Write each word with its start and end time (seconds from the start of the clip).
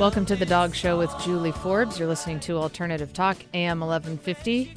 Welcome 0.00 0.24
to 0.26 0.34
the 0.36 0.46
Dog 0.46 0.74
Show 0.74 0.96
with 0.96 1.12
Julie 1.22 1.52
Forbes. 1.52 1.98
You're 1.98 2.08
listening 2.08 2.40
to 2.40 2.56
Alternative 2.56 3.12
Talk, 3.12 3.36
AM 3.52 3.80
1150, 3.80 4.72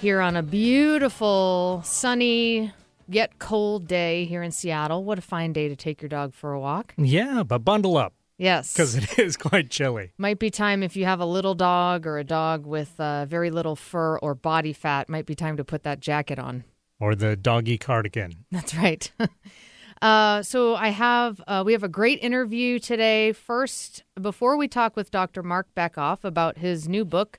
here 0.00 0.20
on 0.20 0.36
a 0.36 0.42
beautiful, 0.44 1.82
sunny, 1.84 2.72
yet 3.08 3.40
cold 3.40 3.88
day 3.88 4.24
here 4.24 4.44
in 4.44 4.52
Seattle. 4.52 5.02
What 5.02 5.18
a 5.18 5.20
fine 5.20 5.52
day 5.52 5.66
to 5.66 5.74
take 5.74 6.00
your 6.00 6.08
dog 6.08 6.32
for 6.32 6.52
a 6.52 6.60
walk. 6.60 6.94
Yeah, 6.96 7.42
but 7.42 7.64
bundle 7.64 7.96
up 7.96 8.14
Yes. 8.38 8.72
because 8.72 8.94
it 8.94 9.18
is 9.18 9.36
quite 9.36 9.68
chilly. 9.68 10.12
Might 10.16 10.38
be 10.38 10.50
time 10.52 10.84
if 10.84 10.96
you 10.96 11.06
have 11.06 11.18
a 11.18 11.26
little 11.26 11.56
dog 11.56 12.06
or 12.06 12.16
a 12.16 12.24
dog 12.24 12.66
with 12.66 13.00
uh, 13.00 13.24
very 13.26 13.50
little 13.50 13.74
fur 13.74 14.16
or 14.18 14.36
body 14.36 14.72
fat, 14.72 15.08
might 15.08 15.26
be 15.26 15.34
time 15.34 15.56
to 15.56 15.64
put 15.64 15.82
that 15.82 15.98
jacket 15.98 16.38
on. 16.38 16.62
Or 17.00 17.16
the 17.16 17.34
doggy 17.34 17.78
cardigan. 17.78 18.44
That's 18.52 18.76
right. 18.76 19.10
uh, 20.02 20.42
so 20.42 20.74
I 20.74 20.88
have 20.88 21.40
uh, 21.46 21.62
we 21.64 21.72
have 21.72 21.82
a 21.82 21.88
great 21.88 22.22
interview 22.22 22.78
today. 22.78 23.32
First, 23.32 24.04
before 24.20 24.56
we 24.56 24.68
talk 24.68 24.96
with 24.96 25.10
Dr. 25.10 25.42
Marc 25.42 25.74
Bekoff 25.74 26.24
about 26.24 26.58
his 26.58 26.88
new 26.88 27.04
book, 27.04 27.38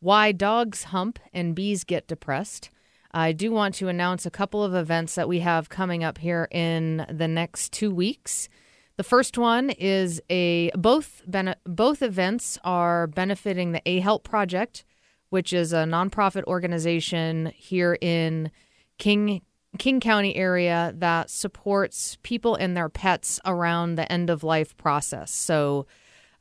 "Why 0.00 0.32
Dogs 0.32 0.84
Hump 0.84 1.18
and 1.32 1.54
Bees 1.54 1.84
Get 1.84 2.06
Depressed," 2.06 2.70
I 3.12 3.32
do 3.32 3.52
want 3.52 3.74
to 3.76 3.88
announce 3.88 4.26
a 4.26 4.30
couple 4.30 4.64
of 4.64 4.74
events 4.74 5.14
that 5.16 5.28
we 5.28 5.40
have 5.40 5.68
coming 5.68 6.04
up 6.04 6.18
here 6.18 6.48
in 6.50 7.06
the 7.10 7.28
next 7.28 7.72
two 7.72 7.90
weeks. 7.90 8.48
The 8.96 9.04
first 9.04 9.38
one 9.38 9.70
is 9.70 10.20
a 10.28 10.70
both 10.70 11.22
bene- 11.26 11.56
both 11.64 12.02
events 12.02 12.58
are 12.64 13.06
benefiting 13.06 13.72
the 13.72 13.82
A 13.86 14.00
Help 14.00 14.24
Project, 14.24 14.84
which 15.30 15.52
is 15.52 15.72
a 15.72 15.84
nonprofit 15.84 16.44
organization 16.44 17.52
here 17.54 17.96
in 18.00 18.50
King 18.98 19.42
King 19.76 20.00
County 20.00 20.34
area 20.34 20.94
that 20.96 21.28
supports 21.28 22.16
people 22.22 22.54
and 22.54 22.76
their 22.76 22.88
pets 22.88 23.38
around 23.44 23.94
the 23.96 24.10
end 24.10 24.30
of 24.30 24.42
life 24.42 24.76
process. 24.76 25.30
So, 25.30 25.86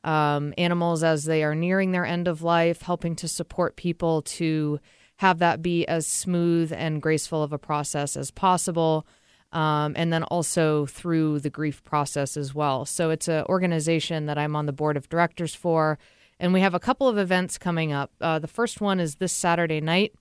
um, 0.04 0.54
animals 0.58 1.04
as 1.04 1.26
they 1.26 1.44
are 1.44 1.56
nearing 1.56 1.92
their 1.92 2.06
end 2.06 2.28
of 2.28 2.42
life, 2.42 2.84
helping 2.84 3.16
to 3.18 3.28
support 3.28 3.76
people 3.76 4.22
to 4.22 4.80
have 5.18 5.40
that 5.40 5.62
be 5.62 5.86
as 5.88 6.08
smooth 6.08 6.72
and 6.72 7.02
graceful 7.02 7.44
of 7.44 7.52
a 7.52 7.58
process 7.58 8.16
as 8.16 8.32
possible. 8.32 9.06
Um, 9.52 9.94
and 9.96 10.12
then 10.12 10.24
also 10.24 10.86
through 10.86 11.40
the 11.40 11.50
grief 11.50 11.82
process 11.84 12.36
as 12.36 12.54
well. 12.54 12.86
So 12.86 13.12
it's 13.12 13.30
an 13.30 13.46
organization 13.46 14.26
that 14.26 14.38
I'm 14.38 14.58
on 14.58 14.66
the 14.66 14.74
board 14.74 14.98
of 14.98 15.08
directors 15.08 15.56
for, 15.56 15.98
and 16.38 16.52
we 16.52 16.60
have 16.60 16.74
a 16.74 16.82
couple 16.82 17.08
of 17.08 17.18
events 17.18 17.58
coming 17.58 17.94
up. 17.94 18.12
Uh, 18.20 18.40
the 18.40 18.48
first 18.48 18.82
one 18.82 19.00
is 19.00 19.16
this 19.16 19.32
Saturday 19.32 19.80
night 19.80 20.14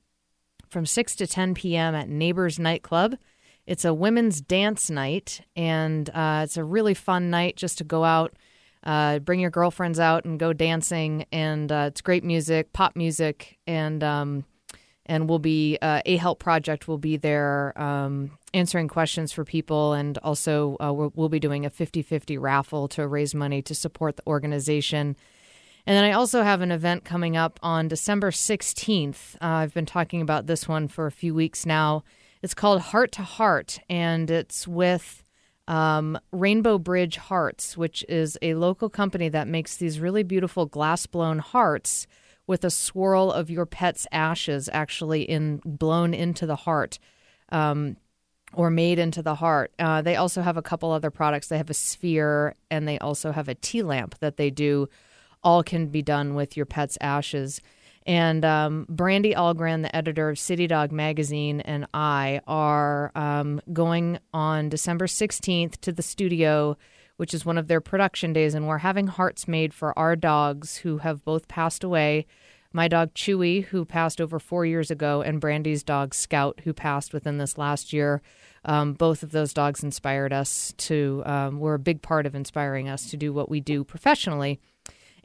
from 0.69 0.86
6 0.86 1.17
to 1.17 1.27
10 1.27 1.55
p.m. 1.55 1.95
at 1.95 2.09
Neighbors 2.09 2.59
Nightclub. 2.59 3.17
It's 3.67 3.84
a 3.84 3.92
women's 3.92 4.41
dance 4.41 4.91
night, 4.91 5.41
and 5.56 6.09
uh, 6.11 6.42
it's 6.45 6.56
a 6.56 6.64
really 6.64 6.95
fun 6.95 7.31
night 7.31 7.56
just 7.56 7.78
to 7.78 7.84
go 7.84 8.05
out, 8.05 8.36
uh, 8.84 9.19
bring 9.19 9.41
your 9.41 9.50
girlfriends 9.50 9.98
out 9.98 10.25
and 10.25 10.39
go 10.39 10.53
dancing. 10.53 11.27
And 11.33 11.70
uh, 11.72 11.87
it's 11.89 12.00
great 12.00 12.22
music, 12.22 12.72
pop 12.72 12.94
music, 12.94 13.59
and 13.67 14.05
um, 14.05 14.44
and 15.06 15.28
we'll 15.28 15.39
be 15.39 15.78
uh, 15.83 16.03
a 16.05 16.17
help 16.17 16.39
project 16.39 16.87
will 16.87 16.98
be 16.98 17.17
there 17.17 17.72
um, 17.81 18.39
answering 18.55 18.89
questions 18.89 19.33
for 19.33 19.44
people, 19.44 19.92
and 19.92 20.19
also 20.19 20.77
uh, 20.81 20.92
we'll, 20.92 21.12
we'll 21.14 21.28
be 21.28 21.41
doing 21.41 21.64
a 21.64 21.70
50-50 21.70 22.41
raffle 22.41 22.89
to 22.89 23.06
raise 23.06 23.34
money 23.34 23.62
to 23.62 23.75
support 23.75 24.17
the 24.17 24.27
organization. 24.27 25.17
And 25.86 25.96
then 25.96 26.04
I 26.04 26.12
also 26.12 26.42
have 26.42 26.62
an 26.62 26.72
event 26.72 27.04
coming 27.04 27.36
up 27.36 27.60
on 27.62 27.86
December 27.86 28.32
16th. 28.32 29.36
Uh, 29.36 29.38
I've 29.41 29.72
been 29.72 29.86
talking 29.86 30.20
about 30.20 30.48
this 30.48 30.66
one 30.66 30.88
for 30.88 31.06
a 31.06 31.12
few 31.12 31.32
weeks 31.32 31.64
now. 31.64 32.02
It's 32.42 32.54
called 32.54 32.80
Heart 32.80 33.12
to 33.12 33.22
Heart, 33.22 33.78
and 33.88 34.28
it's 34.28 34.66
with 34.66 35.22
um, 35.69 36.19
Rainbow 36.32 36.78
Bridge 36.78 37.16
Hearts, 37.16 37.76
which 37.76 38.04
is 38.08 38.36
a 38.42 38.54
local 38.54 38.88
company 38.88 39.28
that 39.28 39.46
makes 39.46 39.76
these 39.76 40.00
really 40.00 40.25
beautiful 40.25 40.66
glass 40.66 41.06
blown 41.06 41.38
hearts 41.38 42.08
with 42.48 42.64
a 42.64 42.70
swirl 42.70 43.30
of 43.30 43.48
your 43.48 43.66
pet's 43.66 44.08
ashes 44.10 44.69
actually 44.72 45.22
in 45.22 45.60
blown 45.64 46.14
into 46.14 46.46
the 46.46 46.56
heart. 46.56 46.98
Um, 47.50 47.96
or 48.52 48.70
made 48.70 48.98
into 48.98 49.22
the 49.22 49.34
heart. 49.34 49.72
Uh, 49.78 50.00
they 50.00 50.16
also 50.16 50.41
have 50.41 50.56
a 50.56 50.62
couple 50.62 50.91
other 50.91 51.10
products. 51.10 51.48
They 51.48 51.58
have 51.58 51.69
a 51.69 51.75
sphere 51.75 52.54
and 52.70 52.86
they 52.86 52.96
also 52.98 53.32
have 53.32 53.48
a 53.48 53.54
tea 53.56 53.82
lamp 53.82 54.19
that 54.20 54.36
they 54.36 54.50
do 54.50 54.88
all 55.46 55.62
can 55.62 55.86
be 55.86 56.02
done 56.02 56.34
with 56.34 56.56
your 56.56 56.66
pet's 56.66 56.98
ashes. 57.00 57.60
And 58.04 58.44
um, 58.44 58.84
Brandy 58.88 59.32
Algren, 59.32 59.82
the 59.82 59.94
editor 59.94 60.28
of 60.28 60.40
City 60.40 60.66
Dog 60.66 60.90
Magazine, 60.90 61.60
and 61.60 61.86
I 61.94 62.40
are 62.48 63.12
um, 63.14 63.60
going 63.72 64.18
on 64.34 64.68
December 64.68 65.06
16th 65.06 65.80
to 65.82 65.92
the 65.92 66.02
studio, 66.02 66.76
which 67.16 67.32
is 67.32 67.46
one 67.46 67.58
of 67.58 67.68
their 67.68 67.80
production 67.80 68.32
days. 68.32 68.54
And 68.54 68.66
we're 68.66 68.78
having 68.78 69.06
hearts 69.06 69.46
made 69.46 69.72
for 69.72 69.96
our 69.96 70.16
dogs 70.16 70.78
who 70.78 70.98
have 70.98 71.24
both 71.24 71.46
passed 71.46 71.84
away. 71.84 72.26
My 72.72 72.88
dog 72.88 73.14
Chewy, 73.14 73.66
who 73.66 73.84
passed 73.84 74.20
over 74.20 74.40
four 74.40 74.66
years 74.66 74.90
ago, 74.90 75.22
and 75.22 75.40
Brandy's 75.40 75.84
dog 75.84 76.12
Scout, 76.12 76.60
who 76.64 76.72
passed 76.72 77.12
within 77.12 77.38
this 77.38 77.56
last 77.56 77.92
year. 77.92 78.20
Um, 78.64 78.94
both 78.94 79.22
of 79.22 79.30
those 79.30 79.54
dogs 79.54 79.84
inspired 79.84 80.32
us 80.32 80.74
to, 80.78 81.22
um, 81.24 81.60
were 81.60 81.74
a 81.74 81.78
big 81.78 82.02
part 82.02 82.26
of 82.26 82.34
inspiring 82.34 82.88
us 82.88 83.08
to 83.10 83.16
do 83.16 83.32
what 83.32 83.48
we 83.48 83.60
do 83.60 83.84
professionally 83.84 84.60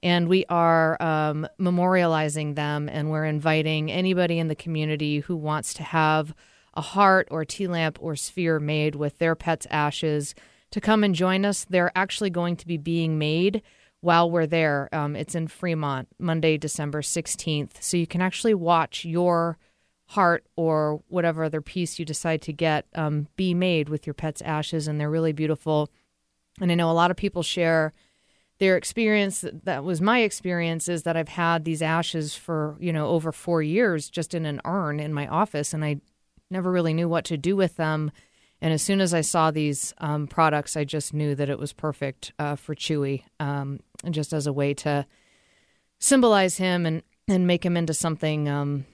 and 0.03 0.28
we 0.28 0.45
are 0.50 1.01
um, 1.01 1.47
memorializing 1.59 2.56
them 2.56 2.89
and 2.89 3.12
we're 3.12 3.25
inviting 3.25 3.91
anybody 3.91 4.39
in 4.39 4.47
the 4.47 4.56
community 4.56 5.19
who 5.19 5.35
wants 5.35 5.73
to 5.75 5.84
have 5.84 6.34
a 6.73 6.81
heart 6.81 7.28
or 7.29 7.45
tea 7.45 7.67
lamp 7.67 7.97
or 8.01 8.16
sphere 8.16 8.59
made 8.59 8.95
with 8.95 9.17
their 9.19 9.35
pet's 9.35 9.67
ashes 9.69 10.34
to 10.72 10.81
come 10.81 11.03
and 11.03 11.13
join 11.13 11.45
us. 11.45 11.66
They're 11.69 11.91
actually 11.95 12.29
going 12.29 12.56
to 12.57 12.67
be 12.67 12.78
being 12.78 13.17
made 13.19 13.62
while 14.00 14.31
we're 14.31 14.47
there. 14.47 14.89
Um, 14.91 15.16
it's 15.16 15.35
in 15.35 15.47
fremont 15.47 16.07
monday 16.18 16.57
december 16.57 17.01
16th 17.01 17.81
so 17.81 17.97
you 17.97 18.07
can 18.07 18.22
actually 18.22 18.53
watch 18.53 19.06
your 19.06 19.57
heart 20.07 20.45
or 20.56 21.01
whatever 21.07 21.44
other 21.44 21.62
piece 21.62 21.97
you 22.00 22.06
decide 22.06 22.41
to 22.41 22.51
get 22.51 22.85
um, 22.95 23.28
be 23.35 23.53
made 23.53 23.88
with 23.88 24.07
your 24.07 24.13
pet's 24.13 24.41
ashes 24.41 24.88
and 24.88 25.00
they're 25.00 25.09
really 25.09 25.33
beautiful. 25.33 25.89
And 26.59 26.72
i 26.72 26.75
know 26.75 26.89
a 26.89 26.94
lot 26.94 27.12
of 27.12 27.18
people 27.18 27.44
share 27.44 27.94
their 28.61 28.77
experience 28.77 29.44
that 29.63 29.83
was 29.83 29.99
my 30.01 30.19
experience 30.19 30.88
is 30.88 31.01
that 31.01 31.17
I've 31.17 31.29
had 31.29 31.66
these 31.66 31.81
ashes 31.81 32.35
for, 32.35 32.77
you 32.79 32.94
know, 32.94 33.07
over 33.07 33.31
4 33.31 33.63
years 33.63 34.07
just 34.07 34.35
in 34.35 34.45
an 34.45 34.61
urn 34.66 34.99
in 34.99 35.16
my 35.16 35.27
office 35.27 35.73
and 35.73 35.83
I 35.83 35.99
never 36.51 36.71
really 36.71 36.94
knew 36.94 37.09
what 37.09 37.25
to 37.25 37.38
do 37.38 37.55
with 37.55 37.77
them. 37.77 38.11
And 38.61 38.71
as 38.71 38.83
soon 38.83 39.01
as 39.01 39.16
I 39.16 39.21
saw 39.21 39.50
these 39.50 39.95
um, 39.97 40.27
products, 40.27 40.77
I 40.77 40.83
just 40.83 41.11
knew 41.11 41.33
that 41.33 41.50
it 41.50 41.57
was 41.57 41.73
perfect 41.73 42.33
uh, 42.38 42.55
for 42.55 42.75
Chewy, 42.75 43.23
um, 43.39 43.79
and 44.03 44.13
just 44.13 44.31
as 44.31 44.45
a 44.45 44.53
way 44.53 44.75
to 44.75 45.07
symbolize 46.00 46.57
him 46.57 46.85
and, 46.85 47.01
and 47.27 47.47
make 47.47 47.66
him 47.66 47.75
into 47.75 47.95
something 47.95 48.47
um, 48.47 48.85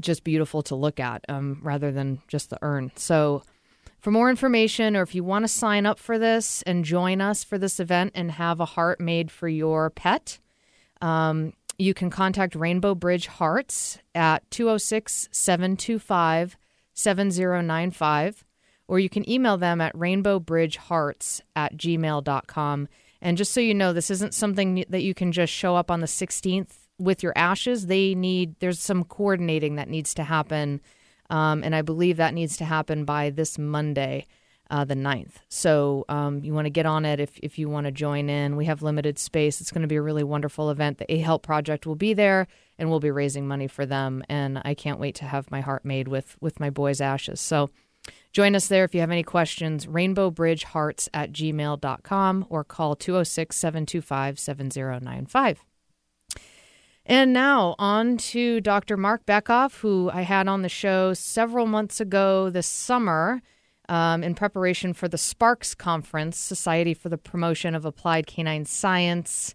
just 0.00 0.24
beautiful 0.24 0.62
to 0.62 0.74
look 0.74 1.00
at 1.00 1.22
um, 1.28 1.60
rather 1.62 1.92
than 1.92 2.22
just 2.28 2.48
the 2.48 2.58
urn. 2.62 2.92
So, 2.96 3.42
for 4.00 4.10
more 4.10 4.30
information, 4.30 4.96
or 4.96 5.02
if 5.02 5.14
you 5.14 5.24
want 5.24 5.44
to 5.44 5.48
sign 5.48 5.86
up 5.86 5.98
for 5.98 6.18
this 6.18 6.62
and 6.62 6.84
join 6.84 7.20
us 7.20 7.42
for 7.42 7.58
this 7.58 7.80
event 7.80 8.12
and 8.14 8.32
have 8.32 8.60
a 8.60 8.64
heart 8.64 9.00
made 9.00 9.30
for 9.30 9.48
your 9.48 9.90
pet, 9.90 10.38
um, 11.00 11.52
you 11.78 11.92
can 11.92 12.10
contact 12.10 12.54
Rainbow 12.54 12.94
Bridge 12.94 13.26
Hearts 13.26 13.98
at 14.14 14.48
206 14.50 15.28
725 15.30 16.56
7095, 16.94 18.44
or 18.88 18.98
you 18.98 19.08
can 19.08 19.28
email 19.28 19.56
them 19.58 19.80
at 19.80 19.94
rainbowbridgehearts 19.94 21.42
at 21.54 21.76
gmail.com. 21.76 22.88
And 23.20 23.36
just 23.36 23.52
so 23.52 23.60
you 23.60 23.74
know, 23.74 23.92
this 23.92 24.10
isn't 24.10 24.34
something 24.34 24.84
that 24.88 25.02
you 25.02 25.12
can 25.12 25.32
just 25.32 25.52
show 25.52 25.76
up 25.76 25.90
on 25.90 26.00
the 26.00 26.06
16th 26.06 26.72
with 26.98 27.22
your 27.22 27.32
ashes. 27.36 27.86
They 27.86 28.14
need, 28.14 28.56
there's 28.60 28.80
some 28.80 29.04
coordinating 29.04 29.76
that 29.76 29.88
needs 29.88 30.14
to 30.14 30.24
happen 30.24 30.80
um, 31.30 31.62
and 31.64 31.74
I 31.74 31.82
believe 31.82 32.16
that 32.16 32.34
needs 32.34 32.56
to 32.58 32.64
happen 32.64 33.04
by 33.04 33.30
this 33.30 33.58
Monday, 33.58 34.26
uh, 34.70 34.84
the 34.84 34.94
9th. 34.94 35.34
So 35.48 36.04
um, 36.08 36.42
you 36.42 36.52
want 36.52 36.66
to 36.66 36.70
get 36.70 36.86
on 36.86 37.04
it 37.04 37.20
if, 37.20 37.38
if 37.42 37.58
you 37.58 37.68
want 37.68 37.86
to 37.86 37.92
join 37.92 38.28
in. 38.28 38.56
We 38.56 38.64
have 38.66 38.82
limited 38.82 39.18
space. 39.18 39.60
It's 39.60 39.70
going 39.70 39.82
to 39.82 39.88
be 39.88 39.96
a 39.96 40.02
really 40.02 40.24
wonderful 40.24 40.70
event. 40.70 40.98
The 40.98 41.12
A 41.12 41.18
Help 41.18 41.42
Project 41.42 41.86
will 41.86 41.94
be 41.94 42.14
there, 42.14 42.46
and 42.78 42.90
we'll 42.90 43.00
be 43.00 43.10
raising 43.10 43.46
money 43.46 43.68
for 43.68 43.86
them. 43.86 44.24
And 44.28 44.60
I 44.64 44.74
can't 44.74 45.00
wait 45.00 45.14
to 45.16 45.24
have 45.24 45.50
my 45.50 45.60
heart 45.60 45.84
made 45.84 46.08
with, 46.08 46.36
with 46.40 46.60
my 46.60 46.70
boy's 46.70 47.00
ashes. 47.00 47.40
So 47.40 47.70
join 48.32 48.54
us 48.54 48.68
there 48.68 48.84
if 48.84 48.94
you 48.94 49.00
have 49.00 49.10
any 49.10 49.22
questions. 49.22 49.86
RainbowBridgeHearts 49.86 51.08
at 51.14 51.32
gmail.com 51.32 52.46
or 52.48 52.64
call 52.64 52.96
206 52.96 53.56
725 53.56 54.38
7095. 54.38 55.64
And 57.08 57.32
now 57.32 57.76
on 57.78 58.16
to 58.16 58.60
Dr. 58.60 58.96
Marc 58.96 59.24
Bekoff, 59.26 59.78
who 59.78 60.10
I 60.12 60.22
had 60.22 60.48
on 60.48 60.62
the 60.62 60.68
show 60.68 61.14
several 61.14 61.66
months 61.66 62.00
ago 62.00 62.50
this 62.50 62.66
summer 62.66 63.42
um, 63.88 64.24
in 64.24 64.34
preparation 64.34 64.92
for 64.92 65.06
the 65.06 65.16
SPARCS 65.16 65.76
Conference, 65.76 66.36
Society 66.36 66.94
for 66.94 67.08
the 67.08 67.16
Promotion 67.16 67.76
of 67.76 67.84
Applied 67.84 68.26
Canine 68.26 68.64
Science, 68.64 69.54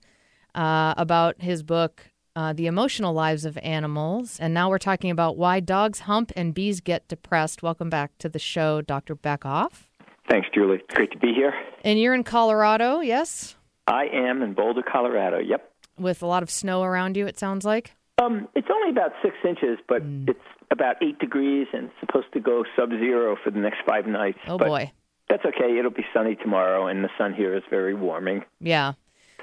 uh, 0.55 0.93
about 0.95 1.41
his 1.41 1.61
book, 1.61 2.05
uh, 2.37 2.53
The 2.53 2.67
Emotional 2.67 3.13
Lives 3.13 3.43
of 3.43 3.57
Animals. 3.57 4.39
And 4.39 4.53
now 4.53 4.69
we're 4.69 4.77
talking 4.77 5.11
about 5.11 5.35
why 5.35 5.59
dogs 5.59 6.01
hump 6.01 6.31
and 6.37 6.53
bees 6.53 6.79
get 6.79 7.05
depressed. 7.09 7.61
Welcome 7.61 7.89
back 7.89 8.17
to 8.19 8.29
the 8.29 8.39
show, 8.39 8.81
Dr. 8.81 9.13
Bekoff. 9.13 9.89
Thanks, 10.29 10.47
Julie. 10.55 10.81
Great 10.93 11.11
to 11.11 11.17
be 11.17 11.33
here. 11.33 11.53
And 11.83 11.99
you're 11.99 12.13
in 12.13 12.23
Colorado, 12.23 13.01
yes? 13.01 13.57
I 13.87 14.05
am 14.05 14.41
in 14.41 14.53
Boulder, 14.53 14.83
Colorado. 14.83 15.39
Yep. 15.39 15.70
With 15.99 16.21
a 16.21 16.25
lot 16.25 16.41
of 16.43 16.49
snow 16.49 16.83
around 16.83 17.15
you, 17.17 17.27
it 17.27 17.37
sounds 17.37 17.65
like. 17.65 17.93
Um, 18.21 18.47
it's 18.55 18.67
only 18.73 18.89
about 18.91 19.11
six 19.21 19.35
inches, 19.47 19.77
but 19.87 20.01
Hmm. 20.01 20.25
it's 20.27 20.39
about 20.71 20.95
eight 21.01 21.19
degrees 21.19 21.67
and 21.73 21.85
it's 21.85 21.99
supposed 21.99 22.31
to 22.33 22.39
go 22.39 22.63
sub-zero 22.75 23.35
for 23.43 23.51
the 23.51 23.59
next 23.59 23.79
five 23.87 24.07
nights. 24.07 24.39
Oh 24.47 24.57
but 24.57 24.67
boy. 24.67 24.91
That's 25.29 25.45
okay. 25.45 25.77
It'll 25.77 25.91
be 25.91 26.05
sunny 26.13 26.35
tomorrow, 26.35 26.87
and 26.87 27.03
the 27.05 27.09
sun 27.17 27.33
here 27.33 27.55
is 27.55 27.63
very 27.69 27.93
warming. 27.93 28.43
Yeah. 28.59 28.93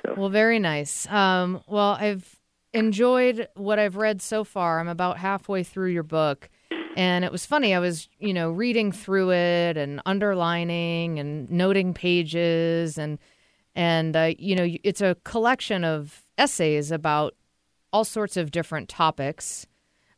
So- 0.04 0.14
Well, 0.16 0.28
very 0.28 0.58
nice. 0.58 1.08
Um, 1.10 1.62
well, 1.66 1.96
I've 1.98 2.36
enjoyed 2.74 3.48
what 3.54 3.78
I've 3.78 3.96
read 3.96 4.20
so 4.20 4.44
far. 4.44 4.80
I'm 4.80 4.88
about 4.88 5.16
halfway 5.18 5.62
through 5.62 5.90
your 5.90 6.02
book. 6.02 6.50
And 6.96 7.24
it 7.24 7.32
was 7.32 7.46
funny. 7.46 7.74
I 7.74 7.78
was, 7.78 8.08
you 8.18 8.34
know, 8.34 8.50
reading 8.50 8.90
through 8.92 9.30
it 9.32 9.76
and 9.76 10.02
underlining 10.04 11.18
and 11.18 11.48
noting 11.50 11.94
pages 11.94 12.98
and 12.98 13.18
and 13.78 14.16
uh, 14.16 14.32
you 14.36 14.56
know, 14.56 14.66
it's 14.82 15.00
a 15.00 15.16
collection 15.22 15.84
of 15.84 16.24
essays 16.36 16.90
about 16.90 17.36
all 17.92 18.02
sorts 18.02 18.36
of 18.36 18.50
different 18.50 18.88
topics. 18.88 19.66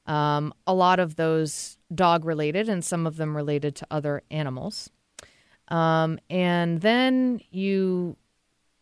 Um, 0.07 0.55
a 0.67 0.73
lot 0.73 0.99
of 0.99 1.17
those 1.17 1.77
dog 1.95 2.25
related, 2.25 2.71
and 2.71 2.83
some 2.83 3.07
of 3.07 3.17
them 3.17 3.37
related 3.37 3.77
to 3.77 3.87
other 3.91 4.23
animals. 4.31 4.89
Um, 5.69 6.19
and 6.31 6.81
then 6.81 7.43
you 7.51 8.17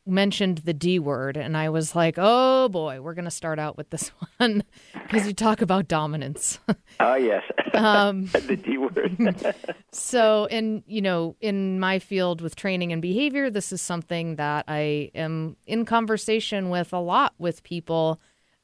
mentioned 0.09 0.59
the 0.59 0.73
D 0.73 0.99
word, 0.99 1.37
and 1.37 1.57
I 1.57 1.69
was 1.69 1.95
like, 1.95 2.15
oh 2.17 2.69
boy, 2.69 3.01
we're 3.01 3.15
going 3.15 3.25
to 3.27 3.31
start 3.31 3.59
out 3.59 3.77
with 3.77 3.91
this 3.91 4.11
one 4.39 4.65
because 4.95 5.27
you 5.27 5.35
talk 5.35 5.61
about 5.61 5.89
dominance. 5.89 6.59
Oh 7.01 7.15
yes, 7.17 7.43
um, 7.75 8.27
the 8.33 8.57
D 8.57 8.79
word. 8.79 9.55
so, 9.93 10.47
in 10.47 10.83
you 10.87 11.01
know, 11.01 11.37
in 11.41 11.79
my 11.79 11.99
field 11.99 12.41
with 12.41 12.57
training 12.57 12.93
and 12.93 13.03
behavior, 13.03 13.51
this 13.51 13.73
is 13.73 13.83
something 13.83 14.37
that 14.37 14.65
I 14.69 15.11
am 15.15 15.57
in 15.67 15.85
conversation 15.85 16.71
with 16.71 16.93
a 16.93 17.01
lot 17.01 17.35
with 17.39 17.63
people, 17.63 18.21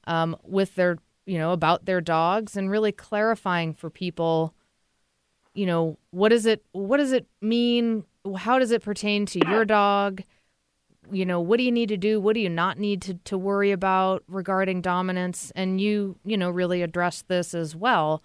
um, 0.06 0.36
with 0.42 0.74
their 0.74 0.98
you 1.26 1.38
know 1.38 1.52
about 1.52 1.84
their 1.84 2.00
dogs, 2.00 2.56
and 2.56 2.70
really 2.70 2.92
clarifying 2.92 3.74
for 3.74 3.90
people, 3.90 4.54
you 5.54 5.66
know, 5.66 5.98
what 6.10 6.30
does 6.30 6.46
it 6.46 6.64
what 6.72 6.96
does 6.96 7.12
it 7.12 7.26
mean? 7.40 8.04
How 8.36 8.58
does 8.58 8.70
it 8.70 8.82
pertain 8.82 9.26
to 9.26 9.40
your 9.46 9.64
dog? 9.64 10.22
You 11.10 11.26
know, 11.26 11.40
what 11.40 11.58
do 11.58 11.64
you 11.64 11.72
need 11.72 11.88
to 11.90 11.96
do? 11.96 12.20
What 12.20 12.34
do 12.34 12.40
you 12.40 12.48
not 12.48 12.78
need 12.78 13.02
to, 13.02 13.14
to 13.14 13.38
worry 13.38 13.72
about 13.72 14.22
regarding 14.28 14.80
dominance? 14.80 15.52
And 15.54 15.80
you, 15.80 16.16
you 16.24 16.36
know, 16.36 16.50
really 16.50 16.82
address 16.82 17.22
this 17.22 17.54
as 17.54 17.76
well. 17.76 18.22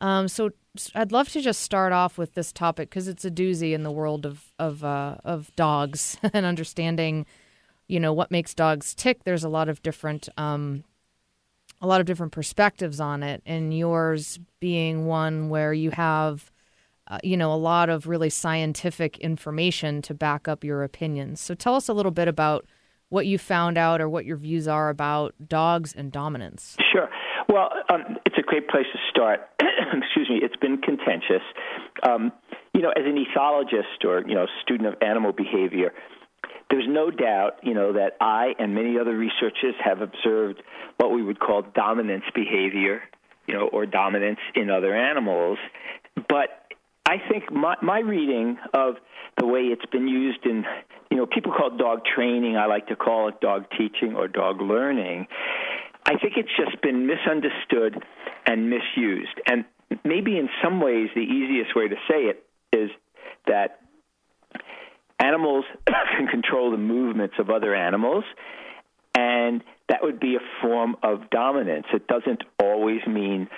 Um, 0.00 0.28
so 0.28 0.50
i'd 0.94 1.12
love 1.12 1.28
to 1.28 1.40
just 1.40 1.60
start 1.60 1.92
off 1.92 2.16
with 2.16 2.34
this 2.34 2.52
topic 2.52 2.88
because 2.88 3.08
it's 3.08 3.24
a 3.24 3.30
doozy 3.30 3.72
in 3.72 3.82
the 3.82 3.90
world 3.90 4.24
of 4.24 4.52
of 4.58 4.84
uh, 4.84 5.16
of 5.24 5.54
dogs 5.56 6.16
and 6.32 6.46
understanding, 6.46 7.26
you 7.88 8.00
know, 8.00 8.12
what 8.12 8.30
makes 8.30 8.54
dogs 8.54 8.94
tick. 8.94 9.24
There's 9.24 9.44
a 9.44 9.48
lot 9.48 9.68
of 9.68 9.82
different 9.82 10.28
um, 10.36 10.84
a 11.80 11.86
lot 11.86 12.00
of 12.00 12.06
different 12.06 12.32
perspectives 12.32 13.00
on 13.00 13.22
it, 13.22 13.42
and 13.46 13.76
yours 13.76 14.38
being 14.60 15.06
one 15.06 15.48
where 15.48 15.72
you 15.72 15.90
have, 15.90 16.50
uh, 17.10 17.18
you 17.24 17.36
know, 17.36 17.52
a 17.52 17.56
lot 17.56 17.90
of 17.90 18.06
really 18.06 18.30
scientific 18.30 19.18
information 19.18 20.00
to 20.02 20.14
back 20.14 20.46
up 20.46 20.62
your 20.62 20.84
opinions. 20.84 21.40
So 21.40 21.54
tell 21.54 21.74
us 21.74 21.88
a 21.88 21.92
little 21.92 22.12
bit 22.12 22.28
about 22.28 22.66
what 23.08 23.26
you 23.26 23.36
found 23.36 23.76
out 23.76 24.00
or 24.00 24.08
what 24.08 24.24
your 24.24 24.36
views 24.36 24.68
are 24.68 24.88
about 24.88 25.34
dogs 25.48 25.92
and 25.92 26.12
dominance. 26.12 26.76
Sure. 26.92 27.08
Well, 27.48 27.70
um, 27.92 28.16
it's 28.24 28.38
a 28.38 28.42
great 28.42 28.68
place 28.68 28.86
to 28.92 28.98
start. 29.10 29.40
Excuse 29.60 30.30
me. 30.30 30.38
It's 30.40 30.54
been 30.56 30.78
contentious. 30.78 31.42
Um, 32.08 32.30
you 32.72 32.80
know, 32.80 32.90
as 32.90 33.04
an 33.04 33.16
ethologist 33.16 34.04
or 34.04 34.22
you 34.26 34.36
know 34.36 34.46
student 34.62 34.88
of 34.88 34.94
animal 35.02 35.32
behavior, 35.32 35.92
there's 36.70 36.86
no 36.88 37.10
doubt, 37.10 37.58
you 37.64 37.74
know, 37.74 37.92
that 37.94 38.12
I 38.20 38.54
and 38.60 38.76
many 38.76 38.96
other 38.96 39.16
researchers 39.16 39.74
have 39.84 40.00
observed 40.00 40.62
what 40.98 41.10
we 41.10 41.22
would 41.22 41.40
call 41.40 41.62
dominance 41.74 42.24
behavior, 42.32 43.02
you 43.48 43.54
know, 43.54 43.66
or 43.72 43.86
dominance 43.86 44.38
in 44.54 44.70
other 44.70 44.94
animals. 44.94 45.58
But 46.28 46.59
I 47.10 47.16
think 47.28 47.50
my, 47.50 47.74
my 47.82 47.98
reading 47.98 48.56
of 48.72 48.94
the 49.36 49.44
way 49.44 49.62
it's 49.62 49.84
been 49.86 50.06
used 50.06 50.46
in, 50.46 50.64
you 51.10 51.16
know, 51.16 51.26
people 51.26 51.52
call 51.52 51.76
dog 51.76 52.02
training. 52.04 52.56
I 52.56 52.66
like 52.66 52.86
to 52.86 52.94
call 52.94 53.28
it 53.28 53.40
dog 53.40 53.64
teaching 53.76 54.14
or 54.14 54.28
dog 54.28 54.60
learning. 54.60 55.26
I 56.06 56.10
think 56.18 56.34
it's 56.36 56.50
just 56.56 56.80
been 56.82 57.08
misunderstood 57.08 58.00
and 58.46 58.70
misused. 58.70 59.40
And 59.44 59.64
maybe 60.04 60.38
in 60.38 60.48
some 60.62 60.80
ways, 60.80 61.08
the 61.16 61.22
easiest 61.22 61.74
way 61.74 61.88
to 61.88 61.96
say 62.08 62.30
it 62.30 62.44
is 62.72 62.90
that 63.48 63.80
animals 65.18 65.64
can 66.16 66.28
control 66.28 66.70
the 66.70 66.78
movements 66.78 67.34
of 67.40 67.50
other 67.50 67.74
animals, 67.74 68.22
and 69.16 69.64
that 69.88 69.98
would 70.04 70.20
be 70.20 70.36
a 70.36 70.62
form 70.62 70.94
of 71.02 71.28
dominance. 71.30 71.86
It 71.92 72.06
doesn't 72.06 72.44
always 72.62 73.00
mean 73.04 73.48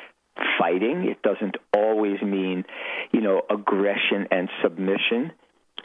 fighting. 0.59 1.09
It 1.09 1.23
doesn't 1.23 1.57
always 1.77 2.21
mean, 2.23 2.65
you 3.13 3.21
know, 3.21 3.43
aggression 3.51 4.27
and 4.31 4.49
submission. 4.63 5.33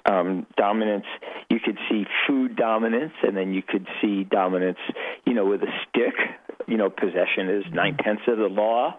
Um, 0.05 0.45
dominance, 0.55 1.05
you 1.49 1.59
could 1.63 1.77
see 1.89 2.05
food 2.27 2.55
dominance, 2.55 3.13
and 3.23 3.35
then 3.35 3.53
you 3.53 3.61
could 3.61 3.85
see 4.01 4.23
dominance, 4.23 4.77
you 5.25 5.33
know, 5.33 5.45
with 5.45 5.61
a 5.63 5.71
stick. 5.89 6.13
You 6.67 6.77
know, 6.77 6.89
possession 6.89 7.49
is 7.49 7.63
nine 7.73 7.97
tenths 7.97 8.23
of 8.27 8.37
the 8.37 8.45
law. 8.45 8.97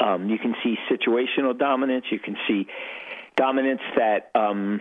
Um, 0.00 0.28
you 0.28 0.38
can 0.38 0.54
see 0.62 0.76
situational 0.90 1.58
dominance. 1.58 2.06
You 2.10 2.18
can 2.18 2.36
see 2.46 2.66
dominance 3.36 3.80
that 3.96 4.30
um, 4.34 4.80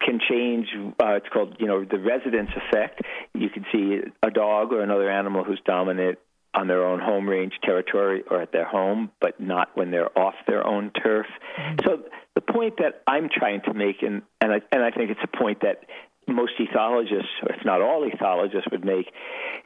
can 0.00 0.20
change. 0.28 0.68
Uh, 1.00 1.14
it's 1.14 1.28
called, 1.32 1.56
you 1.58 1.66
know, 1.66 1.84
the 1.84 1.98
residence 1.98 2.50
effect. 2.56 3.00
You 3.34 3.48
can 3.50 3.64
see 3.72 4.00
a 4.22 4.30
dog 4.30 4.72
or 4.72 4.82
another 4.82 5.10
animal 5.10 5.44
who's 5.44 5.60
dominant 5.64 6.18
on 6.54 6.66
their 6.66 6.84
own 6.84 6.98
home 7.00 7.28
range 7.28 7.52
territory 7.62 8.22
or 8.30 8.42
at 8.42 8.52
their 8.52 8.64
home, 8.64 9.10
but 9.20 9.40
not 9.40 9.70
when 9.74 9.90
they're 9.90 10.16
off 10.18 10.34
their 10.46 10.66
own 10.66 10.90
turf. 10.90 11.26
Mm-hmm. 11.58 11.76
So 11.86 12.02
the 12.34 12.40
point 12.40 12.74
that 12.78 13.02
I'm 13.06 13.28
trying 13.32 13.60
to 13.62 13.74
make, 13.74 14.02
and 14.02 14.22
and 14.40 14.52
I, 14.52 14.60
and 14.72 14.82
I 14.82 14.90
think 14.90 15.10
it's 15.10 15.20
a 15.22 15.36
point 15.36 15.60
that 15.62 15.84
most 16.26 16.52
ethologists, 16.60 17.30
or 17.42 17.54
if 17.54 17.64
not 17.64 17.80
all 17.80 18.08
ethologists, 18.08 18.70
would 18.70 18.84
make, 18.84 19.06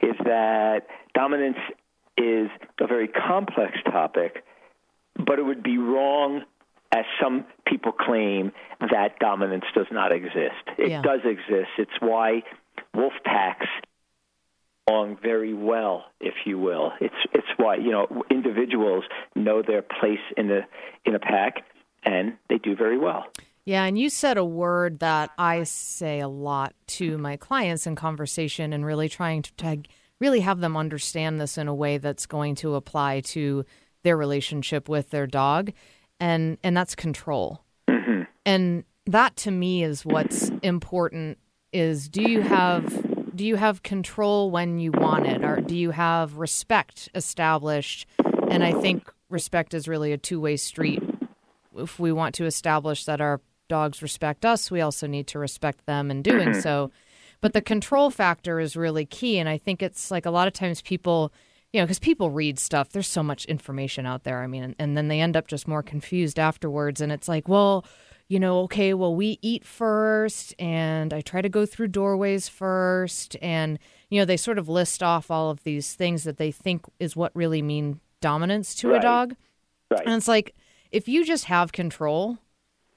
is 0.01 0.15
that 0.25 0.87
dominance 1.13 1.57
is 2.17 2.49
a 2.79 2.87
very 2.87 3.07
complex 3.07 3.77
topic, 3.85 4.43
but 5.15 5.39
it 5.39 5.43
would 5.43 5.63
be 5.63 5.77
wrong 5.77 6.43
as 6.93 7.03
some 7.21 7.45
people 7.65 7.91
claim 7.91 8.51
that 8.79 9.19
dominance 9.19 9.65
does 9.73 9.87
not 9.91 10.11
exist. 10.11 10.63
It 10.77 10.89
Yeah. 10.89 11.01
does 11.01 11.21
exist. 11.25 11.71
It's 11.77 11.99
why 11.99 12.43
wolf 12.93 13.13
packs 13.23 13.67
along 14.87 15.17
very 15.21 15.53
well, 15.53 16.05
if 16.19 16.33
you 16.45 16.57
will. 16.59 16.91
It's 16.99 17.15
it's 17.33 17.47
why 17.57 17.75
you 17.75 17.91
know 17.91 18.23
individuals 18.29 19.03
know 19.35 19.61
their 19.61 19.81
place 19.81 20.19
in 20.37 20.47
the 20.47 20.61
in 21.05 21.15
a 21.15 21.19
pack, 21.19 21.63
and 22.03 22.33
they 22.49 22.57
do 22.57 22.75
very 22.75 22.97
well. 22.97 23.25
Yeah, 23.65 23.83
and 23.85 23.97
you 23.97 24.09
said 24.09 24.37
a 24.37 24.45
word 24.45 24.99
that 24.99 25.31
I 25.39 25.63
say 25.63 26.19
a 26.19 26.27
lot 26.27 26.75
to 26.87 27.17
my 27.17 27.35
clients 27.35 27.87
in 27.87 27.95
conversation 27.95 28.73
and 28.73 28.85
really 28.85 29.09
trying 29.09 29.41
to, 29.41 29.53
to 29.55 29.81
really 30.19 30.41
have 30.41 30.59
them 30.59 30.77
understand 30.77 31.41
this 31.41 31.57
in 31.57 31.67
a 31.67 31.73
way 31.73 31.97
that's 31.97 32.27
going 32.27 32.53
to 32.55 32.75
apply 32.75 33.21
to 33.21 33.65
their 34.03 34.15
relationship 34.15 34.87
with 34.87 35.09
their 35.09 35.25
dog 35.25 35.71
and 36.19 36.57
and 36.63 36.75
that's 36.75 36.95
control. 36.95 37.63
Mm-hmm. 37.89 38.21
And 38.45 38.83
that 39.07 39.35
to 39.37 39.51
me 39.51 39.83
is 39.83 40.05
what's 40.05 40.51
important 40.61 41.37
is 41.73 42.07
do 42.07 42.21
you 42.21 42.41
have 42.41 43.14
do 43.35 43.45
you 43.45 43.55
have 43.57 43.83
control 43.83 44.49
when 44.49 44.79
you 44.79 44.91
want 44.91 45.27
it 45.27 45.43
or 45.43 45.61
do 45.61 45.75
you 45.75 45.91
have 45.91 46.37
respect 46.37 47.09
established? 47.13 48.07
And 48.49 48.63
I 48.63 48.71
think 48.71 49.11
respect 49.29 49.73
is 49.73 49.87
really 49.87 50.13
a 50.13 50.17
two-way 50.17 50.57
street 50.57 51.03
if 51.77 51.99
we 51.99 52.11
want 52.11 52.35
to 52.35 52.45
establish 52.45 53.05
that 53.05 53.21
our 53.21 53.41
dogs 53.67 54.01
respect 54.01 54.45
us, 54.45 54.69
we 54.69 54.81
also 54.81 55.07
need 55.07 55.27
to 55.27 55.39
respect 55.39 55.85
them 55.85 56.11
in 56.11 56.21
doing 56.21 56.49
mm-hmm. 56.49 56.59
so. 56.59 56.91
But 57.41 57.53
the 57.53 57.61
control 57.61 58.09
factor 58.09 58.59
is 58.59 58.75
really 58.75 59.05
key. 59.05 59.39
And 59.39 59.49
I 59.49 59.57
think 59.57 59.83
it's 59.83 60.09
like 60.09 60.25
a 60.25 60.31
lot 60.31 60.47
of 60.47 60.53
times 60.53 60.81
people, 60.81 61.31
you 61.73 61.79
know, 61.79 61.85
because 61.85 61.99
people 61.99 62.31
read 62.31 62.57
stuff, 62.59 62.89
there's 62.89 63.07
so 63.07 63.23
much 63.23 63.45
information 63.45 64.05
out 64.05 64.23
there. 64.23 64.41
I 64.41 64.47
mean, 64.47 64.63
and, 64.63 64.75
and 64.79 64.97
then 64.97 65.07
they 65.07 65.19
end 65.19 65.35
up 65.35 65.47
just 65.47 65.67
more 65.67 65.83
confused 65.83 66.39
afterwards. 66.39 67.01
And 67.01 67.11
it's 67.11 67.27
like, 67.27 67.47
well, 67.47 67.85
you 68.27 68.39
know, 68.39 68.61
okay, 68.61 68.93
well, 68.93 69.15
we 69.15 69.37
eat 69.41 69.65
first, 69.65 70.55
and 70.57 71.13
I 71.13 71.21
try 71.21 71.41
to 71.41 71.49
go 71.49 71.65
through 71.65 71.89
doorways 71.89 72.49
first. 72.49 73.35
And, 73.41 73.77
you 74.09 74.19
know, 74.19 74.25
they 74.25 74.37
sort 74.37 74.57
of 74.57 74.67
list 74.67 75.03
off 75.03 75.29
all 75.29 75.51
of 75.51 75.63
these 75.63 75.93
things 75.93 76.23
that 76.23 76.37
they 76.37 76.51
think 76.51 76.85
is 76.99 77.15
what 77.15 77.31
really 77.35 77.61
mean 77.61 77.99
dominance 78.21 78.73
to 78.75 78.95
a 78.95 78.99
dog. 78.99 79.35
Right. 79.91 80.01
And 80.05 80.15
it's 80.15 80.27
like 80.27 80.55
if 80.91 81.07
you 81.07 81.23
just 81.25 81.45
have 81.45 81.71
control 81.71 82.39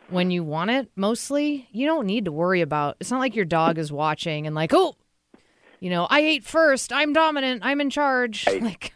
when 0.08 0.30
you 0.30 0.42
want 0.42 0.70
it, 0.70 0.90
mostly, 0.96 1.68
you 1.72 1.86
don't 1.86 2.06
need 2.06 2.24
to 2.24 2.32
worry 2.32 2.60
about. 2.60 2.96
It's 3.00 3.10
not 3.10 3.18
like 3.18 3.36
your 3.36 3.44
dog 3.44 3.76
is 3.76 3.92
watching 3.92 4.46
and 4.46 4.54
like, 4.54 4.72
"Oh, 4.72 4.94
you 5.80 5.90
know, 5.90 6.06
I 6.08 6.20
ate 6.20 6.44
first. 6.44 6.92
I'm 6.92 7.12
dominant. 7.12 7.62
I'm 7.64 7.80
in 7.80 7.90
charge." 7.90 8.46
Right. 8.46 8.62
Like 8.62 8.94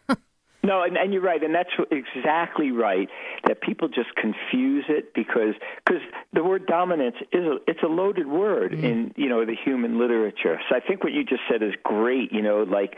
No, 0.65 0.85
and, 0.85 0.97
and 0.97 1.13
you're 1.13 1.23
right, 1.23 1.43
and 1.43 1.53
that's 1.53 1.71
exactly 1.91 2.71
right. 2.71 3.09
That 3.49 3.61
people 3.61 3.89
just 3.89 4.15
confuse 4.15 4.85
it 4.89 5.13
because 5.13 5.55
because 5.85 6.03
the 6.33 6.45
word 6.45 6.67
dominance 6.67 7.17
is 7.33 7.45
a, 7.45 7.57
it's 7.67 7.83
a 7.83 7.89
loaded 7.89 8.29
word 8.29 8.71
mm. 8.71 8.83
in 8.83 9.15
you 9.17 9.29
know 9.29 9.45
the 9.45 9.57
human 9.65 9.99
literature. 9.99 10.61
So 10.69 10.77
I 10.77 10.81
think 10.81 11.03
what 11.03 11.13
you 11.13 11.25
just 11.25 11.43
said 11.51 11.63
is 11.65 11.75
great. 11.83 12.33
You 12.33 12.43
know, 12.43 12.63
like 12.63 12.95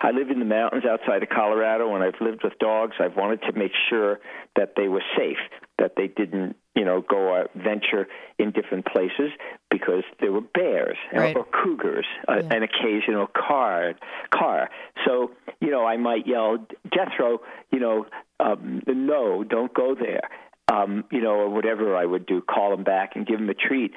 I 0.00 0.12
live 0.12 0.30
in 0.30 0.38
the 0.38 0.44
mountains 0.44 0.84
outside 0.84 1.24
of 1.24 1.28
Colorado, 1.28 1.92
and 1.96 2.04
I've 2.04 2.20
lived 2.20 2.44
with 2.44 2.56
dogs. 2.60 2.94
I've 3.00 3.16
wanted 3.16 3.42
to 3.42 3.52
make 3.52 3.72
sure 3.90 4.20
that 4.54 4.74
they 4.76 4.86
were 4.86 5.02
safe, 5.16 5.38
that 5.78 5.94
they 5.96 6.06
didn't 6.06 6.54
you 6.78 6.84
know, 6.84 7.02
go 7.02 7.34
uh, 7.34 7.44
venture 7.56 8.06
in 8.38 8.52
different 8.52 8.86
places 8.86 9.32
because 9.68 10.04
there 10.20 10.30
were 10.30 10.40
bears 10.40 10.96
right. 11.12 11.34
or, 11.36 11.40
or 11.40 11.46
cougars, 11.46 12.06
uh, 12.28 12.36
yeah. 12.36 12.54
an 12.54 12.62
occasional 12.62 13.26
car. 13.26 13.94
Car. 14.32 14.70
So 15.04 15.32
you 15.60 15.70
know, 15.72 15.84
I 15.84 15.96
might 15.96 16.26
yell, 16.26 16.58
Jethro, 16.94 17.40
you 17.72 17.80
know, 17.80 18.06
um, 18.38 18.82
no, 18.86 19.42
don't 19.42 19.74
go 19.74 19.96
there. 19.98 20.30
Um, 20.72 21.04
you 21.10 21.20
know, 21.20 21.30
or 21.30 21.48
whatever 21.48 21.96
I 21.96 22.04
would 22.04 22.26
do, 22.26 22.42
call 22.42 22.74
him 22.74 22.84
back 22.84 23.12
and 23.16 23.26
give 23.26 23.40
him 23.40 23.48
a 23.48 23.54
treat. 23.54 23.92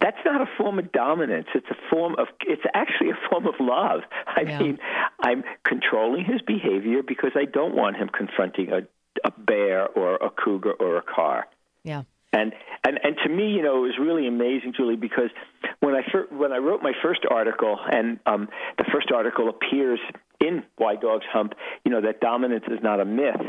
That's 0.00 0.16
not 0.24 0.40
a 0.40 0.46
form 0.56 0.78
of 0.78 0.92
dominance. 0.92 1.48
It's 1.54 1.66
a 1.70 1.76
form 1.90 2.14
of. 2.18 2.28
It's 2.46 2.62
actually 2.72 3.10
a 3.10 3.18
form 3.28 3.46
of 3.46 3.54
love. 3.60 4.00
I 4.26 4.42
yeah. 4.42 4.58
mean, 4.60 4.78
I'm 5.20 5.42
controlling 5.66 6.24
his 6.24 6.40
behavior 6.40 7.02
because 7.06 7.32
I 7.34 7.44
don't 7.44 7.74
want 7.74 7.96
him 7.96 8.08
confronting 8.08 8.70
a, 8.70 8.82
a 9.26 9.32
bear 9.36 9.88
or 9.88 10.14
a 10.14 10.30
cougar 10.30 10.72
or 10.72 10.96
a 10.96 11.02
car. 11.02 11.46
Yeah. 11.84 12.04
And, 12.34 12.52
and 12.84 12.98
and 13.02 13.16
to 13.22 13.28
me, 13.28 13.52
you 13.52 13.62
know, 13.62 13.78
it 13.78 13.86
was 13.86 13.98
really 14.00 14.26
amazing, 14.26 14.74
Julie, 14.76 14.96
because 14.96 15.30
when 15.78 15.94
I 15.94 16.02
fir- 16.10 16.26
when 16.30 16.52
I 16.52 16.56
wrote 16.56 16.82
my 16.82 16.92
first 17.00 17.20
article, 17.30 17.78
and 17.78 18.18
um, 18.26 18.48
the 18.76 18.84
first 18.92 19.12
article 19.14 19.48
appears 19.48 20.00
in 20.40 20.64
Why 20.76 20.96
Dogs 20.96 21.24
Hump, 21.32 21.54
you 21.84 21.92
know, 21.92 22.00
that 22.00 22.20
dominance 22.20 22.64
is 22.66 22.80
not 22.82 22.98
a 22.98 23.04
myth. 23.04 23.40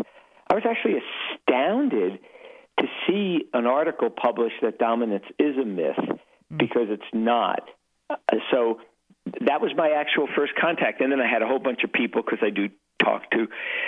I 0.48 0.54
was 0.54 0.64
actually 0.70 1.02
astounded 1.02 2.20
to 2.80 2.86
see 3.08 3.46
an 3.54 3.66
article 3.66 4.12
published 4.12 4.58
that 4.62 4.78
dominance 4.78 5.26
is 5.40 5.58
a 5.58 5.66
myth 5.66 5.96
mm. 5.98 6.58
because 6.58 6.88
it's 6.90 7.12
not. 7.12 7.68
Uh, 8.10 8.16
so 8.52 8.82
that 9.48 9.62
was 9.62 9.72
my 9.76 9.90
actual 9.98 10.28
first 10.36 10.54
contact, 10.62 11.02
and 11.02 11.12
then 11.12 11.20
I 11.20 11.28
had 11.28 11.42
a 11.42 11.48
whole 11.48 11.60
bunch 11.60 11.84
of 11.84 11.92
people 11.92 12.22
because 12.22 12.40
I 12.44 12.52
do 12.52 12.70
talk 13.04 13.30
to 13.32 13.48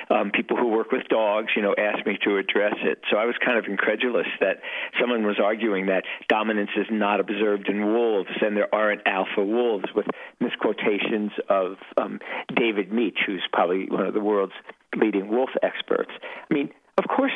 um, 0.09 0.31
people 0.31 0.57
who 0.57 0.67
work 0.67 0.91
with 0.91 1.07
dogs, 1.07 1.49
you 1.55 1.61
know, 1.61 1.73
ask 1.77 2.05
me 2.05 2.17
to 2.23 2.37
address 2.37 2.75
it. 2.81 2.99
So 3.09 3.17
I 3.17 3.25
was 3.25 3.35
kind 3.43 3.57
of 3.57 3.65
incredulous 3.65 4.27
that 4.39 4.57
someone 4.99 5.25
was 5.25 5.37
arguing 5.43 5.87
that 5.87 6.03
dominance 6.29 6.71
is 6.75 6.87
not 6.91 7.19
observed 7.19 7.69
in 7.69 7.85
wolves 7.85 8.29
and 8.41 8.55
there 8.55 8.73
aren't 8.73 9.01
alpha 9.05 9.43
wolves 9.43 9.85
with 9.95 10.05
misquotations 10.39 11.31
of 11.49 11.77
um, 11.97 12.19
David 12.55 12.91
Mech, 12.91 13.13
who's 13.25 13.43
probably 13.51 13.87
one 13.89 14.05
of 14.05 14.13
the 14.13 14.21
world's 14.21 14.53
leading 14.95 15.29
wolf 15.29 15.49
experts. 15.61 16.11
I 16.49 16.53
mean, 16.53 16.69
of 16.97 17.05
course 17.07 17.33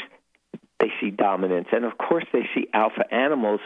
they 0.79 0.91
see 0.99 1.11
dominance 1.11 1.67
and 1.71 1.85
of 1.85 1.97
course 1.97 2.25
they 2.33 2.47
see 2.55 2.67
alpha 2.73 3.03
animals, 3.13 3.61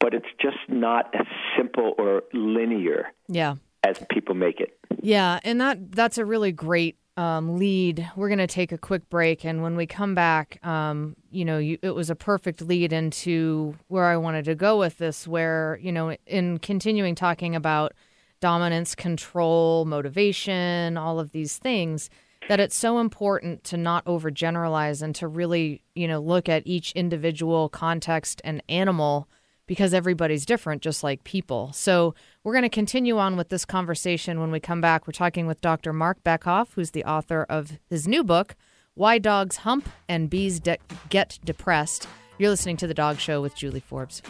but 0.00 0.14
it's 0.14 0.26
just 0.40 0.58
not 0.68 1.14
as 1.14 1.26
simple 1.56 1.94
or 1.98 2.24
linear. 2.32 3.06
Yeah. 3.28 3.56
As 3.84 4.02
people 4.10 4.34
make 4.34 4.60
it. 4.60 4.76
Yeah, 5.00 5.38
and 5.44 5.60
that 5.60 5.92
that's 5.92 6.18
a 6.18 6.24
really 6.24 6.50
great 6.50 6.98
um, 7.18 7.58
lead. 7.58 8.08
We're 8.14 8.28
going 8.28 8.38
to 8.38 8.46
take 8.46 8.70
a 8.70 8.78
quick 8.78 9.10
break, 9.10 9.44
and 9.44 9.60
when 9.60 9.74
we 9.74 9.86
come 9.86 10.14
back, 10.14 10.64
um, 10.64 11.16
you 11.32 11.44
know, 11.44 11.58
you, 11.58 11.76
it 11.82 11.90
was 11.90 12.10
a 12.10 12.14
perfect 12.14 12.62
lead 12.62 12.92
into 12.92 13.74
where 13.88 14.04
I 14.04 14.16
wanted 14.16 14.44
to 14.44 14.54
go 14.54 14.78
with 14.78 14.98
this. 14.98 15.26
Where 15.26 15.80
you 15.82 15.90
know, 15.90 16.16
in 16.26 16.58
continuing 16.58 17.16
talking 17.16 17.56
about 17.56 17.92
dominance, 18.40 18.94
control, 18.94 19.84
motivation, 19.84 20.96
all 20.96 21.18
of 21.18 21.32
these 21.32 21.58
things, 21.58 22.08
that 22.48 22.60
it's 22.60 22.76
so 22.76 23.00
important 23.00 23.64
to 23.64 23.76
not 23.76 24.04
overgeneralize 24.04 25.02
and 25.02 25.12
to 25.16 25.26
really, 25.26 25.82
you 25.96 26.06
know, 26.06 26.20
look 26.20 26.48
at 26.48 26.64
each 26.66 26.92
individual 26.92 27.68
context 27.68 28.40
and 28.44 28.62
animal 28.68 29.28
because 29.68 29.94
everybody's 29.94 30.44
different, 30.44 30.82
just 30.82 31.04
like 31.04 31.22
people. 31.22 31.70
So 31.72 32.14
we're 32.42 32.54
going 32.54 32.62
to 32.62 32.68
continue 32.68 33.18
on 33.18 33.36
with 33.36 33.50
this 33.50 33.64
conversation 33.64 34.40
when 34.40 34.50
we 34.50 34.58
come 34.58 34.80
back. 34.80 35.06
We're 35.06 35.12
talking 35.12 35.46
with 35.46 35.60
Dr. 35.60 35.92
Marc 35.92 36.24
Bekoff, 36.24 36.72
who's 36.72 36.90
the 36.90 37.04
author 37.04 37.46
of 37.48 37.78
his 37.88 38.08
new 38.08 38.24
book, 38.24 38.56
Why 38.94 39.18
Dogs 39.18 39.58
Hump 39.58 39.88
and 40.08 40.28
Bees 40.28 40.58
De- 40.58 40.78
Get 41.10 41.38
Depressed. 41.44 42.08
You're 42.38 42.50
listening 42.50 42.78
to 42.78 42.86
The 42.86 42.94
Dog 42.94 43.20
Show 43.20 43.42
with 43.42 43.54
Julie 43.54 43.80
Forbes. 43.80 44.22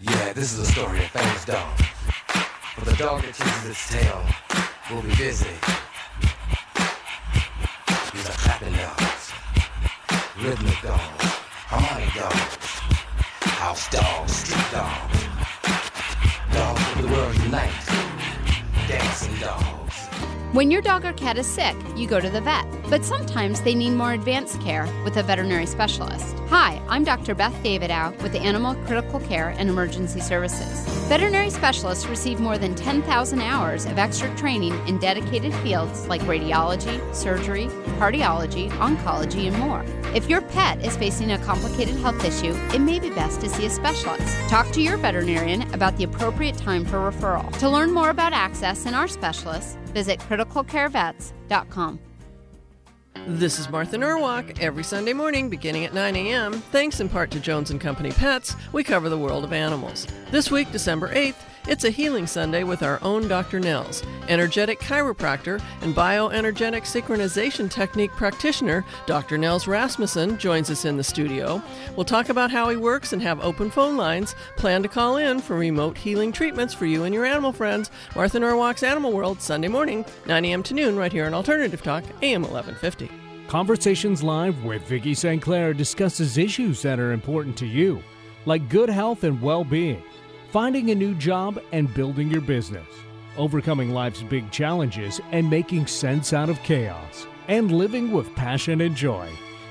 Yeah, 0.00 0.32
this 0.32 0.52
is 0.52 0.60
a 0.60 0.66
story 0.66 0.98
of 0.98 1.06
famous 1.06 1.44
dog. 1.44 1.76
But 2.76 2.84
the 2.84 2.96
dog 2.96 3.22
that 3.22 3.34
chases 3.34 3.70
its 3.70 3.88
tail 3.90 4.24
will 4.90 5.02
be 5.02 5.14
busy 5.16 5.48
rhythmic 10.46 10.80
dogs, 10.82 11.24
harmonic 11.66 12.12
dogs, 12.14 12.56
house 13.58 13.88
dogs, 13.90 14.32
street 14.32 14.66
dogs, 14.70 15.24
dogs 16.52 16.82
of 16.92 17.02
the 17.02 17.08
world 17.08 17.34
unite, 17.42 17.72
dancing 18.86 19.34
dogs. 19.40 19.85
When 20.56 20.70
your 20.70 20.80
dog 20.80 21.04
or 21.04 21.12
cat 21.12 21.36
is 21.36 21.46
sick, 21.46 21.76
you 21.96 22.08
go 22.08 22.18
to 22.18 22.30
the 22.30 22.40
vet, 22.40 22.64
but 22.88 23.04
sometimes 23.04 23.60
they 23.60 23.74
need 23.74 23.90
more 23.90 24.14
advanced 24.14 24.58
care 24.62 24.88
with 25.04 25.18
a 25.18 25.22
veterinary 25.22 25.66
specialist. 25.66 26.34
Hi, 26.48 26.80
I'm 26.88 27.04
Dr. 27.04 27.34
Beth 27.34 27.52
Davidow 27.62 28.18
with 28.22 28.34
Animal 28.34 28.74
Critical 28.86 29.20
Care 29.20 29.50
and 29.58 29.68
Emergency 29.68 30.20
Services. 30.20 30.88
Veterinary 31.08 31.50
specialists 31.50 32.06
receive 32.06 32.40
more 32.40 32.56
than 32.56 32.74
10,000 32.74 33.42
hours 33.42 33.84
of 33.84 33.98
extra 33.98 34.34
training 34.34 34.72
in 34.88 34.96
dedicated 34.98 35.52
fields 35.56 36.08
like 36.08 36.22
radiology, 36.22 37.14
surgery, 37.14 37.66
cardiology, 37.98 38.70
oncology, 38.78 39.48
and 39.48 39.58
more. 39.58 39.84
If 40.14 40.26
your 40.26 40.40
pet 40.40 40.82
is 40.82 40.96
facing 40.96 41.32
a 41.32 41.38
complicated 41.40 41.96
health 41.96 42.24
issue, 42.24 42.54
it 42.74 42.78
may 42.78 42.98
be 42.98 43.10
best 43.10 43.42
to 43.42 43.50
see 43.50 43.66
a 43.66 43.70
specialist. 43.70 44.34
Talk 44.48 44.70
to 44.70 44.80
your 44.80 44.96
veterinarian 44.96 45.70
about 45.74 45.98
the 45.98 46.04
appropriate 46.04 46.56
time 46.56 46.86
for 46.86 46.96
referral. 46.96 47.54
To 47.58 47.68
learn 47.68 47.92
more 47.92 48.08
about 48.08 48.32
access 48.32 48.86
and 48.86 48.96
our 48.96 49.06
specialists, 49.06 49.76
visit 49.96 50.20
criticalcarevets.com. 50.20 51.98
This 53.26 53.58
is 53.58 53.70
Martha 53.70 53.96
Norwalk. 53.96 54.60
Every 54.60 54.84
Sunday 54.84 55.14
morning, 55.14 55.48
beginning 55.48 55.86
at 55.86 55.94
9 55.94 56.14
a.m., 56.16 56.52
thanks 56.52 57.00
in 57.00 57.08
part 57.08 57.30
to 57.30 57.40
Jones 57.40 57.70
and 57.70 57.80
Company 57.80 58.10
Pets, 58.10 58.54
we 58.74 58.84
cover 58.84 59.08
the 59.08 59.16
world 59.16 59.42
of 59.42 59.54
animals. 59.54 60.06
This 60.30 60.50
week, 60.50 60.70
December 60.70 61.14
8th, 61.14 61.45
it's 61.68 61.84
a 61.84 61.90
healing 61.90 62.26
Sunday 62.26 62.62
with 62.62 62.82
our 62.82 62.98
own 63.02 63.26
Dr. 63.26 63.58
Nels, 63.58 64.02
energetic 64.28 64.78
chiropractor 64.78 65.60
and 65.82 65.94
bioenergetic 65.94 66.82
synchronization 66.82 67.70
technique 67.70 68.12
practitioner. 68.12 68.84
Dr. 69.06 69.36
Nels 69.36 69.66
Rasmussen 69.66 70.38
joins 70.38 70.70
us 70.70 70.84
in 70.84 70.96
the 70.96 71.04
studio. 71.04 71.60
We'll 71.96 72.04
talk 72.04 72.28
about 72.28 72.50
how 72.50 72.68
he 72.68 72.76
works 72.76 73.12
and 73.12 73.20
have 73.22 73.40
open 73.40 73.70
phone 73.70 73.96
lines. 73.96 74.34
Plan 74.56 74.82
to 74.82 74.88
call 74.88 75.16
in 75.16 75.40
for 75.40 75.56
remote 75.56 75.98
healing 75.98 76.32
treatments 76.32 76.72
for 76.72 76.86
you 76.86 77.04
and 77.04 77.14
your 77.14 77.24
animal 77.24 77.52
friends. 77.52 77.90
Martha 78.14 78.38
Norwalk's 78.38 78.82
Animal 78.82 79.12
World, 79.12 79.40
Sunday 79.40 79.68
morning, 79.68 80.04
9 80.26 80.44
a.m. 80.44 80.62
to 80.62 80.74
noon, 80.74 80.96
right 80.96 81.12
here 81.12 81.26
on 81.26 81.34
Alternative 81.34 81.82
Talk, 81.82 82.04
AM 82.22 82.42
1150. 82.42 83.10
Conversations 83.48 84.22
Live 84.22 84.64
with 84.64 84.82
Vicki 84.82 85.14
St. 85.14 85.40
Clair 85.42 85.72
discusses 85.72 86.38
issues 86.38 86.82
that 86.82 86.98
are 86.98 87.12
important 87.12 87.56
to 87.58 87.66
you, 87.66 88.02
like 88.44 88.68
good 88.68 88.88
health 88.88 89.24
and 89.24 89.40
well 89.40 89.64
being 89.64 90.02
finding 90.50 90.90
a 90.90 90.94
new 90.94 91.14
job 91.14 91.60
and 91.72 91.92
building 91.94 92.30
your 92.30 92.40
business, 92.40 92.86
overcoming 93.36 93.90
life's 93.90 94.22
big 94.22 94.50
challenges 94.50 95.20
and 95.32 95.48
making 95.48 95.86
sense 95.86 96.32
out 96.32 96.48
of 96.48 96.62
chaos, 96.62 97.26
and 97.48 97.72
living 97.72 98.12
with 98.12 98.34
passion 98.34 98.80
and 98.80 98.96
joy. 98.96 99.28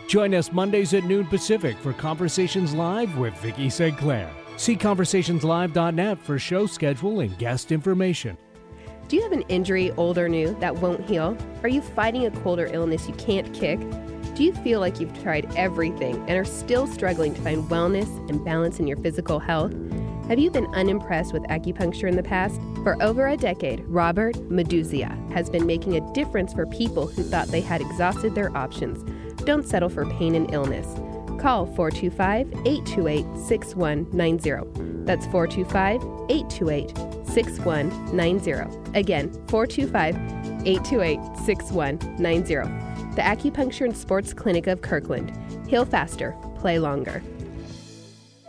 Join 0.07 0.35
us 0.35 0.51
Mondays 0.51 0.93
at 0.93 1.03
noon 1.05 1.25
Pacific 1.25 1.77
for 1.77 1.93
Conversations 1.93 2.73
Live 2.73 3.17
with 3.17 3.33
Vicki 3.37 3.69
St. 3.69 3.97
Clair. 3.97 4.29
See 4.57 4.75
conversationslive.net 4.75 6.19
for 6.19 6.39
show 6.39 6.65
schedule 6.65 7.21
and 7.21 7.37
guest 7.37 7.71
information. 7.71 8.37
Do 9.07 9.15
you 9.15 9.23
have 9.23 9.31
an 9.31 9.43
injury, 9.49 9.91
old 9.91 10.17
or 10.17 10.29
new, 10.29 10.55
that 10.59 10.75
won't 10.75 11.07
heal? 11.07 11.37
Are 11.63 11.69
you 11.69 11.81
fighting 11.81 12.25
a 12.25 12.31
cold 12.31 12.59
or 12.59 12.67
illness 12.67 13.07
you 13.07 13.13
can't 13.15 13.53
kick? 13.53 13.79
Do 14.35 14.43
you 14.43 14.53
feel 14.53 14.79
like 14.79 14.99
you've 14.99 15.21
tried 15.21 15.53
everything 15.55 16.15
and 16.27 16.31
are 16.31 16.45
still 16.45 16.87
struggling 16.87 17.33
to 17.35 17.41
find 17.41 17.63
wellness 17.69 18.07
and 18.29 18.43
balance 18.43 18.79
in 18.79 18.87
your 18.87 18.97
physical 18.97 19.39
health? 19.39 19.73
Have 20.27 20.39
you 20.39 20.49
been 20.49 20.65
unimpressed 20.73 21.33
with 21.33 21.43
acupuncture 21.43 22.09
in 22.09 22.15
the 22.15 22.23
past? 22.23 22.59
For 22.81 23.01
over 23.01 23.27
a 23.27 23.37
decade, 23.37 23.81
Robert 23.85 24.33
Meduzia 24.49 25.11
has 25.31 25.51
been 25.51 25.67
making 25.67 25.97
a 25.97 26.13
difference 26.13 26.51
for 26.51 26.65
people 26.65 27.05
who 27.05 27.21
thought 27.21 27.49
they 27.49 27.61
had 27.61 27.79
exhausted 27.79 28.33
their 28.33 28.55
options. 28.57 29.03
Don't 29.43 29.67
settle 29.67 29.87
for 29.87 30.03
pain 30.13 30.33
and 30.33 30.51
illness. 30.51 30.87
Call 31.39 31.67
425 31.75 32.47
828 32.65 33.37
6190. 33.37 35.05
That's 35.05 35.27
425 35.27 36.01
828 36.31 36.97
6190. 37.27 38.97
Again, 38.97 39.31
425 39.47 40.15
828 40.65 41.19
6190. 41.45 42.55
The 43.15 43.21
Acupuncture 43.21 43.85
and 43.85 43.95
Sports 43.95 44.33
Clinic 44.33 44.65
of 44.65 44.81
Kirkland. 44.81 45.31
Heal 45.67 45.85
faster, 45.85 46.35
play 46.55 46.79
longer. 46.79 47.21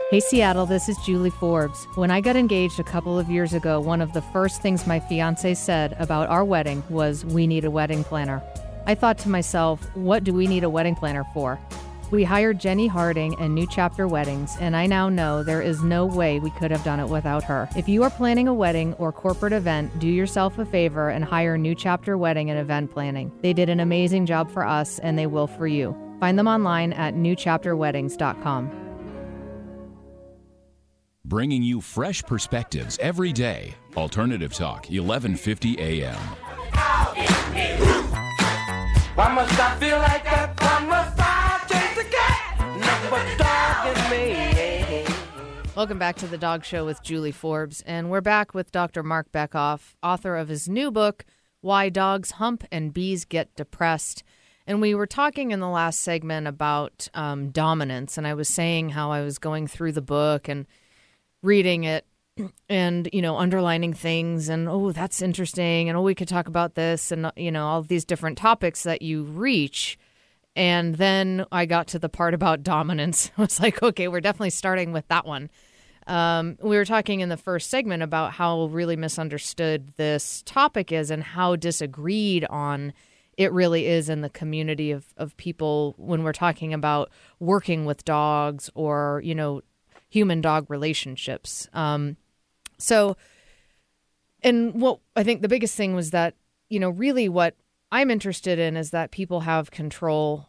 Hey 0.08 0.20
Seattle, 0.20 0.66
this 0.66 0.88
is 0.88 0.96
Julie 0.98 1.30
Forbes. 1.30 1.88
When 1.96 2.12
I 2.12 2.20
got 2.20 2.36
engaged 2.36 2.78
a 2.78 2.84
couple 2.84 3.18
of 3.18 3.28
years 3.28 3.52
ago, 3.54 3.80
one 3.80 4.00
of 4.00 4.12
the 4.12 4.22
first 4.22 4.62
things 4.62 4.86
my 4.86 5.00
fiance 5.00 5.54
said 5.54 5.96
about 5.98 6.28
our 6.28 6.44
wedding 6.44 6.84
was, 6.88 7.25
We 7.25 7.48
need 7.48 7.64
a 7.64 7.72
wedding 7.72 8.04
planner. 8.04 8.40
I 8.86 8.94
thought 8.94 9.18
to 9.18 9.28
myself, 9.28 9.84
What 9.96 10.22
do 10.22 10.32
we 10.32 10.46
need 10.46 10.62
a 10.62 10.70
wedding 10.70 10.94
planner 10.94 11.25
for? 11.34 11.58
We 12.12 12.22
hired 12.22 12.60
Jenny 12.60 12.86
Harding 12.86 13.34
and 13.40 13.52
New 13.52 13.66
Chapter 13.68 14.06
Weddings, 14.06 14.56
and 14.60 14.76
I 14.76 14.86
now 14.86 15.08
know 15.08 15.42
there 15.42 15.60
is 15.60 15.82
no 15.82 16.06
way 16.06 16.38
we 16.38 16.50
could 16.50 16.70
have 16.70 16.84
done 16.84 17.00
it 17.00 17.08
without 17.08 17.42
her. 17.42 17.68
If 17.75 17.88
you 17.88 18.04
are 18.04 18.10
planning 18.10 18.46
a 18.46 18.54
wedding 18.54 18.94
or 18.94 19.10
corporate 19.10 19.54
event, 19.54 19.98
do 19.98 20.06
yourself 20.06 20.56
a 20.60 20.64
favor 20.64 21.08
and 21.08 21.25
hire 21.25 21.58
New 21.58 21.75
Chapter 21.75 22.16
Wedding 22.16 22.48
and 22.48 22.60
Event 22.60 22.92
Planning. 22.92 23.32
They 23.42 23.52
did 23.52 23.68
an 23.68 23.80
amazing 23.80 24.26
job 24.26 24.52
for 24.52 24.64
us, 24.64 25.00
and 25.00 25.18
they 25.18 25.26
will 25.26 25.48
for 25.48 25.66
you. 25.66 25.96
Find 26.20 26.38
them 26.38 26.46
online 26.46 26.92
at 26.92 27.14
newchapterweddings.com 27.14 28.86
bringing 31.28 31.62
you 31.62 31.80
fresh 31.80 32.23
perspectives 32.23 32.99
every 33.02 33.33
day. 33.33 33.75
Alternative 33.97 34.52
Talk, 34.52 34.87
1150 34.87 35.80
AM. 35.80 36.14
Why 39.16 39.33
must 39.33 39.59
I 39.59 39.76
feel 39.80 39.99
like 39.99 40.23
that? 40.25 40.54
Why 40.61 40.87
must 40.87 41.18
I 41.18 41.59
chase 41.68 41.97
the 41.97 42.04
cat? 42.04 42.59
Nothing 42.78 43.11
but 43.11 43.38
dog 43.38 43.97
in 43.97 44.11
me. 44.11 45.06
Welcome 45.75 45.99
back 45.99 46.16
to 46.16 46.26
the 46.26 46.38
Dog 46.38 46.64
Show 46.64 46.85
with 46.87 47.02
Julie 47.02 47.33
Forbes, 47.33 47.83
and 47.83 48.09
we're 48.09 48.21
back 48.21 48.54
with 48.54 48.71
Dr. 48.71 49.02
Marc 49.02 49.33
Bekoff, 49.33 49.95
author 50.02 50.37
of 50.37 50.49
his 50.49 50.68
new 50.68 50.90
book, 50.90 51.25
Why 51.61 51.88
Dogs 51.88 52.33
Hump 52.33 52.64
and 52.71 52.95
Bees 52.95 53.25
Get 53.25 53.54
Depressed. 53.56 54.23
And 54.66 54.80
we 54.80 54.95
were 54.95 55.06
talking 55.06 55.50
in 55.50 55.61
the 55.61 55.68
last 55.68 56.00
segment 56.00 56.47
about 56.47 57.09
um, 57.14 57.50
dominance, 57.50 58.16
and 58.16 58.26
I 58.26 58.35
was 58.35 58.49
saying 58.49 58.90
how 58.90 59.11
I 59.11 59.23
was 59.23 59.38
going 59.38 59.66
through 59.66 59.92
the 59.92 60.02
book 60.02 60.49
and 60.49 60.66
reading 61.43 61.85
it 61.85 62.07
and 62.69 63.09
you 63.12 63.23
know 63.23 63.37
underlining 63.37 63.95
things 63.95 64.49
and 64.49 64.69
oh 64.69 64.93
that's 64.93 65.23
interesting 65.23 65.88
and 65.88 65.97
oh 65.97 66.02
we 66.02 66.14
could 66.14 66.28
talk 66.28 66.49
about 66.49 66.75
this 66.75 67.11
and 67.11 67.31
you 67.37 67.50
know 67.50 67.66
all 67.66 67.83
these 67.83 68.05
different 68.05 68.38
topics 68.38 68.83
that 68.83 69.02
you 69.02 69.23
reach. 69.25 69.99
And 70.55 70.95
then 70.95 71.45
i 71.52 71.66
got 71.66 71.87
to 71.88 71.99
the 71.99 72.09
part 72.09 72.33
about 72.33 72.62
dominance. 72.62 73.31
I 73.38 73.43
was 73.43 73.61
like 73.61 73.83
okay 73.83 74.09
we're 74.09 74.21
definitely 74.21 74.50
starting 74.50 74.93
with 74.93 75.07
that 75.09 75.26
one. 75.26 75.50
Um, 76.07 76.57
we 76.62 76.76
were 76.76 76.85
talking 76.85 77.19
in 77.19 77.31
the 77.31 77.37
first 77.37 77.69
segment 77.69 78.05
about 78.05 78.33
how 78.33 78.66
really 78.66 78.95
misunderstood 78.95 79.93
this 79.97 80.43
topic 80.47 80.93
is 80.93 81.11
and 81.11 81.23
how 81.23 81.57
disagreed 81.57 82.45
on 82.45 82.93
it 83.37 83.52
really 83.52 83.87
is 83.87 84.09
in 84.09 84.21
the 84.21 84.31
community 84.31 84.93
of, 84.93 85.12
of 85.16 85.37
people 85.37 85.95
when 85.99 86.23
we're 86.23 86.33
talking 86.33 86.73
about 86.73 87.11
working 87.40 87.85
with 87.85 88.05
dogs 88.05 88.71
or 88.75 89.21
you 89.25 89.35
know 89.35 89.62
human 90.16 90.40
dog 90.40 90.70
relationships. 90.70 91.68
Um, 91.75 92.16
so, 92.78 93.18
and 94.42 94.80
what 94.80 95.00
I 95.14 95.23
think 95.23 95.42
the 95.42 95.49
biggest 95.49 95.76
thing 95.76 95.94
was 95.94 96.11
that, 96.12 96.35
you 96.70 96.80
know, 96.80 96.88
really 96.88 97.28
what 97.28 97.54
I'm 97.92 98.11
interested 98.11 98.58
in 98.58 98.78
is 98.78 98.92
that 98.92 99.11
people 99.11 99.40
have 99.40 99.70
control 99.70 100.49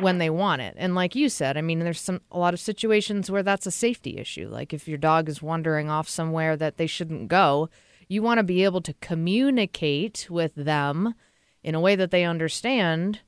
when 0.00 0.18
they 0.18 0.30
want 0.30 0.62
it. 0.62 0.74
And 0.76 0.96
like 0.96 1.14
you 1.14 1.28
said, 1.28 1.56
I 1.56 1.60
mean, 1.60 1.78
there's 1.78 2.00
some 2.00 2.22
a 2.32 2.38
lot 2.40 2.54
of 2.54 2.60
situations 2.60 3.30
where 3.30 3.44
that's 3.44 3.66
a 3.66 3.70
safety 3.70 4.18
issue. 4.18 4.48
Like 4.48 4.72
if 4.72 4.88
your 4.88 4.98
dog 4.98 5.28
is 5.28 5.40
wandering 5.40 5.88
off 5.88 6.08
somewhere 6.08 6.56
that 6.56 6.76
they 6.76 6.88
shouldn't 6.88 7.28
go, 7.28 7.70
you 8.08 8.20
want 8.20 8.38
to 8.38 8.44
be 8.44 8.64
able 8.64 8.80
to 8.80 8.94
communicate 8.94 10.26
with 10.28 10.56
them 10.56 11.14
in 11.62 11.76
a 11.76 11.80
way 11.80 11.94
that 11.94 12.10
they 12.10 12.24
understand 12.24 13.20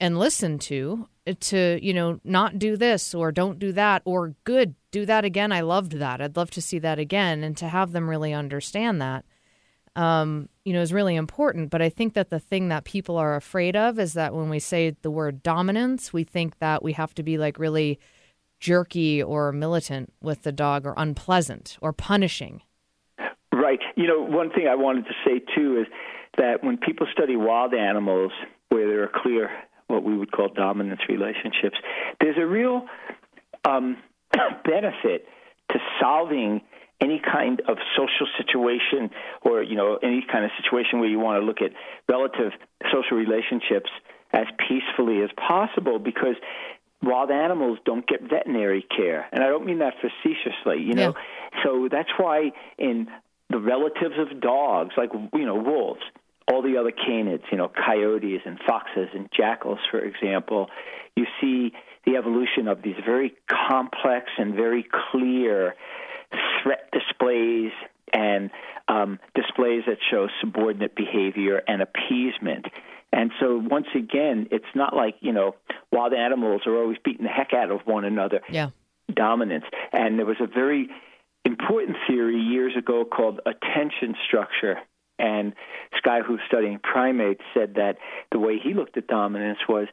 and 0.00 0.18
listen 0.18 0.58
to 0.58 1.06
to 1.34 1.78
you 1.82 1.94
know 1.94 2.20
not 2.24 2.58
do 2.58 2.76
this 2.76 3.14
or 3.14 3.32
don't 3.32 3.58
do 3.58 3.72
that 3.72 4.02
or 4.04 4.34
good 4.44 4.74
do 4.90 5.04
that 5.06 5.24
again. 5.24 5.52
I 5.52 5.60
loved 5.60 5.92
that. 5.92 6.20
I'd 6.20 6.36
love 6.36 6.50
to 6.52 6.62
see 6.62 6.78
that 6.78 6.98
again 6.98 7.44
and 7.44 7.56
to 7.58 7.68
have 7.68 7.92
them 7.92 8.08
really 8.08 8.32
understand 8.32 9.00
that 9.02 9.24
um, 9.96 10.48
you 10.64 10.72
know 10.72 10.80
is 10.80 10.92
really 10.92 11.16
important. 11.16 11.70
But 11.70 11.82
i 11.82 11.88
think 11.88 12.14
that 12.14 12.30
the 12.30 12.38
thing 12.38 12.68
that 12.68 12.84
people 12.84 13.16
are 13.16 13.36
afraid 13.36 13.76
of 13.76 13.98
is 13.98 14.12
that 14.14 14.34
when 14.34 14.48
we 14.48 14.58
say 14.58 14.96
the 15.02 15.10
word 15.10 15.42
dominance 15.42 16.12
we 16.12 16.24
think 16.24 16.58
that 16.58 16.82
we 16.82 16.92
have 16.92 17.14
to 17.14 17.22
be 17.22 17.36
like 17.38 17.58
really 17.58 17.98
jerky 18.60 19.22
or 19.22 19.52
militant 19.52 20.12
with 20.20 20.42
the 20.42 20.52
dog 20.52 20.84
or 20.84 20.94
unpleasant 20.96 21.78
or 21.80 21.92
punishing. 21.92 22.62
Right. 23.52 23.80
You 23.96 24.06
know 24.06 24.20
one 24.22 24.50
thing 24.50 24.68
i 24.68 24.74
wanted 24.74 25.04
to 25.06 25.14
say 25.24 25.40
too 25.54 25.80
is 25.80 25.86
that 26.36 26.62
when 26.62 26.76
people 26.76 27.06
study 27.12 27.36
wild 27.36 27.74
animals 27.74 28.32
where 28.68 28.86
there 28.88 29.02
are 29.02 29.10
clear 29.22 29.50
what 29.88 30.04
we 30.04 30.16
would 30.16 30.30
call 30.30 30.48
dominance 30.48 31.00
relationships, 31.08 31.76
there's 32.20 32.38
a 32.38 32.46
real 32.46 32.86
um, 33.64 33.96
benefit 34.64 35.26
to 35.72 35.78
solving 36.00 36.62
any 37.00 37.20
kind 37.20 37.62
of 37.68 37.78
social 37.96 38.26
situation 38.36 39.10
or 39.42 39.62
you 39.62 39.76
know 39.76 39.98
any 40.02 40.24
kind 40.30 40.44
of 40.44 40.50
situation 40.62 40.98
where 40.98 41.08
you 41.08 41.18
want 41.18 41.40
to 41.40 41.46
look 41.46 41.62
at 41.62 41.70
relative 42.08 42.52
social 42.92 43.16
relationships 43.16 43.90
as 44.32 44.46
peacefully 44.68 45.22
as 45.22 45.30
possible 45.36 45.98
because 45.98 46.34
wild 47.02 47.30
animals 47.30 47.78
don't 47.84 48.06
get 48.06 48.22
veterinary 48.22 48.84
care. 48.96 49.26
And 49.32 49.44
i 49.44 49.46
don't 49.46 49.64
mean 49.64 49.78
that 49.78 49.94
facetiously 50.00 50.82
you 50.82 50.94
know? 50.94 51.14
Yeah. 51.16 51.62
so 51.62 51.88
that's 51.90 52.10
why 52.16 52.50
in 52.78 53.08
the 53.50 53.58
relatives 53.58 54.16
of 54.18 54.40
dogs 54.40 54.94
like 54.96 55.10
you 55.34 55.46
know 55.46 55.54
wolves 55.54 56.02
all 56.50 56.62
the 56.62 56.76
other 56.78 56.92
canids, 56.92 57.42
you 57.50 57.58
know, 57.58 57.68
coyotes 57.68 58.40
and 58.44 58.58
foxes 58.66 59.08
and 59.14 59.28
jackals, 59.36 59.78
for 59.90 59.98
example, 59.98 60.68
you 61.16 61.26
see 61.40 61.72
the 62.06 62.16
evolution 62.16 62.68
of 62.68 62.82
these 62.82 62.96
very 63.04 63.34
complex 63.68 64.26
and 64.38 64.54
very 64.54 64.86
clear 65.12 65.74
threat 66.62 66.90
displays 66.92 67.72
and 68.12 68.50
um, 68.88 69.18
displays 69.34 69.82
that 69.86 69.98
show 70.10 70.28
subordinate 70.40 70.94
behavior 70.96 71.62
and 71.68 71.82
appeasement. 71.82 72.66
And 73.12 73.30
so, 73.40 73.58
once 73.62 73.86
again, 73.94 74.48
it's 74.50 74.64
not 74.74 74.94
like, 74.94 75.16
you 75.20 75.32
know, 75.32 75.54
wild 75.92 76.12
animals 76.12 76.62
are 76.66 76.76
always 76.76 76.98
beating 77.04 77.24
the 77.24 77.30
heck 77.30 77.52
out 77.54 77.70
of 77.70 77.80
one 77.84 78.04
another. 78.04 78.40
Yeah. 78.50 78.70
Dominance. 79.12 79.64
And 79.92 80.18
there 80.18 80.26
was 80.26 80.36
a 80.40 80.46
very 80.46 80.88
important 81.44 81.96
theory 82.06 82.38
years 82.38 82.74
ago 82.76 83.04
called 83.04 83.40
attention 83.46 84.14
structure 84.26 84.76
and 85.18 85.52
this 85.92 86.00
guy 86.02 86.20
who's 86.20 86.40
studying 86.46 86.78
primates 86.78 87.42
said 87.54 87.74
that 87.74 87.96
the 88.32 88.38
way 88.38 88.58
he 88.62 88.74
looked 88.74 88.96
at 88.96 89.06
dominance 89.06 89.58
was 89.68 89.88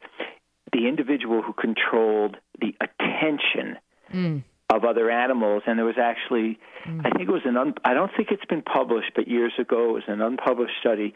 the 0.71 0.87
individual 0.87 1.41
who 1.41 1.53
controlled 1.53 2.37
the 2.59 2.75
attention 2.81 3.77
mm. 4.13 4.43
of 4.69 4.83
other 4.83 5.09
animals. 5.09 5.63
And 5.65 5.77
there 5.77 5.85
was 5.85 5.97
actually, 6.01 6.59
mm. 6.87 6.99
I 7.05 7.09
think 7.11 7.29
it 7.29 7.31
was 7.31 7.43
an, 7.45 7.57
un, 7.57 7.73
I 7.83 7.93
don't 7.93 8.11
think 8.15 8.29
it's 8.31 8.45
been 8.45 8.61
published, 8.61 9.11
but 9.15 9.27
years 9.27 9.53
ago 9.59 9.89
it 9.89 9.93
was 9.93 10.03
an 10.07 10.21
unpublished 10.21 10.73
study 10.79 11.13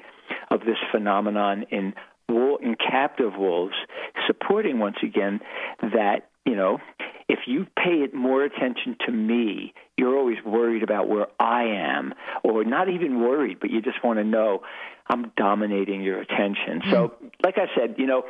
of 0.49 0.61
this 0.61 0.77
phenomenon 0.91 1.65
in 1.71 1.93
wool, 2.27 2.57
in 2.61 2.75
captive 2.75 3.33
wolves, 3.37 3.75
supporting 4.27 4.79
once 4.79 4.97
again 5.03 5.39
that 5.81 6.29
you 6.45 6.55
know 6.55 6.79
if 7.29 7.39
you 7.45 7.65
pay 7.77 8.01
it 8.03 8.13
more 8.13 8.43
attention 8.43 8.97
to 9.05 9.11
me, 9.11 9.73
you're 9.97 10.17
always 10.17 10.37
worried 10.43 10.81
about 10.81 11.07
where 11.07 11.27
I 11.39 11.63
am, 11.65 12.13
or 12.43 12.63
not 12.63 12.89
even 12.89 13.21
worried, 13.21 13.59
but 13.61 13.69
you 13.69 13.81
just 13.81 14.03
want 14.03 14.17
to 14.17 14.23
know 14.23 14.63
I'm 15.09 15.31
dominating 15.37 16.01
your 16.01 16.19
attention. 16.19 16.81
Mm. 16.81 16.91
So, 16.91 17.13
like 17.43 17.55
I 17.57 17.67
said, 17.77 17.95
you 17.97 18.07
know, 18.07 18.23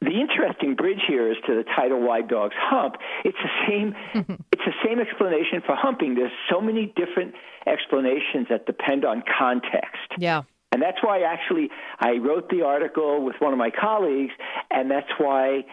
the 0.00 0.20
interesting 0.20 0.74
bridge 0.74 1.00
here 1.06 1.30
is 1.30 1.36
to 1.46 1.54
the 1.54 1.64
title 1.76 2.00
"Why 2.00 2.22
Dogs 2.22 2.54
Hump." 2.58 2.96
It's 3.24 3.38
the 3.42 3.66
same. 3.68 3.94
it's 4.52 4.62
the 4.64 4.74
same 4.84 5.00
explanation 5.00 5.62
for 5.64 5.76
humping. 5.76 6.16
There's 6.16 6.32
so 6.50 6.60
many 6.60 6.92
different 6.96 7.34
explanations 7.66 8.48
that 8.50 8.66
depend 8.66 9.04
on 9.04 9.22
context. 9.38 10.12
Yeah. 10.18 10.42
And 10.74 10.82
that's 10.82 10.98
why 11.04 11.20
actually 11.20 11.70
I 12.00 12.14
wrote 12.14 12.48
the 12.48 12.62
article 12.62 13.24
with 13.24 13.36
one 13.38 13.52
of 13.52 13.58
my 13.60 13.70
colleagues, 13.70 14.32
and 14.72 14.90
that's 14.90 15.10
why 15.18 15.64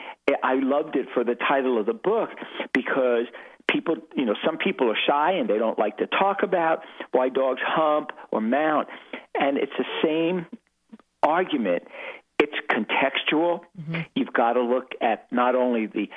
I 0.44 0.54
loved 0.62 0.96
it 0.96 1.08
for 1.16 1.24
the 1.24 1.34
title 1.34 1.80
of 1.80 1.88
the 1.88 1.94
book 1.94 2.30
because 2.72 3.26
people, 3.68 3.96
you 4.16 4.26
know, 4.26 4.36
some 4.46 4.60
people 4.60 4.92
are 4.92 4.98
shy 5.08 5.32
and 5.32 5.50
they 5.50 5.58
don't 5.58 5.80
like 5.80 5.98
to 5.98 6.06
talk 6.06 6.44
about 6.44 6.84
why 7.14 7.30
dogs 7.30 7.62
hump 7.66 8.12
or 8.30 8.42
mount, 8.42 8.90
and 9.34 9.58
it's 9.58 9.72
the 9.76 9.86
same 10.04 10.46
argument. 11.24 11.82
It's 12.38 12.54
contextual. 12.70 13.62
Mm-hmm. 13.82 14.02
You've 14.16 14.34
got 14.34 14.54
to 14.54 14.62
look 14.62 14.92
at 15.02 15.32
not 15.32 15.56
only 15.56 15.88
the 15.88 16.10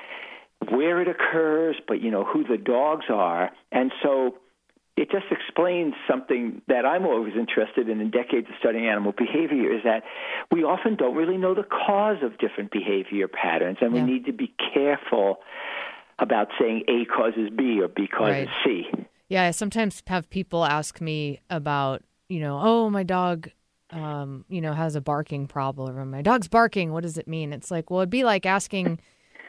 where 0.68 1.00
it 1.00 1.08
occurs, 1.08 1.76
but 1.88 2.02
you 2.02 2.10
know 2.10 2.24
who 2.24 2.44
the 2.44 2.58
dogs 2.58 3.06
are, 3.08 3.50
and 3.72 3.92
so 4.02 4.36
it 4.96 5.10
just 5.10 5.26
explains 5.30 5.94
something 6.08 6.62
that 6.68 6.86
I'm 6.86 7.04
always 7.04 7.34
interested 7.34 7.88
in 7.88 8.00
in 8.00 8.10
decades 8.10 8.46
of 8.48 8.54
studying 8.60 8.86
animal 8.86 9.12
behavior 9.12 9.74
is 9.74 9.82
that 9.82 10.04
we 10.52 10.62
often 10.62 10.94
don't 10.94 11.16
really 11.16 11.36
know 11.36 11.54
the 11.54 11.64
cause 11.64 12.18
of 12.22 12.38
different 12.38 12.70
behavior 12.70 13.26
patterns, 13.26 13.78
and 13.80 13.94
yeah. 13.94 14.04
we 14.04 14.12
need 14.12 14.26
to 14.26 14.32
be 14.32 14.54
careful 14.72 15.38
about 16.20 16.48
saying 16.60 16.84
A 16.86 17.04
causes 17.06 17.50
B 17.56 17.80
or 17.82 17.88
B 17.88 18.06
causes 18.06 18.46
right. 18.46 18.48
C. 18.64 18.84
Yeah, 19.28 19.44
I 19.44 19.50
sometimes 19.50 20.02
have 20.06 20.30
people 20.30 20.64
ask 20.64 21.00
me 21.00 21.40
about, 21.50 22.02
you 22.28 22.38
know, 22.38 22.60
oh, 22.62 22.88
my 22.88 23.02
dog, 23.02 23.50
um, 23.90 24.44
you 24.48 24.60
know, 24.60 24.74
has 24.74 24.94
a 24.94 25.00
barking 25.00 25.48
problem, 25.48 25.98
or 25.98 26.04
my 26.04 26.22
dog's 26.22 26.46
barking. 26.46 26.92
What 26.92 27.02
does 27.02 27.18
it 27.18 27.26
mean? 27.26 27.52
It's 27.52 27.70
like, 27.70 27.90
well, 27.90 28.00
it'd 28.00 28.10
be 28.10 28.22
like 28.22 28.46
asking 28.46 29.00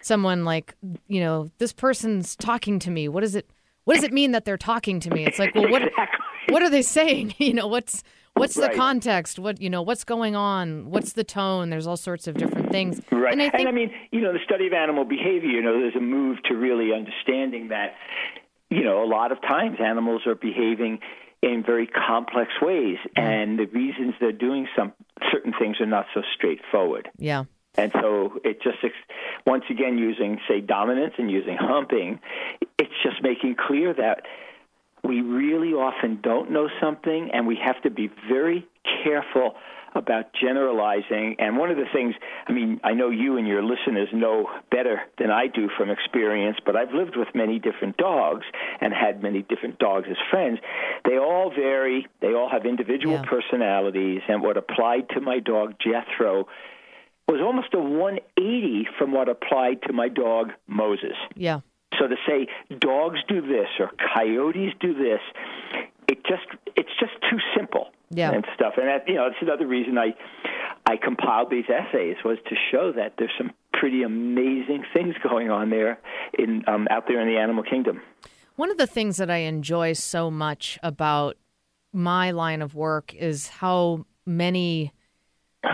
someone, 0.01 0.43
like, 0.43 0.73
you 1.07 1.19
know, 1.19 1.51
this 1.59 1.73
person's 1.73 2.35
talking 2.35 2.79
to 2.79 2.89
me. 2.89 3.07
What 3.07 3.21
does 3.21 3.35
it? 3.35 3.47
What 3.85 3.95
does 3.95 4.03
it 4.03 4.13
mean 4.13 4.31
that 4.33 4.45
they're 4.45 4.57
talking 4.57 4.99
to 5.01 5.09
me? 5.09 5.25
It's 5.25 5.39
like, 5.39 5.55
well, 5.55 5.69
what 5.69 5.81
Exactly. 5.87 6.25
what 6.53 6.61
are 6.61 6.69
they 6.69 6.81
saying? 6.81 7.33
You 7.39 7.53
know, 7.53 7.67
what's 7.67 8.03
what's 8.33 8.57
Right. 8.57 8.71
the 8.71 8.77
context? 8.77 9.39
What 9.39 9.61
you 9.61 9.69
know, 9.69 9.81
what's 9.81 10.03
going 10.03 10.35
on? 10.35 10.89
What's 10.89 11.13
the 11.13 11.23
tone? 11.23 11.69
There's 11.69 11.87
all 11.87 11.97
sorts 11.97 12.27
of 12.27 12.35
different 12.35 12.69
things. 12.71 13.01
Right. 13.11 13.31
And 13.33 13.41
I 13.41 13.49
think 13.49 13.73
mean, 13.73 13.91
you 14.11 14.21
know, 14.21 14.33
the 14.33 14.39
study 14.43 14.67
of 14.67 14.73
animal 14.73 15.05
behavior, 15.05 15.49
you 15.49 15.61
know, 15.61 15.79
there's 15.79 15.95
a 15.95 16.01
move 16.01 16.37
to 16.49 16.55
really 16.55 16.91
understanding 16.93 17.69
that, 17.69 17.95
you 18.69 18.83
know, 18.83 19.03
a 19.03 19.07
lot 19.07 19.31
of 19.31 19.41
times 19.41 19.77
animals 19.79 20.23
are 20.27 20.35
behaving 20.35 20.99
in 21.41 21.63
very 21.63 21.85
complex 21.87 22.49
ways, 22.61 22.97
mm. 23.15 23.21
and 23.21 23.59
the 23.59 23.65
reasons 23.67 24.15
they're 24.19 24.31
doing 24.31 24.67
some 24.75 24.93
certain 25.31 25.53
things 25.59 25.77
are 25.79 25.85
not 25.85 26.05
so 26.13 26.21
straightforward. 26.35 27.07
yeah. 27.17 27.43
And 27.77 27.91
so 28.01 28.39
it 28.43 28.61
just, 28.61 28.77
ex- 28.83 28.93
once 29.45 29.63
again, 29.69 29.97
using, 29.97 30.39
say, 30.47 30.61
dominance 30.61 31.13
and 31.17 31.29
using 31.29 31.57
humping, 31.59 32.19
it's 32.79 32.93
just 33.03 33.21
making 33.21 33.55
clear 33.55 33.93
that 33.93 34.23
we 35.03 35.21
really 35.21 35.73
often 35.73 36.19
don't 36.21 36.51
know 36.51 36.69
something 36.81 37.29
and 37.33 37.45
we 37.45 37.57
have 37.63 37.81
to 37.83 37.89
be 37.89 38.09
very 38.29 38.65
careful 39.03 39.55
about 39.93 40.25
generalizing. 40.33 41.37
And 41.39 41.57
one 41.57 41.71
of 41.71 41.77
the 41.77 41.85
things, 41.93 42.15
I 42.47 42.51
mean, 42.51 42.81
I 42.83 42.93
know 42.93 43.09
you 43.09 43.37
and 43.37 43.47
your 43.47 43.63
listeners 43.63 44.09
know 44.11 44.49
better 44.69 45.01
than 45.17 45.31
I 45.31 45.47
do 45.47 45.69
from 45.77 45.89
experience, 45.89 46.57
but 46.65 46.75
I've 46.75 46.91
lived 46.91 47.15
with 47.15 47.29
many 47.33 47.59
different 47.59 47.95
dogs 47.95 48.45
and 48.81 48.93
had 48.93 49.23
many 49.23 49.41
different 49.43 49.79
dogs 49.79 50.07
as 50.09 50.17
friends. 50.29 50.59
They 51.05 51.17
all 51.17 51.49
vary, 51.49 52.07
they 52.19 52.33
all 52.33 52.49
have 52.49 52.65
individual 52.65 53.15
Yeah. 53.15 53.23
personalities, 53.29 54.21
and 54.27 54.41
what 54.41 54.57
applied 54.57 55.07
to 55.09 55.21
my 55.21 55.39
dog 55.39 55.75
Jethro 55.79 56.47
was 57.27 57.41
almost 57.41 57.73
a 57.73 57.79
180 57.79 58.87
from 58.97 59.11
what 59.11 59.29
applied 59.29 59.81
to 59.83 59.93
my 59.93 60.07
dog 60.09 60.51
Moses. 60.67 61.15
Yeah. 61.35 61.61
So 61.99 62.07
to 62.07 62.15
say 62.27 62.47
dogs 62.79 63.19
do 63.27 63.41
this 63.41 63.67
or 63.79 63.91
coyotes 64.13 64.73
do 64.79 64.93
this, 64.93 65.21
it 66.07 66.23
just 66.25 66.45
it's 66.75 66.89
just 66.99 67.13
too 67.29 67.37
simple 67.57 67.87
Yeah. 68.11 68.31
and 68.31 68.45
stuff. 68.53 68.73
And 68.77 68.87
that 68.87 69.07
you 69.07 69.15
know 69.15 69.29
that's 69.29 69.41
another 69.41 69.65
reason 69.65 69.97
I 69.97 70.13
I 70.85 70.97
compiled 70.97 71.49
these 71.49 71.65
essays 71.69 72.17
was 72.23 72.37
to 72.49 72.55
show 72.71 72.91
that 72.91 73.13
there's 73.17 73.31
some 73.37 73.51
pretty 73.73 74.03
amazing 74.03 74.83
things 74.93 75.15
going 75.23 75.49
on 75.49 75.69
there 75.69 75.99
in 76.37 76.63
um, 76.67 76.87
out 76.91 77.07
there 77.07 77.19
in 77.21 77.27
the 77.27 77.37
animal 77.39 77.63
kingdom. 77.63 78.01
One 78.55 78.69
of 78.71 78.77
the 78.77 78.87
things 78.87 79.17
that 79.17 79.29
I 79.29 79.37
enjoy 79.37 79.93
so 79.93 80.29
much 80.31 80.77
about 80.83 81.37
my 81.91 82.31
line 82.31 82.61
of 82.61 82.75
work 82.75 83.13
is 83.13 83.47
how 83.47 84.05
many 84.25 84.91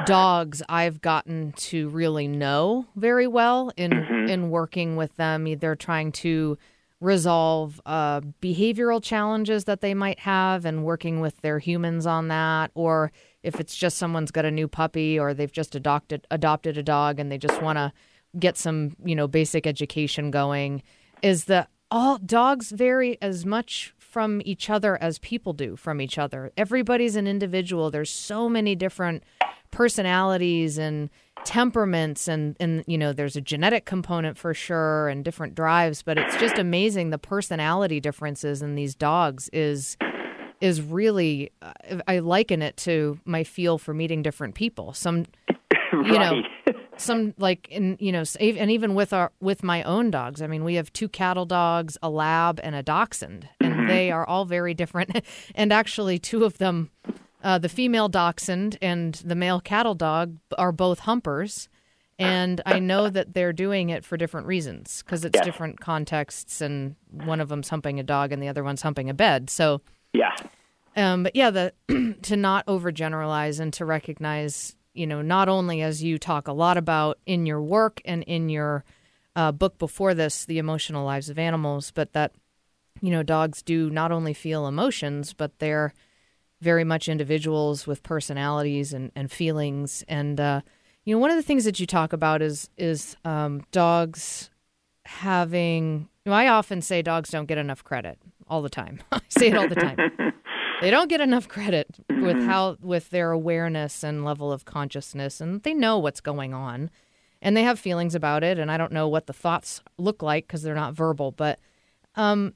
dogs 0.06 0.62
I've 0.70 1.02
gotten 1.02 1.54
to 1.54 1.90
really 1.90 2.28
know 2.28 2.86
very 2.96 3.28
well 3.28 3.72
in 3.78 3.94
in 4.30 4.50
working 4.50 4.96
with 4.96 5.16
them, 5.18 5.48
either 5.48 5.76
trying 5.76 6.12
to 6.14 6.58
resolve 7.00 7.82
uh, 7.86 8.22
behavioral 8.42 9.02
challenges 9.02 9.64
that 9.66 9.82
they 9.82 9.94
might 9.94 10.20
have 10.20 10.66
and 10.66 10.84
working 10.84 11.20
with 11.20 11.42
their 11.42 11.58
humans 11.58 12.06
on 12.06 12.28
that, 12.28 12.72
or 12.76 13.12
if 13.42 13.60
it's 13.60 13.76
just 13.76 13.98
someone's 13.98 14.32
got 14.32 14.46
a 14.46 14.52
new 14.52 14.68
puppy 14.68 15.20
or 15.20 15.34
they've 15.34 15.52
just 15.52 15.76
adopted 15.76 16.26
adopted 16.30 16.78
a 16.78 16.84
dog 16.84 17.20
and 17.20 17.32
they 17.32 17.38
just 17.38 17.62
want 17.62 17.78
to 17.78 17.92
get 18.40 18.58
some 18.58 18.96
you 19.04 19.16
know 19.16 19.28
basic 19.28 19.66
education 19.68 20.32
going, 20.32 20.84
is 21.22 21.46
that 21.46 21.70
all 21.90 22.18
dogs 22.20 22.72
vary 22.72 23.18
as 23.22 23.46
much 23.46 23.94
from 23.98 24.42
each 24.46 24.70
other 24.70 25.02
as 25.02 25.20
people 25.20 25.54
do 25.54 25.76
from 25.76 26.00
each 26.00 26.18
other. 26.18 26.52
Everybody's 26.56 27.16
an 27.16 27.28
individual. 27.28 27.92
There's 27.92 28.10
so 28.10 28.48
many 28.48 28.76
different 28.76 29.24
personalities 29.72 30.78
and 30.78 31.10
temperaments 31.44 32.28
and 32.28 32.56
and 32.60 32.84
you 32.86 32.98
know 32.98 33.14
there's 33.14 33.36
a 33.36 33.42
genetic 33.42 33.84
component 33.86 34.38
for 34.38 34.54
sure 34.54 35.10
and 35.10 35.26
different 35.26 35.56
drives 35.56 36.04
but 36.04 36.16
it's 36.16 36.36
just 36.38 36.60
amazing 36.60 37.10
the 37.10 37.18
personality 37.18 38.00
differences 38.00 38.62
in 38.62 38.76
these 38.76 38.94
dogs 38.94 39.50
is 39.52 39.98
is 40.60 40.82
really 40.82 41.52
uh, 41.64 41.74
I 42.08 42.20
liken 42.20 42.62
it 42.62 42.78
to 42.78 43.20
my 43.26 43.44
feel 43.44 43.80
for 43.80 43.96
meeting 43.96 44.22
different 44.22 44.54
people. 44.54 44.94
Some 44.94 45.26
you 45.94 46.20
know 46.20 46.42
some 46.98 47.34
like 47.38 47.68
in 47.70 47.98
you 48.00 48.12
know 48.12 48.24
and 48.40 48.70
even 48.70 48.94
with 48.94 49.12
our 49.12 49.32
with 49.42 49.64
my 49.64 49.82
own 49.84 50.12
dogs 50.12 50.42
i 50.42 50.48
mean 50.48 50.64
we 50.64 50.76
have 50.76 50.94
two 50.94 51.10
cattle 51.10 51.46
dogs 51.46 51.98
a 52.04 52.10
lab 52.10 52.60
and 52.64 52.76
a 52.76 52.84
dachshund 52.84 53.50
and 53.60 53.90
they 53.90 54.12
are 54.12 54.26
all 54.26 54.46
very 54.46 54.74
different. 54.74 55.12
And 55.56 55.74
actually 55.74 56.20
two 56.20 56.44
of 56.46 56.58
them 56.58 56.90
uh, 57.44 57.58
the 57.58 57.70
female 57.70 58.08
dachshund 58.10 58.78
and 58.82 59.16
the 59.26 59.36
male 59.36 59.60
cattle 59.60 59.96
dog 59.96 60.38
are 60.58 60.72
both 60.72 61.00
humpers 61.00 61.70
and 62.20 62.62
i 62.66 62.78
know 62.80 63.10
that 63.10 63.34
they're 63.34 63.54
doing 63.54 63.90
it 63.90 64.06
for 64.06 64.18
different 64.18 64.46
reasons 64.48 65.02
because 65.04 65.26
it's 65.26 65.36
Yes. 65.36 65.46
different 65.46 65.80
contexts 65.80 66.62
and 66.62 66.96
one 67.10 67.40
of 67.42 67.50
them's 67.50 67.70
humping 67.70 68.00
a 68.00 68.04
dog 68.04 68.32
and 68.32 68.42
the 68.44 68.48
other 68.48 68.64
one's 68.64 68.82
humping 68.82 69.10
a 69.10 69.14
bed 69.14 69.50
so 69.50 69.82
yeah. 70.14 70.36
um, 70.96 71.24
but 71.24 71.36
yeah, 71.36 71.50
the 71.52 71.74
to 72.24 72.36
not 72.36 72.66
overgeneralize 72.68 73.60
and 73.62 73.72
to 73.74 73.86
recognize, 73.86 74.76
you 74.94 75.08
know, 75.08 75.22
not 75.22 75.48
only 75.48 75.82
as 75.82 76.04
you 76.04 76.18
talk 76.20 76.50
a 76.50 76.54
lot 76.54 76.76
about 76.76 77.18
in 77.26 77.46
your 77.46 77.62
work 77.62 78.02
and 78.04 78.24
in 78.24 78.50
your 78.50 78.84
uh, 79.38 79.54
book 79.54 79.78
before 79.78 80.14
this, 80.14 80.44
The 80.44 80.58
Emotional 80.58 81.06
Lives 81.06 81.30
of 81.30 81.40
Animals, 81.40 81.92
but 81.92 82.12
that, 82.12 82.34
you 83.02 83.10
know, 83.10 83.24
dogs 83.24 83.62
do 83.62 83.90
not 83.90 84.12
only 84.12 84.34
feel 84.34 84.68
emotions, 84.68 85.32
but 85.32 85.58
they're 85.60 85.94
very 86.62 86.84
much 86.84 87.10
individuals 87.10 87.88
with 87.88 88.04
personalities 88.04 88.94
and, 88.94 89.12
and 89.16 89.32
feelings. 89.32 90.04
And, 90.08 90.40
uh, 90.40 90.62
you 91.04 91.14
know, 91.14 91.20
one 91.20 91.32
of 91.32 91.36
the 91.36 91.44
things 91.44 91.66
that 91.66 91.80
you 91.80 91.86
talk 91.86 92.14
about 92.14 92.42
is, 92.42 92.70
is 92.78 93.16
um, 93.26 93.64
dogs 93.72 94.50
having, 95.06 96.08
you 96.24 96.30
know, 96.30 96.36
I 96.36 96.48
often 96.48 96.82
say 96.82 97.02
dogs 97.02 97.30
don't 97.30 97.48
get 97.48 97.58
enough 97.58 97.84
credit 97.84 98.20
all 98.48 98.62
the 98.62 98.70
time. 98.70 99.00
I 99.12 99.22
say 99.28 99.48
it 99.48 99.58
all 99.58 99.68
the 99.68 99.76
time 99.76 99.98
they 100.82 100.90
don't 100.90 101.10
get 101.10 101.22
enough 101.22 101.48
credit 101.48 101.88
with 102.10 102.44
how 102.44 102.76
with 102.82 103.12
their 103.12 103.32
awareness 103.32 104.04
and 104.04 104.26
level 104.26 104.52
of 104.52 104.66
consciousness 104.66 105.40
and 105.40 105.62
they 105.64 105.74
know 105.74 105.98
what's 105.98 106.20
going 106.20 106.54
on 106.54 106.90
and 107.42 107.56
they 107.56 107.64
have 107.64 107.80
feelings 107.80 108.16
about 108.16 108.44
it 108.44 108.60
and 108.60 108.70
i 108.70 108.78
don't 108.78 108.92
know 108.92 109.08
what 109.08 109.28
the 109.28 109.34
thoughts 109.34 109.82
look 109.98 110.22
like 110.22 110.48
because 110.48 110.64
they're 110.64 110.76
not 110.76 110.94
verbal 110.94 111.32
but 111.32 111.60
um, 112.16 112.54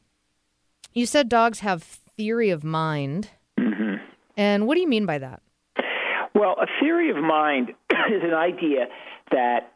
you 0.91 1.06
said 1.06 1.30
dogs 1.30 1.60
have 1.60 1.82
theory 1.82 2.50
of 2.50 2.63
mind 2.63 3.30
and 4.38 4.67
what 4.67 4.76
do 4.76 4.82
you 4.82 4.88
mean 4.88 5.06
by 5.06 5.17
that? 5.19 5.41
Well, 6.34 6.56
a 6.62 6.67
theory 6.82 7.10
of 7.10 7.17
mind 7.17 7.69
is 7.89 8.21
an 8.24 8.34
idea 8.34 8.88
that, 9.32 9.71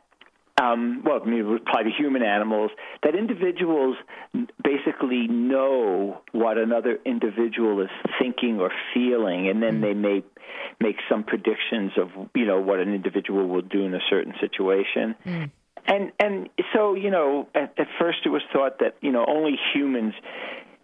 um, 0.61 1.03
well, 1.05 1.21
I 1.23 1.25
mean, 1.25 1.39
it 1.39 1.43
would 1.43 1.61
apply 1.61 1.83
to 1.83 1.89
human 1.89 2.21
animals, 2.21 2.71
that 3.03 3.15
individuals 3.15 3.95
basically 4.61 5.27
know 5.27 6.21
what 6.33 6.57
another 6.57 6.99
individual 7.05 7.81
is 7.81 7.89
thinking 8.19 8.59
or 8.59 8.71
feeling, 8.93 9.47
and 9.47 9.63
then 9.63 9.79
they 9.79 9.93
may 9.93 10.21
make 10.81 10.97
some 11.09 11.23
predictions 11.23 11.91
of, 11.97 12.09
you 12.35 12.45
know, 12.45 12.59
what 12.59 12.79
an 12.79 12.93
individual 12.93 13.47
will 13.47 13.61
do 13.61 13.85
in 13.85 13.93
a 13.93 14.01
certain 14.09 14.33
situation. 14.41 15.15
And 15.87 16.11
and 16.19 16.49
so 16.73 16.93
you 16.93 17.09
know, 17.09 17.47
at, 17.55 17.73
at 17.79 17.87
first 17.99 18.19
it 18.25 18.29
was 18.29 18.41
thought 18.53 18.79
that 18.79 18.97
you 19.01 19.11
know 19.11 19.25
only 19.27 19.57
humans, 19.73 20.13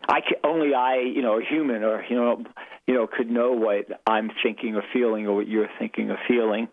I 0.07 0.21
ca 0.21 0.35
only 0.43 0.73
I 0.73 0.99
you 0.99 1.21
know 1.21 1.39
a 1.39 1.43
human 1.43 1.83
or 1.83 2.03
you 2.09 2.15
know 2.15 2.43
you 2.87 2.93
know 2.93 3.07
could 3.07 3.29
know 3.29 3.51
what 3.53 3.87
I'm 4.07 4.31
thinking 4.43 4.75
or 4.75 4.83
feeling 4.93 5.27
or 5.27 5.35
what 5.35 5.47
you're 5.47 5.69
thinking 5.79 6.11
or 6.11 6.17
feeling. 6.27 6.67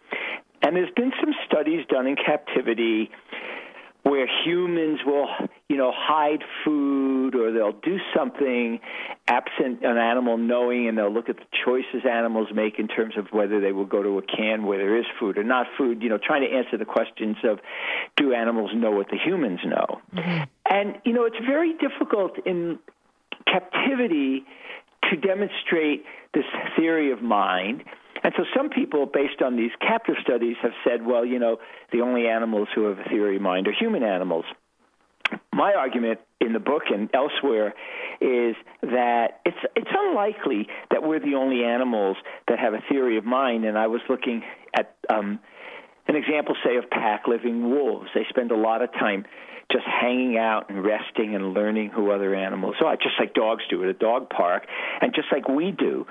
And 0.62 0.76
there's 0.76 0.92
been 0.94 1.12
some 1.20 1.34
studies 1.46 1.84
done 1.88 2.06
in 2.06 2.14
captivity 2.16 3.10
where 4.04 4.26
humans 4.44 5.00
will, 5.06 5.28
you 5.68 5.76
know, 5.76 5.92
hide 5.94 6.42
food 6.64 7.36
or 7.36 7.52
they'll 7.52 7.78
do 7.84 7.98
something 8.16 8.80
absent 9.28 9.84
an 9.84 9.96
animal 9.96 10.36
knowing, 10.36 10.88
and 10.88 10.98
they'll 10.98 11.12
look 11.12 11.28
at 11.28 11.36
the 11.36 11.44
choices 11.64 12.04
animals 12.08 12.48
make 12.52 12.78
in 12.78 12.88
terms 12.88 13.14
of 13.16 13.28
whether 13.30 13.60
they 13.60 13.70
will 13.70 13.86
go 13.86 14.02
to 14.02 14.18
a 14.18 14.22
can 14.22 14.64
where 14.66 14.78
there 14.78 14.98
is 14.98 15.04
food 15.20 15.38
or 15.38 15.44
not 15.44 15.66
food. 15.78 16.02
You 16.02 16.08
know, 16.08 16.18
trying 16.18 16.42
to 16.42 16.54
answer 16.54 16.76
the 16.76 16.84
questions 16.84 17.36
of, 17.44 17.60
do 18.16 18.34
animals 18.34 18.72
know 18.74 18.90
what 18.90 19.08
the 19.08 19.18
humans 19.24 19.60
know? 19.64 20.00
Mm-hmm. 20.14 20.44
And 20.68 20.98
you 21.04 21.12
know, 21.12 21.24
it's 21.24 21.44
very 21.46 21.74
difficult 21.74 22.38
in 22.44 22.80
captivity 23.46 24.44
to 25.10 25.16
demonstrate 25.16 26.04
this 26.34 26.44
theory 26.76 27.12
of 27.12 27.22
mind. 27.22 27.84
And 28.24 28.32
so 28.36 28.44
some 28.56 28.70
people, 28.70 29.06
based 29.06 29.42
on 29.42 29.56
these 29.56 29.72
captive 29.80 30.14
studies, 30.22 30.56
have 30.62 30.72
said, 30.86 31.04
well, 31.04 31.24
you 31.24 31.38
know, 31.38 31.58
the 31.92 32.00
only 32.00 32.28
animals 32.28 32.68
who 32.74 32.84
have 32.84 32.98
a 32.98 33.08
theory 33.08 33.36
of 33.36 33.42
mind 33.42 33.66
are 33.66 33.72
human 33.72 34.02
animals. 34.02 34.44
My 35.52 35.74
argument 35.74 36.20
in 36.40 36.52
the 36.52 36.60
book 36.60 36.84
and 36.90 37.08
elsewhere 37.14 37.74
is 38.20 38.54
that 38.82 39.40
it's 39.44 39.56
it's 39.74 39.90
unlikely 39.90 40.68
that 40.90 41.02
we're 41.02 41.20
the 41.20 41.34
only 41.36 41.64
animals 41.64 42.16
that 42.48 42.58
have 42.58 42.74
a 42.74 42.82
theory 42.88 43.16
of 43.16 43.24
mind. 43.24 43.64
And 43.64 43.78
I 43.78 43.86
was 43.86 44.02
looking 44.08 44.42
at 44.74 44.94
um, 45.08 45.40
an 46.14 46.22
example, 46.22 46.54
say, 46.64 46.76
of 46.76 46.88
pack 46.90 47.26
living 47.26 47.70
wolves. 47.70 48.08
They 48.14 48.24
spend 48.28 48.50
a 48.50 48.56
lot 48.56 48.82
of 48.82 48.92
time 48.92 49.24
just 49.70 49.84
hanging 49.86 50.36
out 50.36 50.68
and 50.68 50.84
resting 50.84 51.34
and 51.34 51.54
learning 51.54 51.90
who 51.90 52.10
other 52.10 52.34
animals 52.34 52.76
are, 52.84 52.96
just 52.96 53.14
like 53.18 53.32
dogs 53.34 53.62
do 53.70 53.82
at 53.82 53.88
a 53.88 53.94
dog 53.94 54.28
park, 54.28 54.66
and 55.00 55.14
just 55.14 55.28
like 55.32 55.48
we 55.48 55.70
do. 55.70 56.06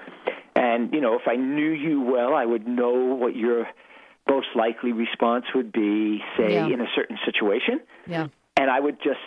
And, 0.55 0.91
you 0.93 1.01
know, 1.01 1.15
if 1.15 1.27
I 1.27 1.35
knew 1.35 1.71
you 1.71 2.01
well, 2.01 2.33
I 2.33 2.45
would 2.45 2.67
know 2.67 3.15
what 3.15 3.35
your 3.35 3.67
most 4.27 4.47
likely 4.55 4.91
response 4.91 5.45
would 5.53 5.71
be, 5.71 6.23
say, 6.37 6.53
Yeah. 6.53 6.67
in 6.67 6.81
a 6.81 6.87
certain 6.95 7.17
situation 7.25 7.81
yeah 8.07 8.27
and 8.61 8.69
I 8.69 8.79
would 8.79 8.97
just 9.01 9.19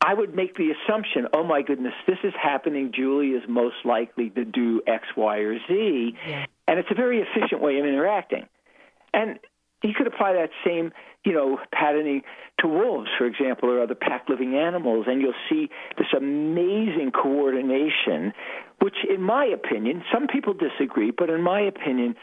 I 0.00 0.14
would 0.14 0.34
make 0.34 0.56
the 0.56 0.70
assumption, 0.72 1.28
oh 1.32 1.44
my 1.44 1.62
goodness, 1.62 1.92
this 2.06 2.18
is 2.24 2.32
happening. 2.40 2.92
Julie 2.94 3.30
is 3.30 3.42
most 3.48 3.76
likely 3.84 4.30
to 4.30 4.44
do 4.44 4.82
X, 4.86 5.04
Y, 5.16 5.36
or 5.38 5.58
Z. 5.68 6.16
Yeah. 6.28 6.46
And 6.66 6.78
it's 6.80 6.88
a 6.90 6.94
very 6.94 7.20
efficient 7.20 7.60
way 7.60 7.78
of 7.78 7.86
interacting. 7.86 8.46
And 9.14 9.38
you 9.82 9.94
could 9.94 10.06
apply 10.06 10.32
that 10.34 10.50
same, 10.64 10.92
you 11.24 11.32
know, 11.32 11.58
patterning 11.72 12.22
to 12.60 12.68
wolves, 12.68 13.10
for 13.18 13.26
example, 13.26 13.70
or 13.70 13.82
other 13.82 13.94
pack 13.94 14.28
living 14.28 14.54
animals, 14.56 15.06
and 15.08 15.20
you'll 15.20 15.34
see 15.48 15.68
this 15.98 16.06
amazing 16.16 17.10
coordination, 17.10 18.32
which, 18.80 18.96
in 19.08 19.22
my 19.22 19.44
opinion, 19.44 20.02
some 20.12 20.26
people 20.26 20.54
disagree, 20.54 21.10
but 21.10 21.30
in 21.30 21.42
my 21.42 21.60
opinion, 21.60 22.14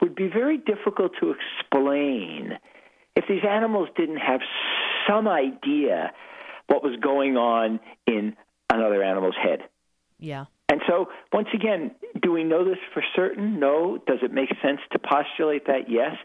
would 0.00 0.14
be 0.14 0.28
very 0.28 0.58
difficult 0.58 1.12
to 1.20 1.34
explain 1.34 2.58
if 3.16 3.24
these 3.28 3.42
animals 3.48 3.88
didn't 3.96 4.18
have 4.18 4.40
some 5.08 5.26
idea 5.26 6.12
what 6.68 6.84
was 6.84 6.96
going 7.00 7.36
on 7.36 7.80
in 8.06 8.36
another 8.70 9.02
animal's 9.02 9.34
head. 9.40 9.60
Yeah. 10.18 10.44
And 10.70 10.82
so, 10.86 11.06
once 11.32 11.48
again, 11.54 11.92
do 12.20 12.30
we 12.30 12.44
know 12.44 12.62
this 12.64 12.78
for 12.92 13.02
certain? 13.16 13.58
No. 13.58 13.98
Does 14.06 14.18
it 14.22 14.32
make 14.32 14.50
sense 14.62 14.80
to 14.92 14.98
postulate 14.98 15.66
that? 15.66 15.88
Yes. 15.88 16.16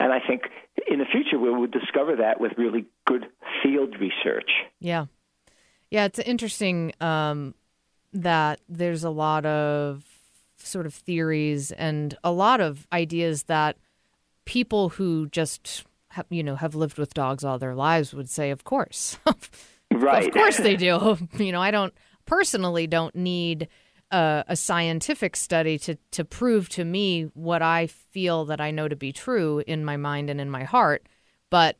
And 0.00 0.12
I 0.12 0.18
think 0.26 0.42
in 0.88 0.98
the 0.98 1.04
future 1.04 1.38
we 1.38 1.50
will 1.50 1.66
discover 1.66 2.16
that 2.16 2.40
with 2.40 2.52
really 2.56 2.86
good 3.06 3.26
field 3.62 3.94
research. 4.00 4.50
Yeah. 4.80 5.06
Yeah, 5.90 6.06
it's 6.06 6.18
interesting 6.18 6.92
um, 7.02 7.54
that 8.14 8.60
there's 8.66 9.04
a 9.04 9.10
lot 9.10 9.44
of 9.44 10.02
sort 10.56 10.86
of 10.86 10.94
theories 10.94 11.70
and 11.72 12.16
a 12.24 12.32
lot 12.32 12.60
of 12.60 12.86
ideas 12.92 13.42
that 13.44 13.76
people 14.46 14.88
who 14.90 15.28
just 15.28 15.84
have, 16.08 16.26
you 16.30 16.42
know 16.42 16.56
have 16.56 16.74
lived 16.74 16.98
with 16.98 17.12
dogs 17.14 17.44
all 17.44 17.58
their 17.58 17.74
lives 17.74 18.14
would 18.14 18.30
say, 18.30 18.50
of 18.50 18.64
course, 18.64 19.18
Right. 19.92 20.26
of 20.28 20.32
course 20.32 20.56
they 20.56 20.76
do. 20.76 21.18
you 21.38 21.52
know, 21.52 21.60
I 21.60 21.70
don't 21.70 21.92
personally 22.32 22.86
don't 22.86 23.14
need 23.14 23.68
a, 24.10 24.42
a 24.48 24.56
scientific 24.56 25.36
study 25.36 25.78
to 25.78 25.96
to 26.12 26.24
prove 26.24 26.66
to 26.70 26.82
me 26.82 27.24
what 27.34 27.60
I 27.60 27.88
feel 27.88 28.46
that 28.46 28.58
I 28.58 28.70
know 28.70 28.88
to 28.88 28.96
be 28.96 29.12
true 29.12 29.62
in 29.66 29.84
my 29.84 29.98
mind 29.98 30.30
and 30.30 30.40
in 30.40 30.48
my 30.48 30.64
heart, 30.64 31.06
but 31.50 31.76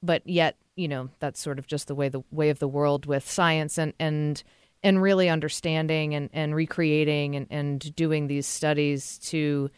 but 0.00 0.22
yet 0.24 0.56
you 0.76 0.86
know 0.86 1.10
that's 1.18 1.40
sort 1.40 1.58
of 1.58 1.66
just 1.66 1.88
the 1.88 1.96
way 1.96 2.08
the 2.08 2.22
way 2.30 2.50
of 2.50 2.60
the 2.60 2.68
world 2.68 3.06
with 3.06 3.28
science 3.28 3.76
and 3.76 3.92
and 3.98 4.44
and 4.84 5.02
really 5.02 5.28
understanding 5.28 6.14
and 6.14 6.30
and 6.32 6.54
recreating 6.54 7.34
and 7.34 7.48
and 7.50 7.92
doing 7.96 8.28
these 8.28 8.46
studies 8.46 9.18
to 9.18 9.68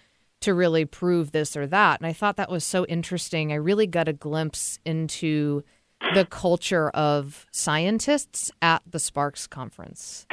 to 0.43 0.53
really 0.53 0.85
prove 0.85 1.33
this 1.33 1.57
or 1.57 1.67
that. 1.67 1.99
And 1.99 2.07
i 2.07 2.13
thought 2.13 2.37
that 2.37 2.51
was 2.51 2.65
so 2.65 2.85
interesting. 2.85 3.53
I 3.53 3.57
really 3.57 3.87
got 3.87 4.09
a 4.09 4.13
glimpse 4.13 4.79
into 4.85 5.65
the 6.13 6.25
culture 6.27 6.91
of 6.91 7.47
scientists 7.51 8.51
at 8.61 8.83
the 8.91 8.99
SPARCS 8.99 9.47
conference 9.49 10.27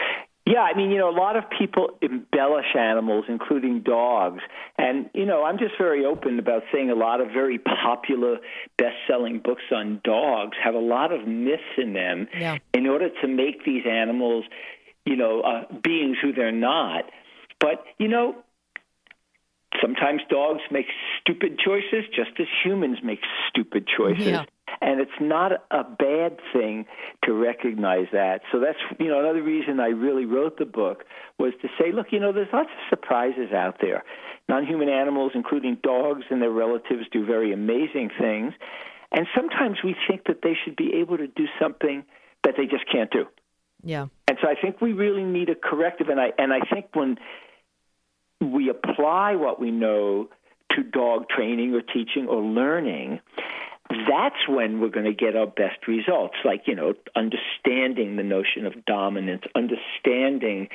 Yeah, 0.45 0.61
I 0.63 0.75
mean, 0.75 0.91
you 0.91 0.97
know, 0.97 1.09
a 1.09 1.15
lot 1.15 1.37
of 1.37 1.43
people 1.57 1.91
embellish 2.01 2.75
animals, 2.77 3.25
including 3.29 3.81
dogs. 3.81 4.41
And, 4.77 5.09
you 5.13 5.25
know, 5.25 5.43
I'm 5.45 5.57
just 5.59 5.75
very 5.77 6.03
open 6.03 6.39
about 6.39 6.63
saying 6.73 6.89
a 6.89 6.95
lot 6.95 7.21
of 7.21 7.27
very 7.31 7.57
popular 7.59 8.37
best 8.77 8.95
selling 9.07 9.39
books 9.39 9.63
on 9.71 10.01
dogs 10.03 10.57
have 10.61 10.73
a 10.75 10.79
lot 10.79 11.13
of 11.13 11.27
myths 11.27 11.61
in 11.77 11.93
them 11.93 12.27
Yeah. 12.37 12.57
in 12.73 12.87
order 12.87 13.09
to 13.21 13.27
make 13.27 13.63
these 13.65 13.85
animals, 13.85 14.43
you 15.05 15.15
know, 15.15 15.41
uh, 15.41 15.65
beings 15.83 16.17
who 16.21 16.33
they're 16.33 16.51
not. 16.51 17.05
But, 17.59 17.85
you 17.99 18.07
know, 18.07 18.35
sometimes 19.79 20.21
dogs 20.29 20.61
make 20.69 20.87
stupid 21.19 21.59
choices 21.63 22.05
just 22.13 22.31
as 22.39 22.47
humans 22.63 22.99
make 23.03 23.19
stupid 23.49 23.87
choices. 23.87 24.27
Yeah. 24.27 24.45
And 24.81 24.99
it's 24.99 25.11
not 25.19 25.51
a 25.69 25.83
bad 25.83 26.39
thing 26.53 26.85
to 27.25 27.33
recognize 27.33 28.07
that. 28.13 28.41
So 28.51 28.59
that's, 28.59 28.79
you 28.99 29.07
know, 29.07 29.19
another 29.19 29.43
reason 29.43 29.79
I 29.79 29.87
really 29.87 30.25
wrote 30.25 30.57
the 30.57 30.65
book 30.65 31.03
was 31.37 31.53
to 31.61 31.67
say, 31.79 31.91
look, 31.91 32.07
you 32.11 32.19
know, 32.19 32.31
there's 32.31 32.51
lots 32.51 32.69
of 32.69 32.89
surprises 32.89 33.51
out 33.53 33.77
there. 33.81 34.03
Non 34.49 34.65
human 34.65 34.89
animals, 34.89 35.33
including 35.35 35.77
dogs 35.83 36.23
and 36.29 36.41
their 36.41 36.51
relatives, 36.51 37.03
do 37.11 37.25
very 37.25 37.53
amazing 37.53 38.09
things. 38.19 38.53
And 39.11 39.27
sometimes 39.35 39.77
we 39.83 39.95
think 40.07 40.25
that 40.27 40.41
they 40.41 40.57
should 40.63 40.75
be 40.75 40.93
able 40.95 41.17
to 41.17 41.27
do 41.27 41.45
something 41.59 42.03
that 42.43 42.55
they 42.57 42.65
just 42.65 42.85
can't 42.91 43.11
do. 43.11 43.25
yeah 43.83 44.07
And 44.27 44.37
so 44.41 44.47
I 44.47 44.55
think 44.59 44.81
we 44.81 44.93
really 44.93 45.23
need 45.23 45.49
a 45.49 45.55
corrective. 45.55 46.09
And 46.09 46.19
I 46.19 46.31
and 46.37 46.53
I 46.53 46.61
think 46.61 46.87
when 46.93 47.17
we 48.41 48.69
apply 48.69 49.35
what 49.35 49.59
we 49.59 49.71
know 49.71 50.29
to 50.71 50.83
dog 50.83 51.29
training 51.29 51.73
or 51.73 51.81
teaching 51.81 52.27
or 52.27 52.41
learning, 52.41 53.19
that's 53.89 54.47
when 54.47 54.79
we're 54.79 54.89
going 54.89 55.05
to 55.05 55.13
get 55.13 55.35
our 55.35 55.47
best 55.47 55.87
results. 55.87 56.35
Like 56.43 56.63
you 56.65 56.75
know, 56.75 56.93
understanding 57.15 58.15
the 58.15 58.23
notion 58.23 58.65
of 58.65 58.85
dominance, 58.85 59.43
understanding 59.55 60.69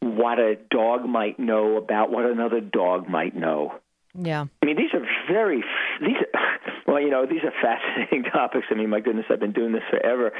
what 0.00 0.38
a 0.38 0.56
dog 0.70 1.06
might 1.06 1.38
know 1.38 1.76
about 1.76 2.10
what 2.10 2.24
another 2.24 2.60
dog 2.60 3.08
might 3.08 3.34
know. 3.34 3.74
yeah 4.14 4.46
I 4.62 4.66
mean, 4.66 4.76
these 4.76 4.94
are 4.94 5.06
very 5.30 5.62
these. 6.00 6.16
Are, 6.34 6.57
well, 6.88 7.00
you 7.00 7.10
know, 7.10 7.26
these 7.26 7.44
are 7.44 7.52
fascinating 7.62 8.24
topics. 8.24 8.66
I 8.70 8.74
mean, 8.74 8.88
my 8.88 9.00
goodness, 9.00 9.26
I've 9.30 9.38
been 9.38 9.52
doing 9.52 9.72
this 9.72 9.82
forever, 9.90 10.32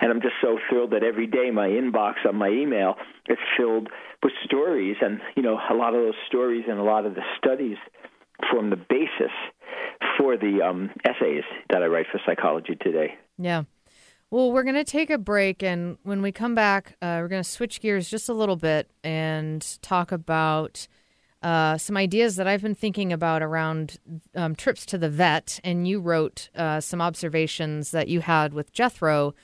and 0.00 0.10
I'm 0.10 0.20
just 0.20 0.34
so 0.42 0.58
thrilled 0.68 0.90
that 0.90 1.04
every 1.04 1.28
day 1.28 1.50
my 1.52 1.68
inbox 1.68 2.14
on 2.28 2.34
my 2.34 2.48
email 2.48 2.96
is 3.28 3.38
filled 3.56 3.88
with 4.22 4.32
stories, 4.44 4.96
and 5.00 5.20
you 5.36 5.42
know, 5.42 5.58
a 5.70 5.74
lot 5.74 5.94
of 5.94 6.02
those 6.02 6.18
stories 6.26 6.64
and 6.68 6.78
a 6.78 6.82
lot 6.82 7.06
of 7.06 7.14
the 7.14 7.22
studies 7.38 7.76
form 8.50 8.70
the 8.70 8.76
basis 8.76 9.30
for 10.18 10.36
the 10.36 10.60
um, 10.60 10.90
essays 11.04 11.44
that 11.70 11.82
I 11.82 11.86
write 11.86 12.06
for 12.10 12.20
Psychology 12.26 12.76
Today. 12.80 13.14
Yeah. 13.38 13.62
Well, 14.30 14.50
we're 14.50 14.64
going 14.64 14.76
to 14.76 14.84
take 14.84 15.10
a 15.10 15.18
break. 15.18 15.62
And 15.62 15.98
when 16.02 16.22
we 16.22 16.32
come 16.32 16.54
back, 16.54 16.96
uh, 17.02 17.18
we're 17.20 17.28
going 17.28 17.42
to 17.42 17.48
switch 17.48 17.80
gears 17.80 18.08
just 18.08 18.28
a 18.28 18.32
little 18.32 18.56
bit 18.56 18.90
and 19.04 19.64
talk 19.82 20.10
about 20.10 20.88
uh, 21.42 21.76
some 21.76 21.96
ideas 21.96 22.36
that 22.36 22.46
I've 22.46 22.62
been 22.62 22.74
thinking 22.74 23.12
about 23.12 23.42
around 23.42 23.98
um, 24.34 24.54
trips 24.54 24.86
to 24.86 24.98
the 24.98 25.08
vet. 25.08 25.60
And 25.64 25.86
you 25.86 26.00
wrote 26.00 26.48
uh, 26.54 26.80
some 26.80 27.00
observations 27.00 27.90
that 27.90 28.08
you 28.08 28.20
had 28.20 28.52
with 28.52 28.72
Jethro 28.72 29.34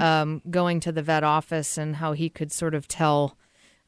um, 0.00 0.42
going 0.50 0.80
to 0.80 0.92
the 0.92 1.02
vet 1.02 1.24
office 1.24 1.76
and 1.76 1.96
how 1.96 2.12
he 2.12 2.28
could 2.28 2.52
sort 2.52 2.74
of 2.74 2.88
tell. 2.88 3.36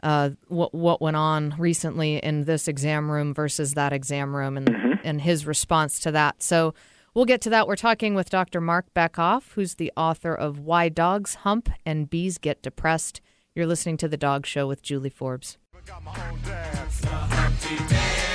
Uh, 0.02 0.30
what 0.48 0.72
what 0.72 1.02
went 1.02 1.14
on 1.14 1.54
recently 1.58 2.16
in 2.16 2.44
this 2.44 2.66
exam 2.66 3.10
room 3.10 3.34
versus 3.34 3.74
that 3.74 3.92
exam 3.92 4.34
room, 4.34 4.56
and 4.56 4.98
and 5.04 5.20
his 5.20 5.46
response 5.46 6.00
to 6.00 6.10
that. 6.10 6.42
So 6.42 6.72
We'll 7.12 7.24
get 7.24 7.40
to 7.42 7.50
that. 7.50 7.66
We're 7.66 7.74
talking 7.74 8.14
with 8.14 8.30
Dr. 8.30 8.60
Marc 8.60 8.94
Bekoff, 8.94 9.54
who's 9.54 9.74
the 9.74 9.92
author 9.96 10.32
of 10.32 10.60
Why 10.60 10.88
Dogs 10.88 11.34
Hump 11.36 11.68
and 11.84 12.08
Bees 12.08 12.38
Get 12.38 12.62
Depressed. 12.62 13.20
You're 13.52 13.66
listening 13.66 13.96
to 13.96 14.08
The 14.08 14.16
Dog 14.16 14.46
Show 14.46 14.68
with 14.68 14.80
Julie 14.80 15.10
Forbes 15.10 15.58
got 15.90 16.04
my 16.04 16.12
own 16.30 16.38
dance. 16.44 18.29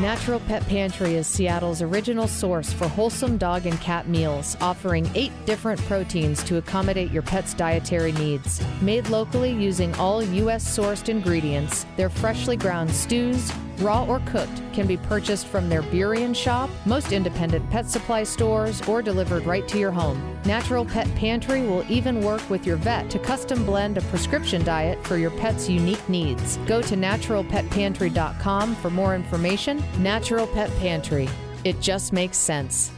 Natural 0.00 0.40
Pet 0.40 0.66
Pantry 0.66 1.16
is 1.16 1.26
Seattle's 1.26 1.82
original 1.82 2.26
source 2.26 2.72
for 2.72 2.88
wholesome 2.88 3.36
dog 3.36 3.66
and 3.66 3.78
cat 3.82 4.08
meals, 4.08 4.56
offering 4.62 5.10
eight 5.14 5.30
different 5.44 5.78
proteins 5.82 6.42
to 6.44 6.56
accommodate 6.56 7.10
your 7.10 7.20
pet's 7.20 7.52
dietary 7.52 8.12
needs. 8.12 8.62
Made 8.80 9.10
locally 9.10 9.52
using 9.52 9.94
all 9.96 10.22
U.S. 10.22 10.64
sourced 10.64 11.10
ingredients, 11.10 11.84
their 11.98 12.08
freshly 12.08 12.56
ground 12.56 12.90
stews, 12.90 13.52
raw 13.80 14.04
or 14.06 14.20
cooked, 14.20 14.62
can 14.72 14.86
be 14.86 14.96
purchased 14.96 15.46
from 15.46 15.68
their 15.68 15.82
Burien 15.82 16.34
shop, 16.34 16.70
most 16.86 17.12
independent 17.12 17.68
pet 17.70 17.88
supply 17.88 18.22
stores, 18.22 18.80
or 18.88 19.02
delivered 19.02 19.44
right 19.44 19.66
to 19.68 19.78
your 19.78 19.90
home. 19.90 20.38
Natural 20.44 20.84
Pet 20.84 21.12
Pantry 21.16 21.62
will 21.62 21.84
even 21.90 22.22
work 22.22 22.48
with 22.48 22.66
your 22.66 22.76
vet 22.76 23.10
to 23.10 23.18
custom 23.18 23.64
blend 23.66 23.98
a 23.98 24.02
prescription 24.02 24.64
diet 24.64 25.02
for 25.06 25.16
your 25.16 25.30
pet's 25.32 25.68
unique 25.68 26.06
needs. 26.08 26.56
Go 26.66 26.80
to 26.82 26.96
naturalpetpantry.com 26.96 28.74
for 28.76 28.90
more 28.90 29.14
information. 29.14 29.82
Natural 29.98 30.46
Pet 30.46 30.70
Pantry. 30.78 31.28
It 31.64 31.80
just 31.80 32.12
makes 32.12 32.38
sense. 32.38 32.90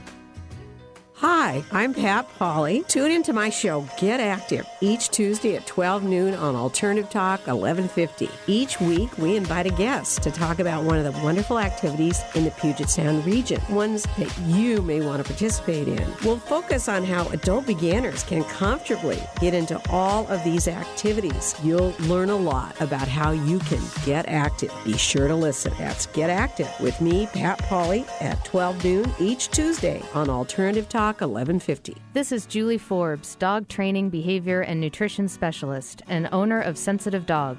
Hi, 1.22 1.62
I'm 1.70 1.94
Pat 1.94 2.26
Polly. 2.36 2.82
Tune 2.88 3.12
into 3.12 3.32
my 3.32 3.48
show 3.48 3.86
Get 3.96 4.18
Active 4.18 4.66
each 4.80 5.10
Tuesday 5.10 5.54
at 5.54 5.64
12 5.68 6.02
noon 6.02 6.34
on 6.34 6.56
Alternative 6.56 7.08
Talk 7.08 7.46
1150. 7.46 8.28
Each 8.48 8.80
week 8.80 9.16
we 9.18 9.36
invite 9.36 9.66
a 9.66 9.70
guest 9.70 10.24
to 10.24 10.32
talk 10.32 10.58
about 10.58 10.82
one 10.82 10.98
of 10.98 11.04
the 11.04 11.20
wonderful 11.22 11.60
activities 11.60 12.20
in 12.34 12.42
the 12.42 12.50
Puget 12.50 12.90
Sound 12.90 13.24
region, 13.24 13.62
ones 13.70 14.02
that 14.18 14.36
you 14.48 14.82
may 14.82 15.00
want 15.00 15.22
to 15.22 15.32
participate 15.32 15.86
in. 15.86 16.12
We'll 16.24 16.38
focus 16.38 16.88
on 16.88 17.04
how 17.04 17.28
adult 17.28 17.66
beginners 17.68 18.24
can 18.24 18.42
comfortably 18.42 19.22
get 19.40 19.54
into 19.54 19.80
all 19.90 20.26
of 20.26 20.42
these 20.42 20.66
activities. 20.66 21.54
You'll 21.62 21.94
learn 22.00 22.30
a 22.30 22.36
lot 22.36 22.80
about 22.80 23.06
how 23.06 23.30
you 23.30 23.60
can 23.60 23.82
get 24.04 24.28
active. 24.28 24.74
Be 24.84 24.96
sure 24.96 25.28
to 25.28 25.36
listen. 25.36 25.72
That's 25.78 26.06
Get 26.06 26.30
Active 26.30 26.68
with 26.80 27.00
me, 27.00 27.28
Pat 27.28 27.60
Polly, 27.60 28.04
at 28.20 28.44
12 28.44 28.82
noon 28.82 29.14
each 29.20 29.50
Tuesday 29.50 30.02
on 30.14 30.28
Alternative 30.28 30.88
Talk 30.88 31.11
1150. 31.20 31.96
This 32.12 32.32
is 32.32 32.46
Julie 32.46 32.78
Forbes, 32.78 33.34
dog 33.36 33.68
training, 33.68 34.10
behavior, 34.10 34.62
and 34.62 34.80
nutrition 34.80 35.28
specialist 35.28 36.02
and 36.08 36.28
owner 36.32 36.60
of 36.60 36.78
Sensitive 36.78 37.26
Dog. 37.26 37.58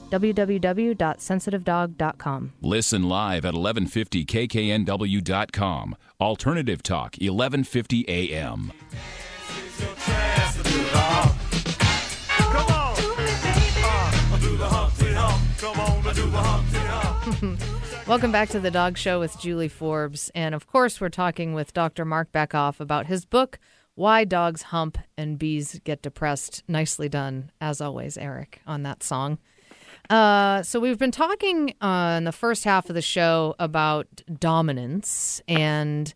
www.sensitivedog.com. 0.11 2.53
Listen 2.61 3.03
live 3.03 3.45
at 3.45 3.53
1150kknw.com. 3.53 5.95
Alternative 6.19 6.83
Talk, 6.83 7.15
1150 7.19 8.05
AM. 8.07 8.71
Welcome 18.07 18.31
back 18.31 18.49
to 18.49 18.59
the 18.59 18.71
Dog 18.71 18.97
Show 18.97 19.21
with 19.21 19.39
Julie 19.39 19.69
Forbes. 19.69 20.29
And 20.35 20.53
of 20.53 20.67
course, 20.67 20.99
we're 20.99 21.09
talking 21.09 21.53
with 21.53 21.73
Dr. 21.73 22.03
Marc 22.03 22.31
Bekoff 22.31 22.79
about 22.79 23.05
his 23.05 23.25
book, 23.25 23.57
Why 23.95 24.25
Dogs 24.25 24.63
Hump 24.63 24.97
and 25.17 25.39
Bees 25.39 25.79
Get 25.85 26.01
Depressed. 26.01 26.63
Nicely 26.67 27.07
done, 27.07 27.51
as 27.61 27.79
always, 27.79 28.17
Eric, 28.17 28.59
on 28.67 28.83
that 28.83 29.01
song. 29.01 29.37
Uh, 30.09 30.63
so, 30.63 30.79
we've 30.79 30.97
been 30.97 31.11
talking 31.11 31.73
uh, 31.81 32.15
in 32.17 32.23
the 32.25 32.31
first 32.31 32.63
half 32.63 32.89
of 32.89 32.95
the 32.95 33.01
show 33.01 33.55
about 33.59 34.07
dominance. 34.39 35.41
And 35.47 36.13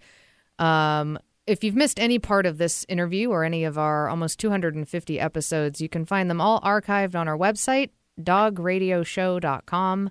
um, 0.60 1.20
if 1.48 1.64
you've 1.64 1.76
missed 1.76 2.00
any 2.00 2.20
part 2.20 2.46
of 2.46 2.58
this 2.58 2.86
interview 2.90 3.30
or 3.30 3.44
any 3.44 3.64
of 3.64 3.78
our 3.78 4.10
almost 4.10 4.40
250 4.40 5.20
episodes, 5.20 5.80
you 5.80 5.90
can 5.90 6.06
find 6.06 6.30
them 6.30 6.42
all 6.42 6.60
archived 6.62 7.16
on 7.16 7.28
our 7.28 7.38
website, 7.38 7.92
dogradioshow.com 8.20 10.10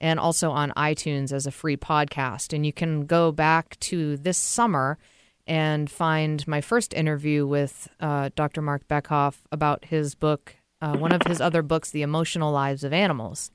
and 0.00 0.18
also 0.18 0.50
on 0.50 0.72
iTunes 0.76 1.32
as 1.32 1.46
a 1.46 1.50
free 1.50 1.76
podcast. 1.76 2.52
And 2.52 2.64
you 2.64 2.72
can 2.72 3.04
go 3.06 3.30
back 3.32 3.78
to 3.80 4.16
this 4.16 4.38
summer 4.38 4.98
and 5.46 5.90
find 5.90 6.46
my 6.48 6.60
first 6.60 6.94
interview 6.94 7.46
with 7.46 7.88
uh, 8.00 8.30
Dr. 8.34 8.62
Marc 8.62 8.86
Bekoff 8.88 9.38
about 9.52 9.84
his 9.84 10.14
book, 10.14 10.56
uh, 10.80 10.96
one 10.96 11.12
of 11.12 11.22
his 11.26 11.40
other 11.40 11.62
books, 11.62 11.90
The 11.90 12.02
Emotional 12.02 12.52
Lives 12.52 12.84
of 12.84 12.92
Animals. 12.92 13.50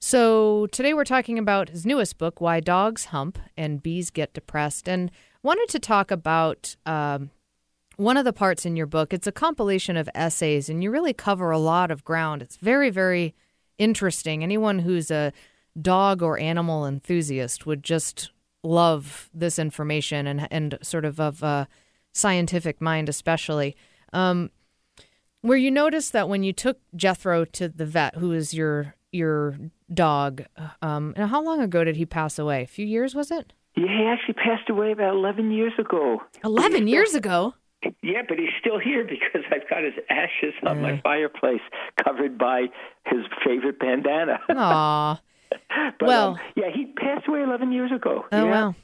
So 0.00 0.66
today 0.68 0.94
we're 0.94 1.04
talking 1.04 1.38
about 1.38 1.70
his 1.70 1.84
newest 1.84 2.18
book, 2.18 2.40
Why 2.40 2.60
Dogs 2.60 3.06
Hump 3.06 3.38
and 3.56 3.82
Bees 3.82 4.10
Get 4.10 4.32
Depressed, 4.32 4.88
and 4.88 5.10
wanted 5.42 5.68
to 5.70 5.78
talk 5.78 6.10
about. 6.10 6.76
Um, 6.86 7.30
one 7.96 8.16
of 8.16 8.24
the 8.24 8.32
parts 8.32 8.64
in 8.64 8.76
your 8.76 8.86
book, 8.86 9.12
it's 9.12 9.26
a 9.26 9.32
compilation 9.32 9.96
of 9.96 10.08
essays, 10.14 10.68
and 10.68 10.84
you 10.84 10.90
really 10.92 11.12
cover 11.12 11.50
a 11.50 11.58
lot 11.58 11.90
of 11.90 12.04
ground. 12.04 12.42
It's 12.42 12.56
very, 12.56 12.90
very 12.90 13.34
interesting. 13.76 14.44
Anyone 14.44 14.78
who's 14.78 15.10
a 15.10 15.32
dog 15.82 16.22
or 16.22 16.38
animal 16.38 16.86
enthusiast 16.86 17.66
would 17.66 17.82
just 17.82 18.30
love 18.62 19.30
this 19.32 19.58
information 19.58 20.26
and 20.26 20.48
and 20.50 20.78
sort 20.82 21.04
of 21.04 21.20
of 21.20 21.42
a 21.42 21.68
scientific 22.12 22.80
mind 22.80 23.08
especially 23.08 23.76
um, 24.12 24.50
where 25.42 25.56
you 25.58 25.70
noticed 25.70 26.12
that 26.12 26.28
when 26.28 26.42
you 26.42 26.52
took 26.52 26.78
Jethro 26.96 27.44
to 27.44 27.68
the 27.68 27.86
vet 27.86 28.16
who 28.16 28.32
is 28.32 28.52
your 28.54 28.94
your 29.12 29.56
dog 29.92 30.42
um, 30.82 31.14
and 31.16 31.30
how 31.30 31.42
long 31.42 31.60
ago 31.60 31.82
did 31.84 31.96
he 31.96 32.04
pass 32.04 32.38
away 32.38 32.62
a 32.62 32.66
few 32.66 32.84
years 32.86 33.14
was 33.14 33.30
it 33.30 33.52
Yeah, 33.76 33.86
he 33.86 34.04
actually 34.04 34.34
passed 34.34 34.68
away 34.68 34.92
about 34.92 35.14
11 35.14 35.50
years 35.50 35.72
ago. 35.78 36.20
11 36.44 36.88
years 36.88 37.14
ago 37.14 37.54
Yeah, 38.02 38.22
but 38.28 38.38
he's 38.38 38.50
still 38.60 38.78
here 38.78 39.04
because 39.04 39.42
I've 39.50 39.68
got 39.70 39.82
his 39.84 39.94
ashes 40.10 40.52
on 40.66 40.78
Mm. 40.78 40.82
my 40.82 41.00
fireplace 41.02 41.62
covered 42.04 42.36
by 42.36 42.66
his 43.06 43.20
favorite 43.46 43.78
bandana. 43.78 44.40
Aw. 44.50 45.20
well- 46.02 46.32
um, 46.32 46.38
yeah, 46.56 46.70
he 46.74 46.86
passed 46.96 47.26
away 47.28 47.42
11 47.42 47.72
years 47.72 47.90
ago. 47.92 48.26
Oh 48.30 48.44
yeah. 48.44 48.50
wow. 48.50 48.74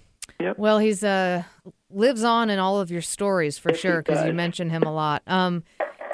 Yep. 0.41 0.59
Well, 0.59 0.79
he's 0.79 1.05
uh 1.05 1.43
lives 1.91 2.25
on 2.25 2.49
in 2.51 2.59
all 2.59 2.81
of 2.81 2.91
your 2.91 3.03
stories 3.03 3.59
for 3.59 3.71
Yes, 3.73 3.81
sure 3.81 4.03
because 4.03 4.25
you 4.27 4.33
mention 4.33 4.71
him 4.71 4.83
a 4.85 4.93
lot. 4.93 5.23
Um, 5.27 5.65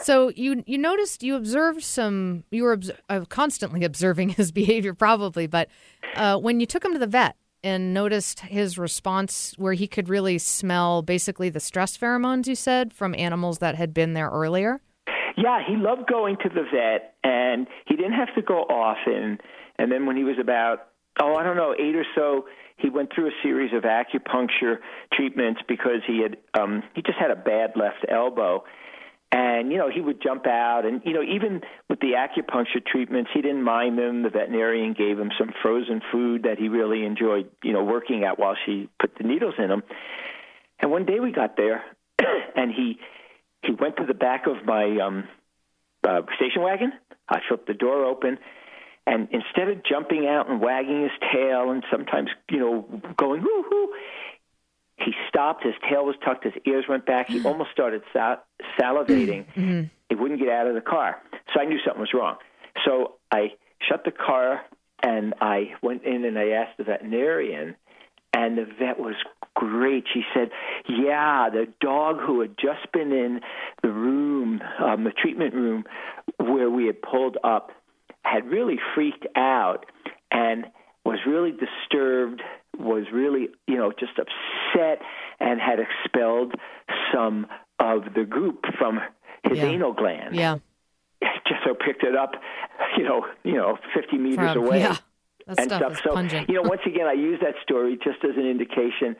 so 0.03 0.31
you 0.31 0.63
you 0.67 0.79
noticed 0.79 1.23
you 1.23 1.37
observed 1.37 1.83
some 1.83 2.45
you 2.51 2.65
were 2.65 2.73
obs- 2.75 2.91
uh, 3.09 3.25
constantly 3.29 3.85
observing 3.91 4.31
his 4.31 4.53
behavior 4.53 4.95
probably, 4.95 5.47
but 5.47 5.69
uh, 6.17 6.37
when 6.37 6.61
you 6.61 6.67
took 6.67 6.85
him 6.85 6.93
to 6.93 6.99
the 6.99 7.07
vet 7.07 7.37
and 7.63 7.93
noticed 7.93 8.41
his 8.41 8.79
response 8.79 9.55
where 9.59 9.75
he 9.75 9.87
could 9.87 10.09
really 10.09 10.39
smell 10.39 11.03
basically 11.03 11.51
the 11.51 11.61
stress 11.61 11.97
pheromones 11.97 12.47
you 12.47 12.55
said 12.55 12.93
from 12.93 13.15
animals 13.15 13.59
that 13.59 13.75
had 13.75 13.93
been 13.93 14.15
there 14.15 14.31
earlier. 14.31 14.81
Yeah, 15.37 15.61
he 15.67 15.77
loved 15.77 16.07
going 16.09 16.37
to 16.43 16.49
the 16.49 16.63
vet, 16.63 17.15
and 17.25 17.67
he 17.87 17.97
didn't 17.97 18.13
have 18.13 18.35
to 18.35 18.43
go 18.43 18.63
often. 18.63 19.39
And 19.79 19.91
then 19.91 20.07
when 20.07 20.17
he 20.17 20.25
was 20.25 20.37
about, 20.41 20.89
oh, 21.21 21.35
I 21.35 21.43
don't 21.43 21.57
know, 21.57 21.75
eight 21.79 21.97
or 21.97 22.05
so, 22.15 22.47
he 22.77 22.91
went 22.91 23.11
through 23.15 23.29
a 23.29 23.33
series 23.43 23.73
of 23.73 23.85
acupuncture 23.85 24.79
treatments 25.13 25.61
because 25.69 26.01
he 26.07 26.23
had, 26.23 26.37
um, 26.59 26.83
he 26.95 27.03
just 27.03 27.19
had 27.19 27.31
a 27.31 27.37
bad 27.37 27.73
left 27.77 28.05
elbow. 28.09 28.65
And, 29.33 29.71
you 29.71 29.79
know, 29.79 29.89
he 29.89 30.01
would 30.01 30.21
jump 30.21 30.47
out. 30.47 30.85
And, 30.85 31.03
you 31.05 31.13
know, 31.13 31.23
even 31.23 31.61
with 31.89 32.01
the 32.01 32.15
acupuncture 32.19 32.85
treatments, 32.85 33.31
he 33.33 33.43
didn't 33.43 33.63
mind 33.63 33.97
them. 33.97 34.23
The 34.23 34.31
veterinarian 34.31 34.93
gave 34.93 35.19
him 35.19 35.31
some 35.39 35.53
frozen 35.63 36.03
food 36.11 36.43
that 36.43 36.59
he 36.59 36.69
really 36.69 37.05
enjoyed, 37.05 37.49
you 37.63 37.73
know, 37.73 37.85
working 37.85 38.25
at 38.25 38.41
while 38.41 38.57
she 38.67 38.89
put 38.99 39.15
the 39.17 39.25
needles 39.25 39.55
in 39.59 39.71
him. 39.71 39.85
And 40.81 40.91
one 40.91 41.05
day 41.05 41.21
we 41.21 41.31
got 41.31 41.57
there, 41.57 41.85
and 42.57 42.73
he 42.73 42.99
he 43.63 43.73
went 43.73 43.97
to 43.99 44.07
the 44.07 44.15
back 44.15 44.47
of 44.47 44.65
my 44.65 44.99
um, 44.99 45.25
uh, 46.03 46.23
station 46.37 46.63
wagon. 46.63 46.93
I 47.29 47.41
flipped 47.47 47.67
the 47.67 47.75
door 47.75 48.07
open, 48.07 48.39
and 49.07 49.29
instead 49.31 49.69
of 49.69 49.85
jumping 49.85 50.27
out 50.27 50.49
and 50.49 50.61
wagging 50.61 51.03
his 51.03 51.13
tail 51.33 51.71
and 51.71 51.85
sometimes, 51.91 52.31
you 52.51 52.59
know, 52.59 53.03
going 53.17 53.43
whoo 53.43 53.65
hoo, 53.69 53.93
he 55.03 55.13
stopped. 55.29 55.65
His 55.65 55.75
tail 55.89 56.05
was 56.05 56.17
tucked. 56.25 56.45
His 56.45 56.55
ears 56.67 56.85
went 56.89 57.07
back. 57.07 57.29
He 57.29 57.41
hmm. 57.41 57.47
almost 57.47 57.71
started 57.73 58.03
sal- 58.13 58.43
salivating. 58.79 59.47
Hmm. 59.53 59.61
Hmm. 59.61 59.83
He 60.09 60.15
wouldn't 60.17 60.41
get 60.41 60.49
out 60.49 60.67
of 60.67 60.75
the 60.75 60.81
car. 60.81 61.23
So 61.55 61.61
I 61.61 61.65
knew 61.65 61.79
something 61.85 62.01
was 62.01 62.13
wrong. 62.15 62.37
So 62.85 63.15
I 63.31 63.53
shut 63.89 64.05
the 64.05 64.11
car 64.11 64.63
and 65.03 65.35
I 65.41 65.75
went 65.83 66.05
in 66.05 66.25
and 66.25 66.39
I 66.39 66.51
asked 66.51 66.77
the 66.79 66.85
veterinarian, 66.85 67.77
and 68.33 68.59
the 68.59 68.67
vet 68.79 68.99
was 68.99 69.15
great. 69.55 70.05
She 70.13 70.25
said, 70.35 70.51
"Yeah, 70.89 71.49
the 71.51 71.69
dog 71.81 72.21
who 72.21 72.41
had 72.41 72.57
just 72.59 72.91
been 72.93 73.13
in 73.13 73.41
the 73.83 73.91
room, 73.91 74.63
um, 74.79 75.05
the 75.05 75.13
treatment 75.13 75.55
room, 75.55 75.85
where 76.39 76.71
we 76.71 76.87
had 76.87 77.01
pulled 77.03 77.39
up, 77.43 77.73
had 78.25 78.47
really 78.47 78.79
freaked 78.95 79.27
out 79.37 79.87
and 80.31 80.67
was 81.05 81.19
really 81.27 81.53
disturbed, 81.53 82.43
was 82.79 83.05
really, 83.13 83.49
you 83.67 83.77
know, 83.77 83.93
just 83.99 84.13
upset, 84.19 85.01
and 85.41 85.61
had 85.61 85.79
expelled 85.81 86.55
some 87.13 87.47
of 87.79 88.05
the 88.15 88.25
goop 88.25 88.65
from 88.79 89.01
his 89.45 89.59
Yeah. 89.59 89.65
anal 89.67 89.93
gland. 89.93 90.35
Yeah. 90.37 90.59
Jethro 91.47 91.75
picked 91.75 92.03
it 92.05 92.15
up, 92.17 92.33
you 92.97 93.05
know, 93.05 93.27
you 93.45 93.55
know, 93.55 93.79
50 93.95 94.19
meters 94.19 94.53
From- 94.53 94.65
away 94.67 94.81
yeah. 94.81 94.97
That 95.47 95.59
and 95.59 95.67
stuff 95.71 95.79
stuff. 95.81 95.93
is 95.93 95.99
so, 96.05 96.15
pungent. 96.15 96.49
you 96.49 96.55
know, 96.57 96.63
once 96.69 96.83
again, 96.87 97.07
I 97.07 97.13
use 97.15 97.41
that 97.43 97.55
story 97.63 97.97
just 98.03 98.19
as 98.25 98.37
an 98.37 98.47
indication, 98.47 99.17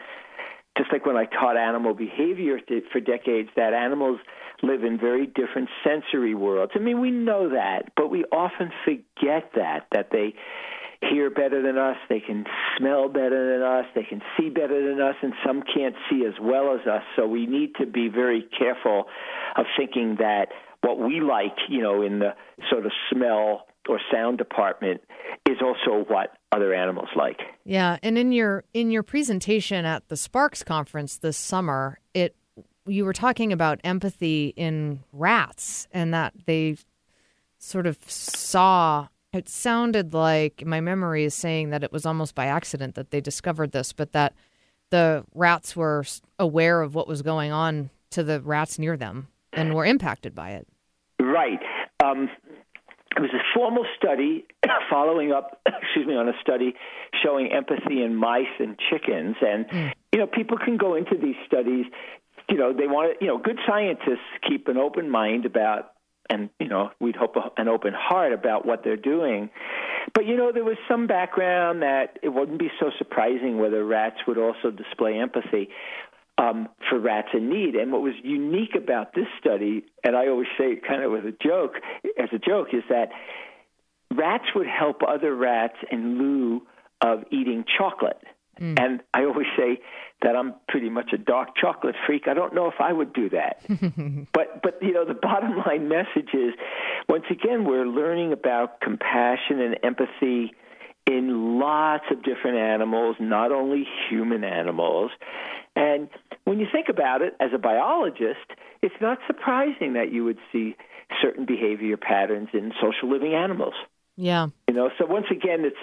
just 0.79 0.93
like 0.93 1.05
when 1.05 1.17
I 1.17 1.25
taught 1.25 1.57
animal 1.57 1.95
behavior 1.95 2.59
for 2.93 3.01
decades, 3.01 3.49
that 3.57 3.73
animals 3.73 4.21
live 4.63 4.85
in 4.85 4.99
very 4.99 5.27
different 5.27 5.69
sensory 5.83 6.35
worlds. 6.35 6.73
I 6.77 6.79
mean, 6.79 7.01
we 7.01 7.11
know 7.11 7.49
that, 7.49 7.91
but 7.97 8.11
we 8.11 8.25
often 8.31 8.71
forget 8.85 9.51
that, 9.57 9.87
that 9.93 10.11
they 10.13 10.35
hear 11.03 11.31
better 11.31 11.63
than 11.63 11.79
us, 11.79 11.97
they 12.09 12.21
can 12.21 12.45
smell 12.77 13.09
better 13.09 13.55
than 13.55 13.67
us, 13.67 13.87
they 13.95 14.03
can 14.03 14.21
see 14.37 14.51
better 14.51 14.87
than 14.87 15.01
us, 15.01 15.15
and 15.23 15.33
some 15.47 15.63
can't 15.63 15.95
see 16.11 16.25
as 16.27 16.35
well 16.41 16.75
as 16.75 16.87
us. 16.87 17.03
So 17.17 17.27
we 17.27 17.47
need 17.47 17.75
to 17.81 17.87
be 17.87 18.09
very 18.09 18.47
careful 18.59 19.07
of 19.57 19.67
thinking 19.79 20.17
that 20.19 20.49
what 20.83 20.99
we 20.99 21.21
like, 21.21 21.57
you 21.69 21.83
know, 21.83 22.03
in 22.03 22.19
the 22.19 22.35
sort 22.71 22.87
of 22.87 22.93
smell 23.11 23.67
or 23.89 23.99
sound 24.13 24.39
department 24.39 25.01
is 25.49 25.59
also 25.63 26.05
what 26.09 26.37
other 26.53 26.75
animals 26.75 27.09
like. 27.17 27.41
Yeah, 27.65 27.99
and 28.03 28.19
in 28.19 28.33
your 28.33 28.65
in 28.75 28.91
your 28.91 29.03
presentation 29.03 29.85
at 29.85 30.09
the 30.09 30.17
SPARCS 30.17 30.65
conference 30.65 31.17
this 31.17 31.37
summer, 31.37 31.99
it 32.13 32.37
you 32.87 33.05
were 33.05 33.13
talking 33.13 33.53
about 33.53 33.81
empathy 33.85 34.53
in 34.57 35.01
rats 35.13 35.89
and 35.93 36.13
that 36.13 36.35
they 36.47 36.77
sort 37.59 37.87
of 37.87 37.99
saw 38.07 39.09
it 39.33 39.49
sounded 39.49 40.13
like 40.13 40.65
my 40.67 40.81
memory 40.81 41.25
is 41.25 41.35
saying 41.35 41.71
that 41.71 41.85
it 41.85 41.93
was 41.93 42.05
almost 42.05 42.35
by 42.35 42.47
accident 42.47 42.95
that 42.97 43.11
they 43.11 43.21
discovered 43.21 43.73
this, 43.73 43.93
but 43.93 44.13
that 44.13 44.35
the 44.91 45.25
rats 45.35 45.77
were 45.77 46.05
aware 46.39 46.83
of 46.83 46.95
what 46.95 47.07
was 47.07 47.23
going 47.23 47.53
on 47.53 47.91
to 48.11 48.25
the 48.25 48.41
rats 48.41 48.79
near 48.79 48.97
them 48.97 49.29
and 49.53 49.75
were 49.75 49.85
impacted 49.85 50.35
by 50.35 50.51
it. 50.51 50.67
Right. 51.21 51.61
Um, 52.03 52.29
it 53.17 53.21
was 53.21 53.31
a 53.33 53.43
formal 53.55 53.85
study 53.97 54.47
following 54.91 55.33
up, 55.33 55.61
excuse 55.83 56.07
me, 56.07 56.15
on 56.15 56.29
a 56.29 56.33
study 56.41 56.75
showing 57.23 57.53
empathy 57.53 58.03
in 58.03 58.17
mice 58.17 58.47
and 58.59 58.79
chickens. 58.91 59.37
And, 59.41 59.67
you 60.13 60.19
know, 60.19 60.27
people 60.27 60.59
can 60.59 60.77
go 60.77 60.95
into 60.95 61.17
these 61.21 61.37
studies, 61.47 61.87
you 62.49 62.57
know, 62.57 62.73
they 62.73 62.87
want 62.87 63.19
to, 63.19 63.25
you 63.25 63.31
know, 63.31 63.39
good 63.39 63.59
scientists 63.67 64.27
keep 64.49 64.69
an 64.69 64.77
open 64.77 65.11
mind 65.11 65.47
about, 65.47 65.93
and, 66.31 66.49
you 66.61 66.69
know, 66.69 66.91
we'd 67.01 67.17
hope 67.17 67.35
an 67.57 67.69
open 67.69 67.93
heart 67.93 68.33
about 68.33 68.65
what 68.65 68.85
they're 68.85 68.97
doing. 68.97 69.51
But, 70.15 70.27
you 70.27 70.37
know, 70.37 70.53
there 70.53 70.65
was 70.65 70.77
some 70.89 71.07
background 71.07 71.83
that 71.83 72.19
it 72.23 72.29
wouldn't 72.29 72.59
be 72.59 72.71
so 72.79 72.91
surprising 72.97 73.59
whether 73.59 73.85
rats 73.85 74.17
would 74.27 74.39
also 74.39 74.71
display 74.71 75.19
empathy 75.19 75.69
um, 76.39 76.69
for 76.89 76.99
rats 76.99 77.29
in 77.35 77.51
need. 77.51 77.75
And 77.75 77.93
what 77.93 78.01
was 78.01 78.15
unique 78.23 78.75
about 78.77 79.13
this 79.15 79.27
study, 79.41 79.85
and 80.05 80.17
I 80.17 80.29
always 80.29 80.49
say 80.57 80.73
it 80.73 80.87
kind 80.87 81.03
of 81.03 81.11
with 81.11 81.27
a 81.27 81.35
joke, 81.43 81.75
as 82.19 82.29
a 82.33 82.39
joke, 82.39 82.69
is 82.73 82.85
that 82.89 83.11
rats 84.15 84.47
would 84.55 84.67
help 84.67 85.03
other 85.07 85.35
rats 85.35 85.77
in 85.91 86.19
lieu 86.19 86.63
of 87.03 87.25
eating 87.31 87.65
chocolate. 87.79 88.21
Mm. 88.61 88.79
And 88.79 89.01
I 89.15 89.25
always 89.25 89.47
say 89.57 89.81
that 90.23 90.37
I'm 90.37 90.55
pretty 90.69 90.91
much 90.91 91.13
a 91.13 91.19
dark 91.19 91.57
chocolate 91.57 91.95
freak. 92.07 92.29
I 92.29 92.35
don't 92.35 92.55
know 92.55 92.67
if 92.67 92.75
I 92.79 92.93
would 92.93 93.13
do 93.13 93.31
that. 93.31 93.63
but 94.33 94.63
but 94.63 94.79
you 94.83 94.93
know 94.93 95.05
the 95.05 95.15
bottom 95.23 95.57
line 95.67 95.89
message 95.89 96.35
is 96.35 96.55
once 97.09 97.25
again 97.31 97.65
we're 97.65 97.87
learning 97.87 98.33
about 98.33 98.81
compassion 98.81 99.61
and 99.61 99.79
empathy 99.83 100.53
in 101.07 101.59
lots 101.59 102.05
of 102.11 102.23
different 102.23 102.59
animals, 102.59 103.17
not 103.19 103.51
only 103.53 103.87
human 104.09 104.45
animals. 104.45 105.11
And 105.75 106.09
when 106.45 106.59
you 106.61 106.67
think 106.71 106.89
about 106.89 107.23
it 107.23 107.35
as 107.41 107.51
a 107.55 107.59
biologist, 107.59 108.47
it's 108.83 108.95
not 109.01 109.19
surprising 109.27 109.95
that 109.95 110.13
you 110.13 110.25
would 110.25 110.39
see 110.53 110.77
certain 111.23 111.47
behavior 111.47 111.97
patterns 111.97 112.49
in 112.53 112.73
social 112.81 113.11
living 113.11 113.35
animals. 113.35 113.75
Yeah. 114.17 114.49
You 114.69 114.75
know, 114.75 114.91
so 114.99 115.07
once 115.07 115.27
again, 115.31 115.65
it's 115.65 115.77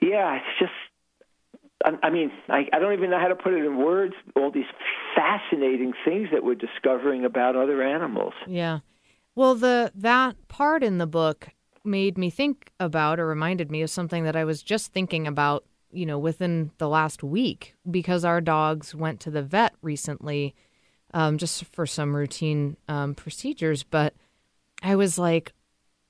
yeah, 0.00 0.36
it's 0.36 0.58
just. 0.58 0.72
I, 1.84 2.10
mean, 2.10 2.32
I, 2.48 2.66
I 2.72 2.78
don't 2.78 2.94
even 2.94 3.10
know 3.10 3.18
how 3.18 3.28
to 3.28 3.34
put 3.34 3.52
it 3.52 3.64
in 3.64 3.76
words. 3.76 4.14
All 4.36 4.50
these 4.50 4.64
fascinating 5.14 5.92
things 6.04 6.28
that 6.32 6.42
we're 6.42 6.54
discovering 6.54 7.24
about 7.24 7.56
other 7.56 7.82
animals. 7.82 8.32
Yeah. 8.46 8.80
Well, 9.34 9.54
the 9.54 9.92
that 9.96 10.48
part 10.48 10.82
in 10.82 10.98
the 10.98 11.06
book 11.06 11.48
made 11.84 12.16
me 12.16 12.30
think 12.30 12.70
about 12.80 13.20
or 13.20 13.26
reminded 13.26 13.70
me 13.70 13.82
of 13.82 13.90
something 13.90 14.24
that 14.24 14.36
I 14.36 14.44
was 14.44 14.62
just 14.62 14.92
thinking 14.92 15.26
about, 15.26 15.64
you 15.90 16.06
know, 16.06 16.18
within 16.18 16.70
the 16.78 16.88
last 16.88 17.22
week 17.22 17.74
because 17.90 18.24
our 18.24 18.40
dogs 18.40 18.94
went 18.94 19.20
to 19.20 19.30
the 19.30 19.42
vet 19.42 19.74
recently 19.82 20.54
um, 21.12 21.36
just 21.36 21.64
for 21.66 21.86
some 21.86 22.16
routine 22.16 22.76
um, 22.88 23.14
procedures. 23.14 23.82
But 23.82 24.14
I 24.82 24.96
was 24.96 25.18
like, 25.18 25.52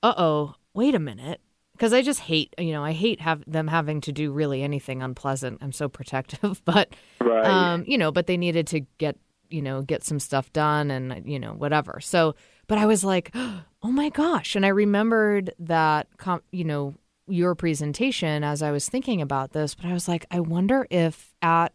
uh 0.02 0.14
oh, 0.16 0.54
wait 0.72 0.94
a 0.94 1.00
minute. 1.00 1.40
Because 1.74 1.92
I 1.92 2.02
just 2.02 2.20
hate, 2.20 2.54
you 2.56 2.72
know, 2.72 2.84
I 2.84 2.92
hate 2.92 3.20
have 3.20 3.42
them 3.46 3.66
having 3.66 4.00
to 4.02 4.12
do 4.12 4.30
really 4.32 4.62
anything 4.62 5.02
unpleasant. 5.02 5.58
I'm 5.60 5.72
so 5.72 5.88
protective, 5.88 6.62
but 6.64 6.94
Right. 7.20 7.44
um, 7.44 7.84
you 7.86 7.98
know, 7.98 8.12
but 8.12 8.26
they 8.26 8.36
needed 8.36 8.66
to 8.68 8.80
get, 8.98 9.16
you 9.50 9.60
know, 9.60 9.82
get 9.82 10.04
some 10.04 10.20
stuff 10.20 10.52
done 10.52 10.90
and 10.90 11.28
you 11.28 11.38
know 11.38 11.52
whatever. 11.52 12.00
So, 12.00 12.36
but 12.68 12.78
I 12.78 12.86
was 12.86 13.04
like, 13.04 13.30
oh 13.34 13.90
my 13.90 14.08
gosh, 14.08 14.54
and 14.56 14.64
I 14.64 14.70
remembered 14.70 15.52
that, 15.58 16.06
you 16.52 16.64
know, 16.64 16.94
your 17.26 17.54
presentation 17.54 18.44
as 18.44 18.62
I 18.62 18.70
was 18.70 18.88
thinking 18.88 19.20
about 19.20 19.52
this. 19.52 19.74
But 19.74 19.86
I 19.86 19.92
was 19.92 20.06
like, 20.08 20.26
I 20.30 20.40
wonder 20.40 20.86
if 20.90 21.34
at 21.42 21.72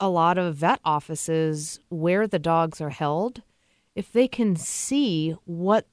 a 0.00 0.08
lot 0.08 0.38
of 0.38 0.56
vet 0.56 0.80
offices 0.84 1.80
where 1.88 2.26
the 2.26 2.38
dogs 2.38 2.80
are 2.80 2.90
held, 2.90 3.42
if 3.94 4.12
they 4.12 4.28
can 4.28 4.56
see 4.56 5.34
what 5.44 5.86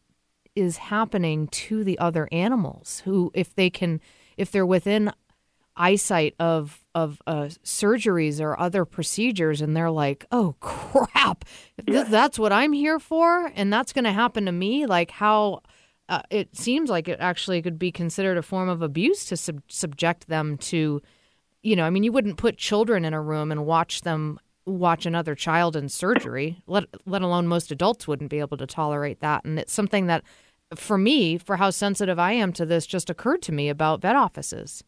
is 0.56 0.78
happening 0.78 1.48
to 1.48 1.84
the 1.84 1.98
other 2.00 2.28
animals 2.32 3.02
who 3.06 3.32
if 3.34 3.56
they 3.56 3.70
can 3.70 4.00
if 4.38 4.52
they're 4.52 4.66
within 4.66 5.12
eyesight 5.76 6.36
of 6.40 6.84
of 6.94 7.22
uh, 7.26 7.50
surgeries 7.64 8.40
or 8.40 8.60
other 8.60 8.86
procedures 8.86 9.62
and 9.62 9.76
they're 9.76 9.92
like 9.92 10.26
oh 10.32 10.56
crap. 10.60 11.46
Th- 11.86 12.08
that's 12.08 12.38
what 12.38 12.54
i'm 12.54 12.74
here 12.74 13.00
for 13.00 13.52
and 13.56 13.74
that's 13.74 13.94
going 13.94 14.04
to 14.04 14.12
happen 14.12 14.46
to 14.46 14.52
me 14.52 14.86
like 14.86 15.12
how 15.12 15.62
uh, 16.10 16.22
it 16.30 16.56
seems 16.56 16.90
like 16.90 17.08
it 17.08 17.18
actually 17.20 17.62
could 17.62 17.80
be 17.80 17.92
considered 17.92 18.38
a 18.38 18.44
form 18.44 18.70
of 18.70 18.82
abuse 18.82 19.26
to 19.26 19.38
sub- 19.38 19.64
subject 19.68 20.28
them 20.28 20.58
to 20.58 21.02
you 21.64 21.76
know 21.76 21.86
i 21.86 21.90
mean 21.90 22.04
you 22.04 22.12
wouldn't 22.12 22.38
put 22.38 22.58
children 22.58 23.04
in 23.06 23.14
a 23.14 23.22
room 23.22 23.52
and 23.52 23.66
watch 23.66 24.02
them 24.02 24.40
watch 24.66 25.06
another 25.06 25.34
child 25.34 25.76
in 25.76 25.90
surgery 25.90 26.62
let 26.68 26.86
let 27.06 27.22
alone 27.22 27.48
most 27.48 27.72
adults 27.72 28.08
wouldn't 28.08 28.30
be 28.30 28.40
able 28.40 28.58
to 28.58 28.68
tolerate 28.68 29.20
that 29.22 29.44
and 29.44 29.58
it's 29.58 29.74
something 29.74 30.08
that 30.08 30.24
for 30.80 30.98
me 30.98 31.38
for 31.38 31.58
how 31.58 31.70
sensitive 31.70 32.20
i 32.20 32.32
am 32.32 32.54
to 32.54 32.66
this 32.66 32.86
just 32.86 33.10
occurred 33.10 33.42
to 33.42 33.52
me 33.52 33.70
about 33.70 34.02
vet 34.02 34.16
offices 34.16 34.84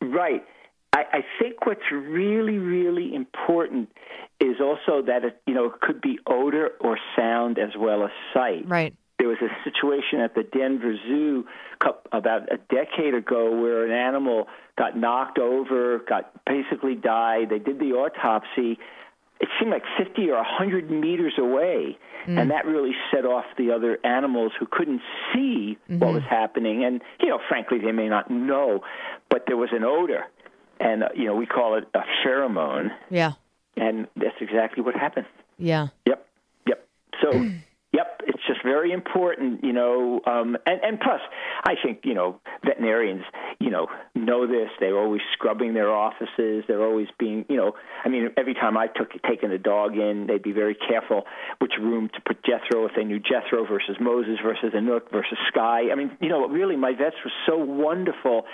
Right. 0.00 0.44
I, 0.92 1.04
I 1.12 1.24
think 1.40 1.66
what's 1.66 1.90
really, 1.92 2.58
really 2.58 3.14
important 3.14 3.90
is 4.40 4.56
also 4.60 5.02
that 5.06 5.24
it, 5.24 5.40
you 5.46 5.54
know, 5.54 5.66
it 5.66 5.80
could 5.80 6.00
be 6.00 6.18
odor 6.26 6.70
or 6.80 6.98
sound 7.16 7.58
as 7.58 7.70
well 7.78 8.04
as 8.04 8.10
sight. 8.34 8.68
right 8.68 8.94
There 9.18 9.28
was 9.28 9.38
a 9.40 9.48
situation 9.64 10.20
at 10.20 10.34
the 10.34 10.42
Denver 10.42 10.94
Zoo 11.06 11.46
about 12.12 12.52
a 12.52 12.58
decade 12.72 13.14
ago 13.14 13.60
where 13.60 13.84
an 13.84 13.92
animal 13.92 14.46
got 14.78 14.96
knocked 14.96 15.38
over, 15.38 16.00
got 16.06 16.32
basically 16.44 16.94
died. 16.94 17.48
They 17.50 17.58
did 17.58 17.78
the 17.78 17.92
autopsy. 17.92 18.78
It 19.40 19.48
seemed 19.58 19.70
like 19.70 19.82
50 19.98 20.30
or 20.30 20.36
100 20.36 20.90
meters 20.90 21.34
away. 21.38 21.98
And 22.28 22.50
that 22.50 22.66
really 22.66 22.90
set 23.12 23.24
off 23.24 23.44
the 23.56 23.70
other 23.70 23.98
animals 24.04 24.50
who 24.58 24.66
couldn't 24.68 25.00
see 25.32 25.78
what 25.86 26.12
was 26.12 26.24
happening. 26.28 26.84
And, 26.84 27.00
you 27.20 27.28
know, 27.28 27.38
frankly, 27.48 27.78
they 27.78 27.92
may 27.92 28.08
not 28.08 28.28
know, 28.30 28.80
but 29.30 29.44
there 29.46 29.56
was 29.56 29.68
an 29.72 29.84
odor. 29.84 30.24
And, 30.80 31.04
uh, 31.04 31.08
you 31.14 31.26
know, 31.26 31.36
we 31.36 31.46
call 31.46 31.76
it 31.76 31.84
a 31.94 32.00
pheromone. 32.24 32.90
yeah 33.10 33.34
And 33.76 34.08
that's 34.16 34.34
exactly 34.40 34.82
what 34.82 34.96
happened. 34.96 35.26
yeah 35.58 35.88
Yep, 36.06 36.26
yep. 36.66 36.88
So, 37.22 37.30
yep, 37.92 38.20
it's 38.26 38.42
just 38.46 38.62
very 38.62 38.92
important, 38.92 39.64
you 39.64 39.72
know. 39.72 40.20
Um, 40.26 40.56
and 40.66 40.80
and 40.82 41.00
plus, 41.00 41.20
I 41.64 41.74
think 41.82 42.00
you 42.04 42.14
know 42.14 42.40
veterinarians, 42.64 43.24
you 43.58 43.70
know, 43.70 43.86
know 44.14 44.46
this. 44.46 44.68
They're 44.80 44.98
always 44.98 45.22
scrubbing 45.32 45.74
their 45.74 45.90
offices. 45.90 46.64
They're 46.68 46.84
always 46.84 47.08
being, 47.18 47.44
you 47.48 47.56
know. 47.56 47.72
I 48.04 48.08
mean, 48.08 48.28
every 48.36 48.54
time 48.54 48.76
I 48.76 48.88
took 48.88 49.10
taken 49.22 49.50
a 49.52 49.58
dog 49.58 49.96
in, 49.96 50.26
they'd 50.26 50.42
be 50.42 50.52
very 50.52 50.74
careful 50.74 51.24
which 51.60 51.72
room 51.80 52.10
to 52.14 52.20
put 52.20 52.44
Jethro 52.44 52.86
if 52.86 52.92
they 52.96 53.04
knew 53.04 53.18
Jethro 53.18 53.66
versus 53.66 53.96
Moses 54.00 54.38
versus 54.42 54.72
Anook 54.74 55.10
versus 55.10 55.38
Sky. 55.48 55.90
I 55.90 55.94
mean, 55.94 56.16
you 56.20 56.28
know, 56.28 56.46
really, 56.48 56.76
my 56.76 56.92
vets 56.92 57.16
were 57.24 57.32
so 57.46 57.56
wonderful, 57.56 58.44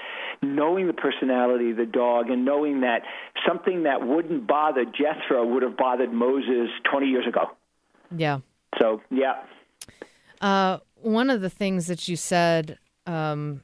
knowing 0.43 0.87
the 0.87 0.93
personality 0.93 1.70
of 1.70 1.76
the 1.76 1.87
dog 1.87 2.30
and 2.30 2.45
knowing 2.45 2.83
that 2.83 3.03
something 3.47 3.85
that 3.85 4.07
wouldn't 4.07 4.47
bother 4.47 4.85
Jethro 4.85 5.45
would 5.47 5.62
have 5.62 5.76
bothered 5.76 6.12
Moses 6.12 6.68
20 6.91 7.07
years 7.07 7.26
ago. 7.26 7.51
yeah 8.14 8.39
So, 8.81 9.01
yeah. 9.11 9.43
Uh, 10.41 10.79
one 10.97 11.31
of 11.31 11.41
the 11.41 11.51
things 11.51 11.87
that 11.87 12.09
you 12.09 12.16
said, 12.16 12.79
um, 13.07 13.62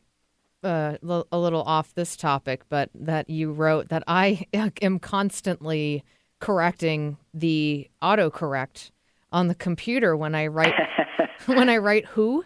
uh, 0.62 0.96
a 1.02 1.38
little 1.38 1.62
off 1.62 1.94
this 1.94 2.16
topic, 2.16 2.62
but 2.68 2.90
that 2.94 3.30
you 3.30 3.52
wrote 3.52 3.88
that 3.88 4.02
I 4.06 4.46
am 4.82 4.98
constantly 4.98 6.04
correcting 6.40 7.16
the 7.34 7.88
autocorrect 8.02 8.90
on 9.32 9.48
the 9.48 9.54
computer 9.54 10.16
when 10.16 10.34
I 10.34 10.46
write 10.46 10.74
when 11.46 11.68
I 11.68 11.76
write 11.78 12.06
who, 12.06 12.44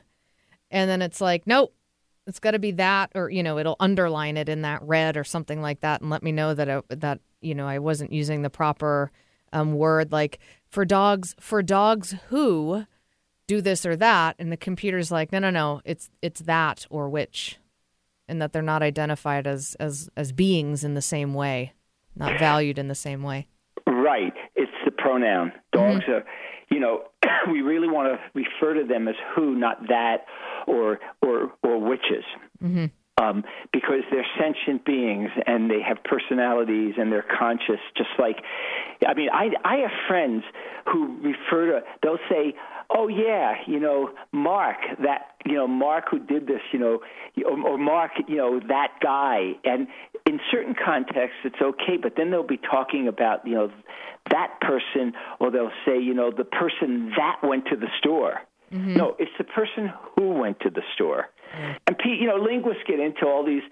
and 0.71 0.91
then 0.91 1.03
it's 1.03 1.21
like 1.21 1.47
nope. 1.47 1.75
It's 2.25 2.39
got 2.39 2.53
to 2.53 2.61
be 2.61 2.71
that, 2.73 3.11
or 3.17 3.31
you 3.31 3.43
know, 3.43 3.59
it'll 3.59 3.77
underline 3.81 4.37
it 4.37 4.49
in 4.49 4.63
that 4.63 4.81
red 4.83 5.17
or 5.17 5.25
something 5.25 5.61
like 5.61 5.81
that, 5.81 6.03
and 6.03 6.11
let 6.11 6.23
me 6.23 6.31
know 6.31 6.55
that 6.55 6.71
I, 6.71 6.81
that 6.91 7.21
you 7.41 7.55
know 7.55 7.67
I 7.67 7.81
wasn't 7.81 8.13
using 8.13 8.43
the 8.43 8.51
proper 8.51 9.11
um, 9.53 9.73
word. 9.75 10.13
Like 10.13 10.39
for 10.73 10.85
dogs, 10.85 11.37
for 11.39 11.62
dogs 11.62 12.16
who 12.29 12.87
do 13.47 13.61
this 13.61 13.87
or 13.87 13.95
that 13.97 14.35
and 14.39 14.51
the 14.51 14.57
computer's 14.57 15.11
like 15.11 15.31
no 15.33 15.39
no 15.39 15.51
no 15.51 15.83
it's 15.85 16.11
it's 16.23 16.41
that 16.43 16.87
or 16.91 17.09
which 17.09 17.59
and 18.29 18.41
that 18.41 18.53
they're 18.53 18.62
not 18.62 18.83
identified 18.83 19.47
as 19.47 19.77
as 19.79 20.09
as 20.16 20.33
beings 20.33 20.85
in 20.85 20.95
the 20.95 21.03
same 21.03 21.35
way 21.35 21.73
not 22.16 22.39
valued 22.39 22.79
in 22.79 22.89
the 22.89 22.95
same 22.95 23.23
way 23.23 23.47
Right. 23.87 24.33
It's 24.57 24.73
the 24.85 24.91
pronoun. 24.91 25.53
Dogs 25.73 26.05
are, 26.09 26.25
you 26.70 26.81
know, 26.81 27.05
we 27.51 27.62
really 27.62 27.89
want 27.89 28.09
to 28.12 28.18
refer 28.35 28.75
to 28.75 28.87
them 28.87 29.09
as 29.09 29.14
who, 29.35 29.55
not 29.55 29.89
that, 29.89 30.25
or 30.66 31.01
or 31.23 31.53
or 31.62 31.79
witches. 31.79 32.25
mm-hmm. 32.62 32.87
Um, 33.23 33.45
because 33.73 34.03
they're 34.11 34.27
sentient 34.37 34.85
beings 34.85 35.31
and 35.47 35.70
they 35.70 35.81
have 35.81 35.99
personalities 36.03 36.95
and 36.99 37.12
they're 37.12 37.31
conscious, 37.39 37.79
just 37.97 38.11
like, 38.18 38.39
I 39.07 39.14
mean, 39.14 39.29
I, 39.33 39.51
I 39.64 39.77
have 39.77 39.91
friends 40.09 40.43
who 40.91 41.18
refer 41.23 41.66
to, 41.66 41.81
they'll 42.03 42.25
say, 42.29 42.55
oh, 42.91 43.07
yeah, 43.09 43.55
you 43.66 43.79
know, 43.79 44.11
Marc, 44.33 44.79
that, 45.05 45.37
you 45.47 45.55
know, 45.55 45.68
Marc 45.68 46.07
who 46.11 46.18
did 46.18 46.47
this, 46.47 46.61
you 46.73 46.79
know, 46.79 46.99
or, 47.47 47.68
or 47.68 47.79
Marc, 47.79 48.12
you 48.27 48.37
know, 48.37 48.61
that 48.68 48.89
guy. 49.01 49.53
And 49.64 49.87
in 50.27 50.41
certain 50.51 50.75
contexts, 50.75 51.39
it's 51.45 51.62
okay, 51.62 51.97
but 52.03 52.14
then 52.16 52.31
they'll 52.31 52.43
be 52.47 52.59
talking 52.59 53.09
about, 53.09 53.47
you 53.47 53.55
know, 53.55 53.70
that 54.31 54.61
person, 54.61 55.12
or 55.41 55.51
they'll 55.51 55.77
say, 55.87 55.99
you 56.01 56.14
know, 56.14 56.31
the 56.37 56.45
person 56.45 57.12
that 57.16 57.37
went 57.43 57.66
to 57.66 57.77
the 57.77 57.89
store. 57.99 58.41
No, 58.73 59.16
it's 59.18 59.31
the 59.39 59.45
person 59.45 59.93
who 60.16 60.31
went 60.31 60.61
to 60.61 60.70
the 60.70 60.83
store. 60.95 61.29
And 61.87 61.99
Pete, 61.99 62.18
you 62.18 62.27
know, 62.27 62.37
linguists 62.37 62.83
get 62.87 62.99
into 62.99 63.27
all 63.27 63.45
these, 63.45 63.62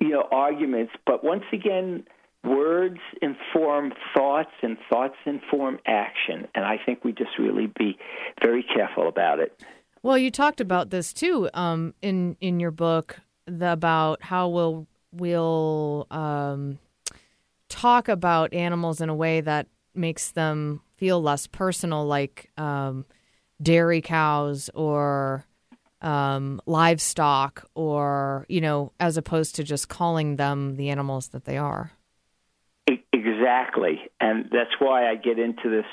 you 0.00 0.10
know, 0.10 0.28
arguments, 0.30 0.92
but 1.04 1.24
once 1.24 1.44
again, 1.52 2.04
words 2.44 3.00
inform 3.22 3.92
thoughts, 4.16 4.52
and 4.62 4.76
thoughts 4.88 5.16
inform 5.26 5.80
action. 5.86 6.46
And 6.54 6.64
I 6.64 6.78
think 6.84 7.04
we 7.04 7.12
just 7.12 7.38
really 7.38 7.66
be 7.66 7.98
very 8.42 8.62
careful 8.62 9.08
about 9.08 9.40
it. 9.40 9.60
Well, 10.02 10.18
you 10.18 10.30
talked 10.30 10.60
about 10.60 10.90
this 10.90 11.12
too 11.12 11.48
um, 11.54 11.94
in 12.02 12.36
in 12.40 12.60
your 12.60 12.70
book 12.70 13.20
the, 13.46 13.72
about 13.72 14.22
how 14.22 14.48
we'll 14.48 14.86
we'll 15.12 16.06
um, 16.10 16.78
talk 17.68 18.08
about 18.08 18.52
animals 18.52 19.00
in 19.00 19.08
a 19.08 19.14
way 19.14 19.40
that 19.40 19.66
makes 19.94 20.30
them 20.30 20.82
feel 20.96 21.22
less 21.22 21.46
personal, 21.46 22.04
like 22.04 22.50
um, 22.58 23.06
dairy 23.62 24.00
cows 24.00 24.70
or 24.74 25.44
um, 26.00 26.60
livestock, 26.66 27.68
or 27.74 28.44
you 28.48 28.60
know, 28.60 28.92
as 29.00 29.16
opposed 29.16 29.56
to 29.56 29.64
just 29.64 29.88
calling 29.88 30.36
them 30.36 30.76
the 30.76 30.90
animals 30.90 31.28
that 31.28 31.44
they 31.44 31.56
are. 31.56 31.92
Exactly, 33.12 34.00
and 34.20 34.44
that's 34.52 34.78
why 34.78 35.08
I 35.08 35.14
get 35.14 35.38
into 35.38 35.70
this 35.70 35.86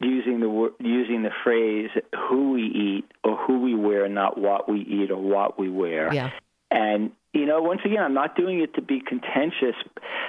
using 0.00 0.40
the 0.40 0.72
using 0.80 1.22
the 1.22 1.32
phrase 1.42 1.90
"who 2.28 2.52
we 2.52 2.62
eat" 2.62 3.04
or 3.24 3.36
"who 3.36 3.60
we 3.60 3.74
wear," 3.74 4.08
not 4.08 4.38
what 4.38 4.68
we 4.68 4.80
eat 4.80 5.10
or 5.10 5.20
what 5.20 5.58
we 5.58 5.68
wear. 5.68 6.14
Yeah. 6.14 6.30
And 6.70 7.10
you 7.32 7.46
know, 7.46 7.62
once 7.62 7.80
again, 7.84 8.02
I'm 8.02 8.14
not 8.14 8.36
doing 8.36 8.60
it 8.60 8.74
to 8.74 8.82
be 8.82 9.00
contentious. 9.00 9.74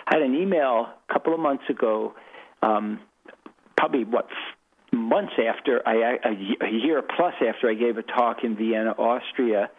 I 0.08 0.16
had 0.16 0.22
an 0.22 0.36
email 0.36 0.88
a 1.10 1.14
couple 1.14 1.34
of 1.34 1.40
months 1.40 1.64
ago, 1.70 2.14
um, 2.62 3.00
probably 3.78 4.06
what 4.06 4.28
months 4.94 5.34
after 5.38 5.82
I 5.86 6.18
a, 6.24 6.66
a 6.66 6.72
year 6.72 7.02
plus 7.02 7.34
after 7.48 7.70
I 7.70 7.74
gave 7.74 7.98
a 7.98 8.04
talk 8.04 8.44
in 8.44 8.56
Vienna, 8.56 8.92
Austria, 8.92 9.70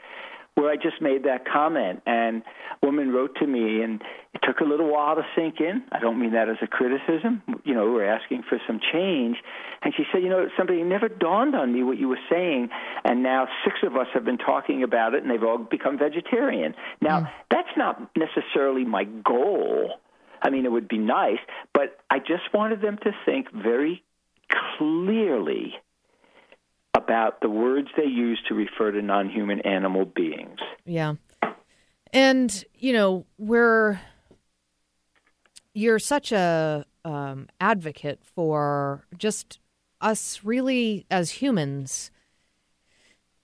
where 0.54 0.70
I 0.70 0.76
just 0.76 1.00
made 1.00 1.24
that 1.24 1.44
comment, 1.46 2.02
and 2.06 2.42
a 2.82 2.86
woman 2.86 3.12
wrote 3.12 3.36
to 3.36 3.46
me, 3.46 3.82
and 3.82 4.00
it 4.34 4.40
took 4.42 4.60
a 4.60 4.64
little 4.64 4.90
while 4.90 5.16
to 5.16 5.22
sink 5.34 5.60
in. 5.60 5.82
I 5.90 5.98
don't 5.98 6.20
mean 6.20 6.32
that 6.32 6.48
as 6.48 6.56
a 6.62 6.66
criticism. 6.66 7.42
You 7.64 7.74
know, 7.74 7.90
we're 7.90 8.06
asking 8.06 8.44
for 8.48 8.58
some 8.66 8.78
change, 8.92 9.36
and 9.82 9.92
she 9.96 10.04
said, 10.12 10.22
you 10.22 10.28
know, 10.28 10.48
something 10.56 10.88
never 10.88 11.08
dawned 11.08 11.56
on 11.56 11.72
me 11.72 11.82
what 11.82 11.98
you 11.98 12.08
were 12.08 12.20
saying, 12.30 12.68
and 13.04 13.22
now 13.22 13.48
six 13.64 13.76
of 13.82 13.96
us 13.96 14.06
have 14.14 14.24
been 14.24 14.38
talking 14.38 14.82
about 14.82 15.14
it, 15.14 15.22
and 15.22 15.30
they've 15.30 15.42
all 15.42 15.58
become 15.58 15.98
vegetarian. 15.98 16.74
Now, 17.00 17.20
mm. 17.20 17.30
that's 17.50 17.76
not 17.76 18.10
necessarily 18.16 18.84
my 18.84 19.04
goal. 19.04 19.94
I 20.40 20.50
mean, 20.50 20.66
it 20.66 20.72
would 20.72 20.88
be 20.88 20.98
nice, 20.98 21.38
but 21.72 21.98
I 22.10 22.18
just 22.18 22.52
wanted 22.52 22.80
them 22.80 22.98
to 23.02 23.10
think 23.24 23.50
very 23.52 24.04
clearly 24.78 25.74
about 26.95 27.40
the 27.40 27.49
words 27.49 27.88
they 27.97 28.05
use 28.05 28.40
to 28.49 28.55
refer 28.55 28.90
to 28.92 29.03
non-human 29.03 29.61
animal 29.61 30.05
beings. 30.05 30.61
Yeah. 30.84 31.14
And, 32.12 32.64
you 32.74 32.92
know, 32.92 33.26
we're 33.38 34.01
you're 35.74 35.99
such 35.99 36.30
a 36.30 36.86
um, 37.05 37.49
advocate 37.61 38.20
for 38.22 39.05
just 39.18 39.59
us 40.01 40.40
really 40.45 41.05
as 41.11 41.32
humans 41.32 42.11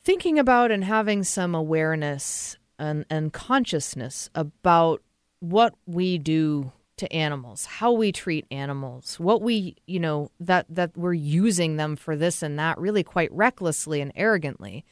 thinking 0.02 0.38
about 0.38 0.70
and 0.70 0.84
having 0.84 1.24
some 1.24 1.54
awareness 1.54 2.56
and, 2.78 3.04
and 3.10 3.32
consciousness 3.32 4.30
about 4.34 5.02
what 5.40 5.74
we 5.86 6.16
do 6.18 6.72
to 7.00 7.12
animals, 7.12 7.66
how 7.66 7.92
we 7.92 8.12
treat 8.12 8.46
animals, 8.50 9.18
what 9.18 9.42
we, 9.42 9.76
you 9.86 9.98
know, 9.98 10.30
that 10.38 10.66
that 10.68 10.96
we're 10.96 11.12
using 11.12 11.76
them 11.76 11.96
for 11.96 12.16
this 12.16 12.42
and 12.42 12.58
that 12.58 12.78
really 12.78 13.02
quite 13.02 13.32
recklessly 13.32 14.00
and 14.00 14.12
arrogantly 14.14 14.84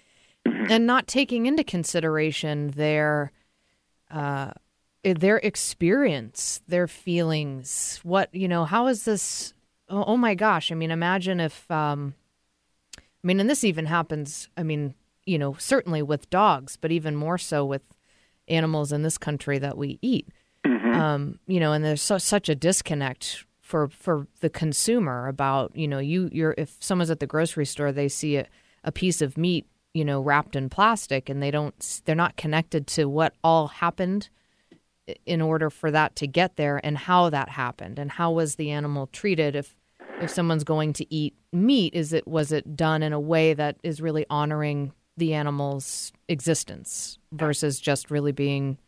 and 0.44 0.86
not 0.86 1.06
taking 1.06 1.46
into 1.46 1.62
consideration 1.62 2.70
their 2.70 3.32
uh, 4.10 4.52
their 5.04 5.38
experience, 5.38 6.60
their 6.66 6.88
feelings. 6.88 8.00
What 8.02 8.34
you 8.34 8.48
know? 8.48 8.64
How 8.64 8.86
is 8.86 9.04
this? 9.04 9.54
Oh, 9.88 10.04
oh 10.08 10.16
my 10.16 10.34
gosh! 10.34 10.72
I 10.72 10.74
mean, 10.74 10.90
imagine 10.90 11.40
if. 11.40 11.70
Um, 11.70 12.14
I 12.98 13.26
mean, 13.26 13.40
and 13.40 13.50
this 13.50 13.64
even 13.64 13.86
happens. 13.86 14.48
I 14.56 14.62
mean, 14.62 14.94
you 15.26 15.38
know, 15.38 15.54
certainly 15.58 16.02
with 16.02 16.30
dogs, 16.30 16.76
but 16.76 16.92
even 16.92 17.16
more 17.16 17.36
so 17.38 17.64
with 17.64 17.82
animals 18.46 18.92
in 18.92 19.02
this 19.02 19.18
country 19.18 19.58
that 19.58 19.76
we 19.76 19.98
eat. 20.00 20.28
Um, 20.94 21.38
you 21.46 21.60
know, 21.60 21.72
and 21.72 21.84
there's 21.84 22.02
so, 22.02 22.18
such 22.18 22.48
a 22.48 22.54
disconnect 22.54 23.44
for 23.60 23.88
for 23.88 24.26
the 24.40 24.48
consumer 24.48 25.28
about 25.28 25.76
you 25.76 25.86
know 25.86 25.98
you 25.98 26.28
you're 26.32 26.54
if 26.56 26.76
someone's 26.80 27.10
at 27.10 27.20
the 27.20 27.26
grocery 27.26 27.66
store 27.66 27.92
they 27.92 28.08
see 28.08 28.36
a, 28.36 28.46
a 28.82 28.90
piece 28.90 29.20
of 29.20 29.36
meat 29.36 29.66
you 29.92 30.02
know 30.02 30.22
wrapped 30.22 30.56
in 30.56 30.70
plastic 30.70 31.28
and 31.28 31.42
they 31.42 31.50
don't 31.50 32.00
they're 32.06 32.14
not 32.14 32.34
connected 32.38 32.86
to 32.86 33.04
what 33.04 33.34
all 33.44 33.66
happened 33.66 34.30
in 35.26 35.42
order 35.42 35.68
for 35.68 35.90
that 35.90 36.16
to 36.16 36.26
get 36.26 36.56
there 36.56 36.80
and 36.82 36.96
how 36.96 37.28
that 37.28 37.50
happened 37.50 37.98
and 37.98 38.12
how 38.12 38.30
was 38.30 38.54
the 38.54 38.70
animal 38.70 39.06
treated 39.08 39.54
if 39.54 39.76
if 40.20 40.30
someone's 40.30 40.64
going 40.64 40.92
to 40.94 41.14
eat 41.14 41.34
meat? 41.52 41.94
Is 41.94 42.12
it 42.12 42.26
was 42.26 42.52
it 42.52 42.76
done 42.76 43.02
in 43.02 43.12
a 43.12 43.20
way 43.20 43.54
that 43.54 43.76
is 43.82 44.00
really 44.00 44.26
honoring 44.30 44.92
the 45.16 45.34
animal's 45.34 46.12
existence 46.28 47.18
versus 47.32 47.80
just 47.80 48.10
really 48.10 48.32
being 48.32 48.78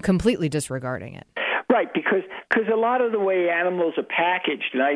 completely 0.00 0.48
disregarding 0.48 1.14
it. 1.14 1.26
Right, 1.70 1.92
because 1.92 2.22
because 2.48 2.68
a 2.72 2.76
lot 2.76 3.00
of 3.00 3.10
the 3.10 3.18
way 3.18 3.48
animals 3.48 3.94
are 3.96 4.04
packaged, 4.04 4.74
and 4.74 4.82
I 4.82 4.90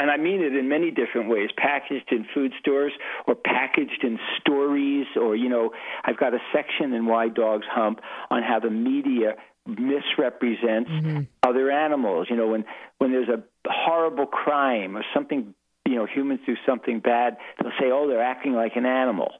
and 0.00 0.10
I 0.10 0.16
mean 0.16 0.40
it 0.40 0.56
in 0.56 0.68
many 0.68 0.90
different 0.90 1.28
ways, 1.28 1.50
packaged 1.56 2.10
in 2.10 2.24
food 2.32 2.52
stores 2.58 2.92
or 3.26 3.34
packaged 3.34 4.02
in 4.02 4.18
stories, 4.40 5.06
or 5.16 5.36
you 5.36 5.48
know, 5.48 5.72
I've 6.04 6.16
got 6.16 6.32
a 6.32 6.38
section 6.52 6.94
in 6.94 7.06
Why 7.06 7.28
Dogs 7.28 7.66
Hump 7.70 8.00
on 8.30 8.42
how 8.42 8.60
the 8.60 8.70
media 8.70 9.34
misrepresents 9.66 10.90
mm-hmm. 10.90 11.20
other 11.42 11.70
animals. 11.70 12.28
You 12.30 12.36
know, 12.36 12.48
when 12.48 12.64
when 12.98 13.12
there's 13.12 13.28
a 13.28 13.42
horrible 13.66 14.26
crime 14.26 14.96
or 14.96 15.04
something, 15.12 15.54
you 15.86 15.96
know, 15.96 16.06
humans 16.06 16.40
do 16.46 16.54
something 16.64 17.00
bad, 17.00 17.36
they'll 17.60 17.72
say, 17.80 17.90
"Oh, 17.92 18.08
they're 18.08 18.22
acting 18.22 18.54
like 18.54 18.76
an 18.76 18.86
animal," 18.86 19.32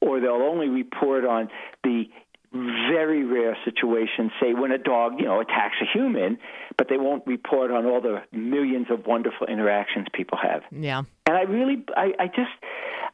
or 0.00 0.20
they'll 0.20 0.32
only 0.32 0.68
report 0.68 1.24
on 1.24 1.48
the 1.84 2.04
very 2.52 3.24
rare 3.24 3.56
situations, 3.64 4.32
say 4.40 4.54
when 4.54 4.72
a 4.72 4.78
dog, 4.78 5.14
you 5.18 5.26
know, 5.26 5.40
attacks 5.40 5.76
a 5.82 5.98
human, 5.98 6.38
but 6.76 6.88
they 6.88 6.96
won't 6.96 7.26
report 7.26 7.70
on 7.70 7.84
all 7.84 8.00
the 8.00 8.22
millions 8.32 8.86
of 8.90 9.06
wonderful 9.06 9.46
interactions 9.46 10.06
people 10.14 10.38
have. 10.40 10.62
yeah 10.70 11.02
And 11.26 11.36
I 11.36 11.42
really, 11.42 11.84
I, 11.96 12.12
I 12.18 12.26
just, 12.28 12.50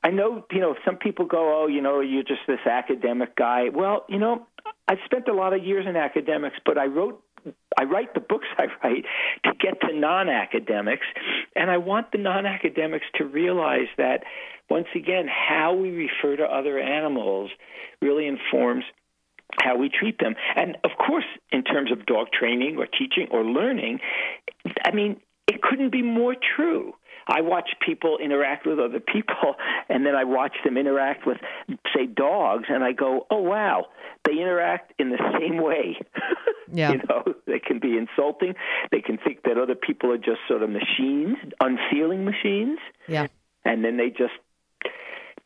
I 0.05 0.11
know, 0.11 0.45
you 0.53 0.61
know, 0.61 0.77
some 0.85 0.97
people 0.97 1.27
go, 1.27 1.63
oh, 1.63 1.67
you 1.67 1.81
know, 1.81 2.01
you're 2.01 2.23
just 2.23 2.43
this 2.47 2.65
academic 2.65 3.35
guy. 3.37 3.71
Well, 3.75 4.05
you 4.09 4.19
know, 4.19 4.47
I've 4.87 4.99
spent 5.05 5.29
a 5.29 5.35
lot 5.35 5.53
of 5.53 5.65
years 5.65 5.87
in 5.89 5.97
academics, 5.97 6.57
but 6.65 6.79
I 6.79 6.87
wrote, 6.87 7.23
I 7.79 7.85
write 7.85 8.15
the 8.15 8.21
books 8.21 8.47
I 8.59 8.67
write 8.83 9.05
to 9.45 9.53
get 9.59 9.81
to 9.81 9.99
non-academics, 9.99 11.07
and 11.57 11.71
I 11.71 11.79
want 11.79 12.13
the 12.13 12.19
non-academics 12.19 13.07
to 13.17 13.25
realize 13.25 13.89
that, 13.99 14.23
once 14.71 14.89
again, 14.95 15.27
how 15.29 15.75
we 15.75 15.91
refer 15.91 16.37
to 16.37 16.45
other 16.45 16.79
animals 16.79 17.51
really 18.01 18.27
informs 18.27 18.85
how 19.61 19.77
we 19.77 19.89
treat 19.89 20.19
them. 20.19 20.35
And 20.57 20.77
of 20.85 20.91
course, 20.99 21.25
in 21.53 21.63
terms 21.65 21.93
of 21.93 22.07
dog 22.07 22.29
training 22.33 22.77
or 22.79 22.87
teaching 22.87 23.29
or 23.31 23.45
learning, 23.45 24.01
I 24.85 24.93
mean, 24.93 25.21
it 25.47 25.63
couldn't 25.63 25.91
be 25.91 26.03
more 26.03 26.35
true. 26.57 26.95
I 27.27 27.41
watch 27.41 27.71
people 27.85 28.19
interact 28.23 28.67
with 28.67 28.79
other 28.79 29.01
people, 29.01 29.55
and 29.89 30.05
then 30.05 30.15
I 30.15 30.25
watch 30.25 30.53
them 30.65 30.77
interact 30.77 31.27
with, 31.27 31.39
say, 31.95 32.07
dogs, 32.07 32.65
and 32.69 32.85
I 32.85 32.93
go, 32.93 33.27
oh, 33.31 33.41
wow, 33.41 33.87
they 34.27 34.33
interact 34.33 34.93
in 34.99 35.11
the 35.11 35.39
same 35.39 35.63
way. 35.63 35.99
Yeah. 36.73 36.93
you 36.93 37.01
know, 37.09 37.23
they 37.47 37.61
can 37.61 37.79
be 37.79 37.97
insulting. 37.97 38.55
They 38.91 39.01
can 39.01 39.19
think 39.19 39.43
that 39.45 39.59
other 39.59 39.75
people 39.77 40.11
are 40.11 40.17
just 40.19 40.41
sort 40.49 40.63
of 40.63 40.71
machines, 40.71 41.37
unfeeling 41.61 42.25
machines, 42.25 42.79
yeah 43.07 43.29
and 43.65 43.85
then 43.85 43.97
they 43.97 44.11
just 44.11 44.35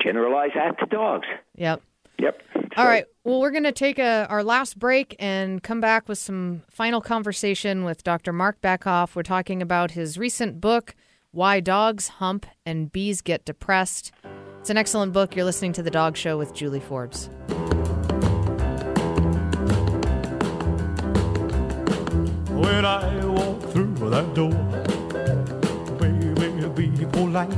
generalize 0.03 0.51
that 0.55 0.79
to 0.79 0.87
dogs. 0.87 1.27
yep 1.55 1.83
Yep. 2.21 2.43
All 2.77 2.85
So- 2.85 2.89
right. 2.89 3.05
Well, 3.25 3.41
we're 3.41 3.51
going 3.51 3.65
to 3.65 3.73
take 3.73 3.99
a, 3.99 4.27
our 4.31 4.43
last 4.43 4.79
break 4.79 5.15
and 5.19 5.63
come 5.63 5.81
back 5.83 6.09
with 6.09 6.19
some 6.19 6.63
final 6.71 7.01
conversation 7.03 7.85
with 7.85 8.03
Dr. 8.03 8.33
Marc 8.33 8.61
Bekoff. 8.63 9.15
We're 9.15 9.23
talking 9.23 9.61
about 9.61 9.91
his 9.91 10.17
recent 10.17 10.61
book, 10.63 10.95
Why 11.31 11.61
Dogs 11.61 12.09
Hump 12.09 12.47
and 12.65 12.91
Bees 12.91 13.21
Get 13.21 13.45
Depressed. 13.45 14.13
It's 14.61 14.71
an 14.71 14.79
excellent 14.79 15.13
book. 15.13 15.37
You're 15.37 15.45
listening 15.45 15.75
to 15.75 15.83
The 15.83 15.91
Dog 15.91 16.17
Show 16.17 16.39
with 16.39 16.55
Julie 16.55 16.81
Forbes. 16.81 17.29
When 22.51 22.85
I 22.85 23.25
walk 23.25 23.63
through 23.71 23.95
that 24.11 24.35
door, 24.35 24.51
baby, 25.99 26.89
be 26.89 27.07
polite. 27.07 27.51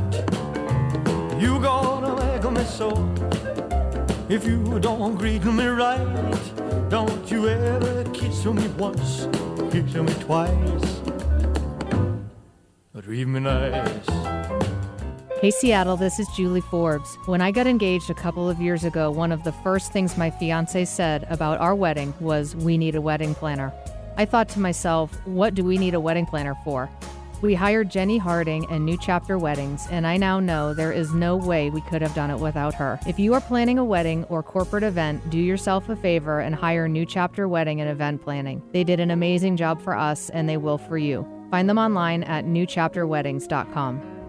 You 1.41 1.59
gonna 1.61 2.15
make 2.17 2.51
me 2.53 2.65
so. 2.65 2.91
If 4.31 4.47
you 4.47 4.78
don't 4.78 5.16
greet 5.16 5.45
me 5.45 5.66
right, 5.66 6.89
don't 6.89 7.28
you 7.28 7.49
ever 7.49 8.05
kiss 8.12 8.45
me 8.45 8.68
once, 8.78 9.26
kiss 9.72 9.93
me 9.93 10.14
twice. 10.20 11.01
Treat 13.03 13.26
me 13.26 13.41
nice. 13.41 14.07
Hey 15.41 15.51
Seattle, 15.51 15.97
this 15.97 16.20
is 16.20 16.28
Julie 16.37 16.61
Forbes. 16.61 17.18
When 17.26 17.41
I 17.41 17.51
got 17.51 17.66
engaged 17.66 18.09
a 18.09 18.14
couple 18.14 18.49
of 18.49 18.61
years 18.61 18.85
ago, 18.85 19.11
one 19.11 19.33
of 19.33 19.43
the 19.43 19.53
first 19.64 19.93
things 19.93 20.16
my 20.16 20.31
fiance 20.31 20.85
said 20.85 21.26
about 21.28 21.59
our 21.59 21.74
wedding 21.74 22.14
was, 22.20 22.55
We 22.55 22.78
need 22.78 22.95
a 22.95 23.01
wedding 23.01 23.35
planner. 23.35 23.72
I 24.16 24.26
thought 24.26 24.49
to 24.51 24.61
myself, 24.61 25.11
What 25.26 25.57
do 25.57 25.64
we 25.64 25.76
need 25.76 25.95
a 25.95 26.01
wedding 26.01 26.26
planner 26.26 26.57
for? 26.62 26.89
We 27.43 27.55
hired 27.55 27.91
Jenny 27.91 28.18
Harding 28.18 28.66
and 28.70 28.84
New 28.84 28.99
Chapter 28.99 29.38
Weddings, 29.38 29.86
and 29.91 30.07
I 30.07 30.18
now 30.18 30.41
know 30.41 30.74
there 30.74 30.93
is 30.93 31.14
no 31.14 31.36
way 31.36 31.70
we 31.70 31.80
could 31.80 32.03
have 32.03 32.14
done 32.14 32.30
it 32.30 32.38
without 32.38 32.74
her. 32.74 33.01
If 33.07 33.18
you 33.18 33.32
are 33.32 33.41
planning 33.41 33.78
a 33.78 33.84
wedding 33.84 34.24
or 34.24 34.43
corporate 34.43 34.82
event, 34.82 35.30
do 35.30 35.38
yourself 35.38 35.88
a 35.88 35.97
favor 35.97 36.41
and 36.41 36.55
hire 36.55 36.86
New 36.86 37.07
Chapter 37.07 37.49
Wedding 37.49 37.80
and 37.80 37.88
Event 37.88 38.22
Planning. 38.22 38.62
They 38.72 38.84
did 38.84 39.01
an 39.01 39.11
amazing 39.11 39.57
job 39.57 39.80
for 39.80 39.97
us, 39.97 40.28
and 40.30 40.51
they 40.51 40.59
will 40.59 40.76
for 40.76 40.99
you. 40.99 41.26
Find 41.51 41.66
them 41.66 41.78
online 41.78 42.24
at 42.24 42.45
newchapterweddings.com. 42.45 44.20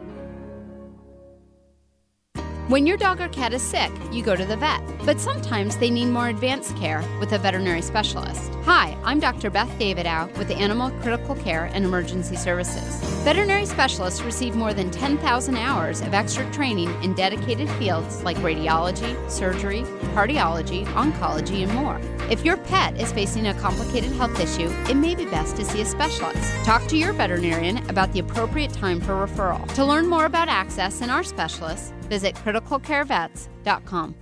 When 2.71 2.87
your 2.87 2.95
dog 2.95 3.19
or 3.19 3.27
cat 3.27 3.51
is 3.51 3.61
sick, 3.61 3.91
you 4.13 4.23
go 4.23 4.33
to 4.33 4.45
the 4.45 4.55
vet, 4.55 4.81
but 5.05 5.19
sometimes 5.19 5.75
they 5.75 5.89
need 5.89 6.05
more 6.05 6.29
advanced 6.29 6.73
care 6.77 7.03
with 7.19 7.33
a 7.33 7.37
veterinary 7.37 7.81
specialist. 7.81 8.49
Hi, 8.63 8.97
I'm 9.03 9.19
Dr. 9.19 9.49
Beth 9.49 9.67
Davidow 9.77 10.33
with 10.37 10.49
Animal 10.51 10.89
Critical 11.01 11.35
Care 11.35 11.65
and 11.73 11.83
Emergency 11.83 12.37
Services. 12.37 13.01
Veterinary 13.25 13.65
specialists 13.65 14.21
receive 14.21 14.55
more 14.55 14.73
than 14.73 14.89
10,000 14.89 15.57
hours 15.57 15.99
of 15.99 16.13
extra 16.13 16.49
training 16.53 16.89
in 17.03 17.13
dedicated 17.13 17.69
fields 17.71 18.23
like 18.23 18.37
radiology, 18.37 19.29
surgery, 19.29 19.81
cardiology, 20.15 20.85
oncology, 20.93 21.63
and 21.63 21.73
more. 21.73 21.99
If 22.31 22.45
your 22.45 22.55
pet 22.55 22.97
is 22.97 23.11
facing 23.11 23.47
a 23.47 23.53
complicated 23.55 24.13
health 24.13 24.39
issue, 24.39 24.69
it 24.89 24.95
may 24.95 25.13
be 25.13 25.25
best 25.25 25.57
to 25.57 25.65
see 25.65 25.81
a 25.81 25.85
specialist. 25.85 26.53
Talk 26.63 26.87
to 26.87 26.97
your 26.97 27.11
veterinarian 27.11 27.79
about 27.89 28.13
the 28.13 28.19
appropriate 28.19 28.71
time 28.71 29.01
for 29.01 29.11
referral. 29.11 29.67
To 29.73 29.83
learn 29.83 30.07
more 30.07 30.23
about 30.23 30.47
access 30.47 31.01
and 31.01 31.11
our 31.11 31.23
specialists, 31.23 31.91
visit 32.03 32.35
criticalcarevets.com. 32.65 34.15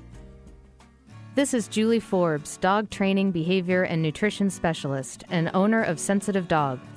This 1.36 1.54
is 1.54 1.68
Julie 1.68 2.00
Forbes, 2.00 2.58
dog 2.58 2.90
training, 2.90 3.32
behavior, 3.32 3.84
and 3.84 4.02
nutrition 4.02 4.50
specialist, 4.50 5.24
and 5.30 5.50
owner 5.54 5.84
of 5.84 6.00
Sensitive 6.00 6.48
Dog, 6.48 6.80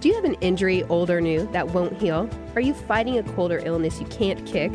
Do 0.00 0.08
you 0.08 0.14
have 0.14 0.24
an 0.24 0.34
injury, 0.34 0.84
old 0.84 1.10
or 1.10 1.20
new, 1.20 1.48
that 1.50 1.70
won't 1.70 2.00
heal? 2.00 2.30
Are 2.54 2.60
you 2.60 2.72
fighting 2.72 3.18
a 3.18 3.24
cold 3.34 3.50
or 3.50 3.58
illness 3.58 3.98
you 3.98 4.06
can't 4.06 4.46
kick? 4.46 4.70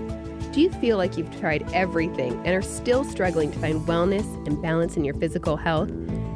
Do 0.51 0.59
you 0.59 0.69
feel 0.69 0.97
like 0.97 1.17
you've 1.17 1.39
tried 1.39 1.63
everything 1.71 2.33
and 2.45 2.49
are 2.49 2.61
still 2.61 3.05
struggling 3.05 3.49
to 3.53 3.59
find 3.59 3.79
wellness 3.87 4.25
and 4.45 4.61
balance 4.61 4.97
in 4.97 5.05
your 5.05 5.15
physical 5.15 5.55
health? 5.55 5.89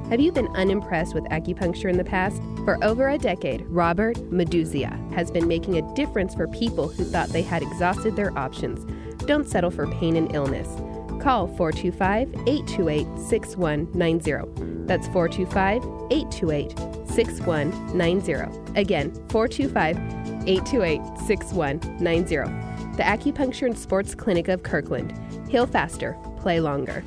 Have 0.09 0.21
you 0.21 0.31
been 0.31 0.47
unimpressed 0.55 1.13
with 1.13 1.25
acupuncture 1.25 1.89
in 1.89 1.97
the 1.97 2.05
past? 2.05 2.41
For 2.63 2.81
over 2.81 3.09
a 3.09 3.17
decade, 3.17 3.65
Robert 3.67 4.15
Meduzia 4.31 4.95
has 5.11 5.31
been 5.31 5.49
making 5.49 5.77
a 5.77 5.93
difference 5.93 6.33
for 6.33 6.47
people 6.47 6.87
who 6.87 7.03
thought 7.03 7.27
they 7.27 7.41
had 7.41 7.61
exhausted 7.61 8.15
their 8.15 8.35
options. 8.37 8.85
Don't 9.25 9.49
settle 9.49 9.69
for 9.69 9.87
pain 9.95 10.15
and 10.15 10.33
illness. 10.33 10.69
Call 11.19 11.47
425 11.47 12.33
828 12.47 13.07
6190. 13.19 14.85
That's 14.85 15.07
425 15.07 15.83
828 16.11 17.07
6190. 17.09 18.79
Again, 18.79 19.11
425 19.29 19.97
828 20.47 21.01
6190. 21.25 22.35
The 22.97 23.03
Acupuncture 23.03 23.67
and 23.67 23.77
Sports 23.77 24.15
Clinic 24.15 24.47
of 24.47 24.63
Kirkland. 24.63 25.13
Heal 25.49 25.67
faster, 25.67 26.17
play 26.37 26.59
longer. 26.59 27.03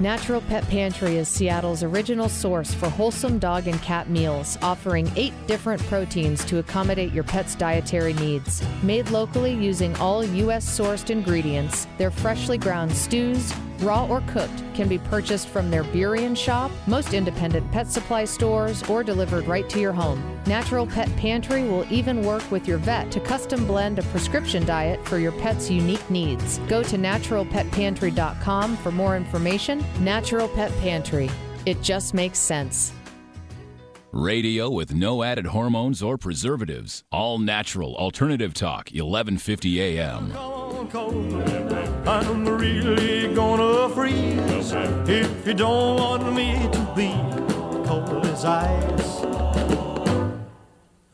Natural 0.00 0.40
Pet 0.40 0.66
Pantry 0.68 1.16
is 1.18 1.28
Seattle's 1.28 1.82
original 1.82 2.28
source 2.28 2.72
for 2.72 2.88
wholesome 2.88 3.38
dog 3.38 3.68
and 3.68 3.80
cat 3.82 4.08
meals, 4.08 4.56
offering 4.62 5.10
eight 5.16 5.34
different 5.46 5.82
proteins 5.82 6.44
to 6.46 6.58
accommodate 6.58 7.12
your 7.12 7.24
pet's 7.24 7.54
dietary 7.54 8.14
needs. 8.14 8.62
Made 8.82 9.10
locally 9.10 9.52
using 9.52 9.94
all 9.96 10.24
U.S. 10.24 10.66
sourced 10.78 11.10
ingredients, 11.10 11.86
their 11.98 12.10
freshly 12.10 12.58
ground 12.58 12.90
stews, 12.90 13.52
raw 13.82 14.06
or 14.06 14.22
cooked, 14.28 14.62
can 14.74 14.88
be 14.88 14.98
purchased 14.98 15.48
from 15.48 15.70
their 15.70 15.84
Burien 15.84 16.36
shop, 16.36 16.70
most 16.86 17.14
independent 17.14 17.70
pet 17.72 17.88
supply 17.90 18.24
stores, 18.24 18.82
or 18.84 19.02
delivered 19.02 19.46
right 19.46 19.68
to 19.68 19.80
your 19.80 19.92
home. 19.92 20.22
Natural 20.46 20.86
Pet 20.86 21.14
Pantry 21.16 21.64
will 21.64 21.86
even 21.92 22.24
work 22.24 22.48
with 22.50 22.66
your 22.66 22.78
vet 22.78 23.10
to 23.12 23.20
custom 23.20 23.66
blend 23.66 23.98
a 23.98 24.02
prescription 24.04 24.64
diet 24.64 25.04
for 25.06 25.18
your 25.18 25.32
pet's 25.32 25.70
unique 25.70 26.08
needs. 26.10 26.58
Go 26.68 26.82
to 26.82 26.96
naturalpetpantry.com 26.96 28.76
for 28.78 28.92
more 28.92 29.16
information. 29.16 29.84
Natural 30.00 30.48
Pet 30.48 30.72
Pantry. 30.78 31.30
It 31.66 31.82
just 31.82 32.14
makes 32.14 32.38
sense. 32.38 32.92
Radio 34.12 34.68
with 34.68 34.94
no 34.94 35.22
added 35.22 35.46
hormones 35.46 36.02
or 36.02 36.18
preservatives. 36.18 37.02
All 37.10 37.38
natural 37.38 37.96
alternative 37.96 38.52
talk, 38.52 38.90
1150 38.90 39.80
AM. 39.80 40.61
I'm 40.84 42.44
really 42.44 43.32
gonna 43.32 43.88
freeze 43.94 44.72
if 45.08 45.46
you 45.46 45.54
don't 45.54 45.96
want 45.96 46.34
me 46.34 46.68
to 46.72 46.92
be 46.96 47.12
cold 47.86 48.26
as 48.26 48.44
ice. 48.44 49.20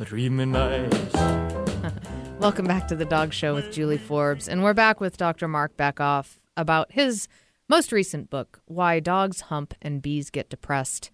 Treat 0.06 0.30
nice. 0.30 1.12
Welcome 2.38 2.66
back 2.66 2.88
to 2.88 2.96
the 2.96 3.04
Dog 3.04 3.34
Show 3.34 3.54
with 3.54 3.70
Julie 3.70 3.98
Forbes. 3.98 4.48
And 4.48 4.62
we're 4.64 4.72
back 4.72 5.00
with 5.00 5.18
Dr. 5.18 5.46
Marc 5.46 5.76
Bekoff 5.76 6.38
about 6.56 6.90
his 6.92 7.28
most 7.68 7.92
recent 7.92 8.30
book, 8.30 8.62
Why 8.64 9.00
Dogs 9.00 9.42
Hump 9.42 9.74
and 9.82 10.00
Bees 10.00 10.30
Get 10.30 10.48
Depressed. 10.48 11.10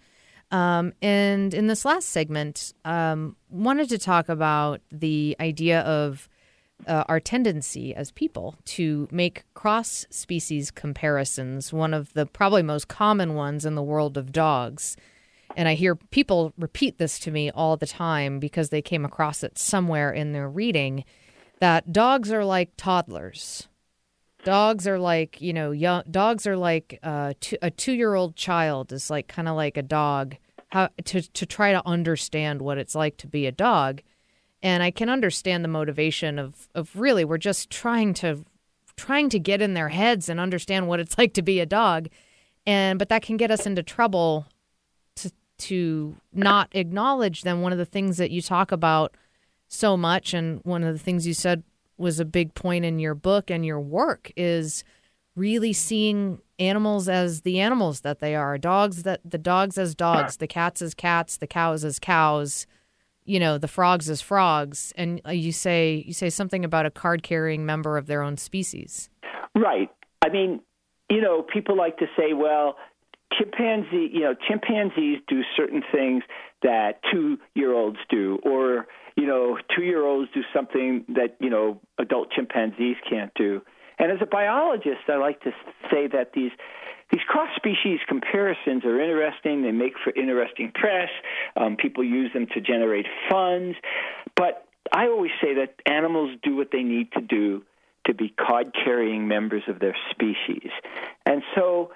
Um, 0.52 0.92
and 1.02 1.52
in 1.52 1.66
this 1.66 1.84
last 1.84 2.10
segment, 2.10 2.72
um, 2.84 3.34
wanted 3.48 3.88
to 3.88 3.98
talk 3.98 4.28
about 4.28 4.80
the 4.92 5.34
idea 5.40 5.80
of 5.80 6.28
uh, 6.86 7.04
our 7.08 7.20
tendency 7.20 7.94
as 7.94 8.10
people 8.10 8.56
to 8.64 9.08
make 9.10 9.44
cross 9.54 10.06
species 10.10 10.70
comparisons, 10.70 11.72
one 11.72 11.94
of 11.94 12.12
the 12.14 12.26
probably 12.26 12.62
most 12.62 12.88
common 12.88 13.34
ones 13.34 13.64
in 13.64 13.74
the 13.74 13.82
world 13.82 14.16
of 14.16 14.32
dogs. 14.32 14.96
And 15.56 15.68
I 15.68 15.74
hear 15.74 15.94
people 15.94 16.52
repeat 16.58 16.98
this 16.98 17.18
to 17.20 17.30
me 17.30 17.50
all 17.50 17.76
the 17.76 17.86
time 17.86 18.38
because 18.38 18.70
they 18.70 18.82
came 18.82 19.04
across 19.04 19.42
it 19.42 19.58
somewhere 19.58 20.12
in 20.12 20.32
their 20.32 20.48
reading 20.48 21.04
that 21.60 21.92
dogs 21.92 22.32
are 22.32 22.44
like 22.44 22.72
toddlers. 22.76 23.68
Dogs 24.44 24.86
are 24.86 24.98
like, 24.98 25.40
you 25.40 25.52
know, 25.52 25.70
young 25.70 26.02
dogs 26.10 26.46
are 26.46 26.56
like 26.56 26.98
uh, 27.02 27.32
two, 27.40 27.56
a 27.62 27.70
two 27.70 27.92
year 27.92 28.14
old 28.14 28.36
child 28.36 28.92
is 28.92 29.08
like 29.08 29.28
kind 29.28 29.48
of 29.48 29.56
like 29.56 29.76
a 29.76 29.82
dog 29.82 30.36
how, 30.68 30.90
to, 31.04 31.22
to 31.22 31.46
try 31.46 31.72
to 31.72 31.86
understand 31.86 32.60
what 32.60 32.76
it's 32.76 32.94
like 32.94 33.16
to 33.18 33.26
be 33.26 33.46
a 33.46 33.52
dog. 33.52 34.02
And 34.64 34.82
I 34.82 34.90
can 34.90 35.10
understand 35.10 35.62
the 35.62 35.68
motivation 35.68 36.38
of, 36.38 36.68
of 36.74 36.96
really, 36.96 37.22
we're 37.22 37.36
just 37.36 37.68
trying 37.68 38.14
to 38.14 38.44
trying 38.96 39.28
to 39.28 39.38
get 39.38 39.60
in 39.60 39.74
their 39.74 39.90
heads 39.90 40.28
and 40.28 40.40
understand 40.40 40.88
what 40.88 41.00
it's 41.00 41.18
like 41.18 41.34
to 41.34 41.42
be 41.42 41.60
a 41.60 41.66
dog. 41.66 42.08
And 42.66 42.98
but 42.98 43.10
that 43.10 43.22
can 43.22 43.36
get 43.36 43.50
us 43.50 43.66
into 43.66 43.82
trouble 43.82 44.46
to 45.16 45.30
to 45.58 46.16
not 46.32 46.70
acknowledge 46.72 47.42
them. 47.42 47.60
One 47.60 47.72
of 47.72 47.78
the 47.78 47.84
things 47.84 48.16
that 48.16 48.30
you 48.30 48.40
talk 48.40 48.72
about 48.72 49.14
so 49.68 49.98
much, 49.98 50.32
and 50.32 50.60
one 50.64 50.82
of 50.82 50.94
the 50.94 50.98
things 50.98 51.26
you 51.26 51.34
said 51.34 51.62
was 51.98 52.18
a 52.18 52.24
big 52.24 52.54
point 52.54 52.86
in 52.86 52.98
your 52.98 53.14
book 53.14 53.50
and 53.50 53.66
your 53.66 53.80
work 53.80 54.32
is 54.34 54.82
really 55.36 55.74
seeing 55.74 56.40
animals 56.58 57.06
as 57.06 57.42
the 57.42 57.60
animals 57.60 58.00
that 58.00 58.20
they 58.20 58.34
are 58.34 58.56
dogs 58.56 59.02
that 59.02 59.20
the 59.24 59.38
dogs 59.38 59.76
as 59.76 59.94
dogs 59.94 60.36
the 60.36 60.46
cats 60.46 60.80
as 60.80 60.94
cats 60.94 61.36
the 61.36 61.46
cows 61.46 61.84
as 61.84 61.98
cows 61.98 62.66
you 63.24 63.40
know 63.40 63.58
the 63.58 63.68
frogs 63.68 64.10
as 64.10 64.20
frogs 64.20 64.92
and 64.96 65.20
uh, 65.26 65.30
you 65.30 65.52
say 65.52 66.04
you 66.06 66.12
say 66.12 66.30
something 66.30 66.64
about 66.64 66.86
a 66.86 66.90
card 66.90 67.22
carrying 67.22 67.64
member 67.64 67.96
of 67.96 68.06
their 68.06 68.22
own 68.22 68.36
species 68.36 69.08
Right. 69.54 69.88
I 70.24 70.28
mean, 70.30 70.60
you 71.10 71.20
know, 71.20 71.42
people 71.42 71.76
like 71.76 71.98
to 71.98 72.06
say, 72.16 72.32
well, 72.32 72.76
chimpanzee, 73.38 74.10
you 74.12 74.20
know, 74.20 74.34
chimpanzees 74.48 75.20
do 75.28 75.42
certain 75.56 75.82
things 75.92 76.24
that 76.62 77.00
two-year-olds 77.12 77.98
do, 78.10 78.38
or 78.44 78.86
you 79.16 79.26
know, 79.26 79.58
two-year-olds 79.76 80.30
do 80.34 80.40
something 80.52 81.04
that 81.08 81.36
you 81.40 81.50
know 81.50 81.80
adult 81.98 82.30
chimpanzees 82.32 82.96
can't 83.08 83.32
do. 83.34 83.62
And 83.98 84.10
as 84.10 84.18
a 84.20 84.26
biologist, 84.26 85.08
I 85.08 85.16
like 85.16 85.40
to 85.42 85.52
say 85.90 86.08
that 86.08 86.32
these 86.34 86.50
these 87.14 87.22
cross-species 87.28 88.00
comparisons 88.08 88.84
are 88.84 89.00
interesting. 89.00 89.62
They 89.62 89.70
make 89.70 89.92
for 90.02 90.10
interesting 90.10 90.72
press. 90.74 91.08
Um, 91.56 91.76
people 91.76 92.02
use 92.02 92.32
them 92.32 92.48
to 92.54 92.60
generate 92.60 93.06
funds, 93.30 93.76
but 94.34 94.66
I 94.92 95.06
always 95.06 95.30
say 95.40 95.54
that 95.54 95.76
animals 95.86 96.36
do 96.42 96.56
what 96.56 96.70
they 96.72 96.82
need 96.82 97.12
to 97.12 97.20
do 97.20 97.62
to 98.06 98.14
be 98.14 98.30
card 98.30 98.74
carrying 98.84 99.28
members 99.28 99.62
of 99.68 99.78
their 99.78 99.96
species. 100.10 100.72
And 101.24 101.44
so 101.54 101.92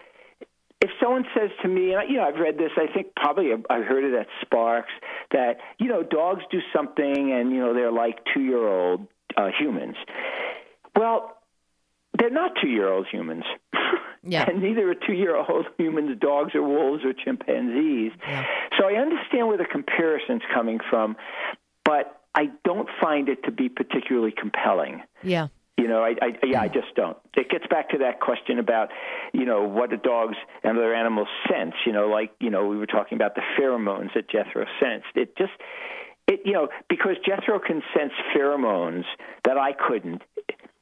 if 0.81 0.91
someone 1.03 1.25
says 1.35 1.51
to 1.63 1.69
me, 1.69 1.97
you 2.09 2.19
know, 2.19 2.23
I've 2.23 2.39
read 2.39 2.57
this, 2.57 2.71
I 2.77 2.87
think 2.93 3.09
probably 3.17 3.51
I've 3.53 3.85
heard 3.85 4.05
it 4.05 4.15
at 4.17 4.29
SPARCS, 4.43 4.93
that, 5.33 5.55
you 5.79 5.89
know, 5.89 6.05
dogs 6.05 6.45
do 6.53 6.61
something 6.73 7.33
and, 7.33 7.51
you 7.51 7.59
know, 7.59 7.75
they're 7.75 7.91
like 7.91 8.21
two 8.33 8.43
year 8.43 8.65
old 8.65 9.09
uh, 9.37 9.49
humans. 9.59 9.97
Well, 10.95 11.38
they're 12.19 12.31
not 12.31 12.53
two 12.61 12.69
year 12.69 12.89
old 12.89 13.07
humans. 13.11 13.45
Yeah. 14.25 14.45
and 14.47 14.61
neither 14.61 14.91
are 14.91 14.95
two 14.95 15.15
year 15.15 15.37
old 15.37 15.67
humans, 15.79 16.19
dogs 16.21 16.55
or 16.55 16.63
wolves 16.63 17.03
or 17.05 17.13
chimpanzees. 17.13 18.13
So 18.77 18.87
I 18.87 19.01
understand 19.01 19.47
where 19.47 19.57
the 19.57 19.65
comparison's 19.65 20.43
coming 20.53 20.81
from, 20.91 21.17
but 21.85 22.21
I 22.35 22.51
don't 22.65 22.89
find 23.01 23.29
it 23.29 23.45
to 23.45 23.53
be 23.53 23.69
particularly 23.69 24.33
compelling. 24.39 25.03
Yeah. 25.23 25.49
You 25.79 25.87
know, 25.87 26.03
I, 26.03 26.15
I 26.21 26.33
yeah, 26.45 26.61
I 26.61 26.69
just 26.69 26.95
don't. 26.97 27.17
It 27.37 27.49
gets 27.49 27.67
back 27.69 27.91
to 27.91 27.99
that 27.99 28.21
question 28.21 28.59
about, 28.59 28.91
you 29.33 29.45
know, 29.45 29.63
what 29.63 29.91
do 29.91 29.97
dogs 29.97 30.37
and 30.65 30.77
other 30.77 30.93
animals 30.93 31.29
sense? 31.49 31.75
You 31.87 31.93
know, 31.93 32.09
like 32.09 32.33
you 32.41 32.51
know, 32.51 32.67
we 32.67 32.77
were 32.77 32.87
talking 32.87 33.17
about 33.17 33.37
the 33.37 33.43
pheromones 33.59 34.13
that 34.15 34.29
Jethro 34.29 34.67
sensed. 34.81 35.07
It 35.15 35.37
just, 35.39 35.53
it 36.27 36.41
you 36.45 36.53
know, 36.53 36.69
because 36.89 37.17
Jethro 37.25 37.61
can 37.61 37.83
sense 37.97 38.13
pheromones 38.37 39.05
that 39.45 39.57
I 39.57 39.73
couldn't. 39.73 40.23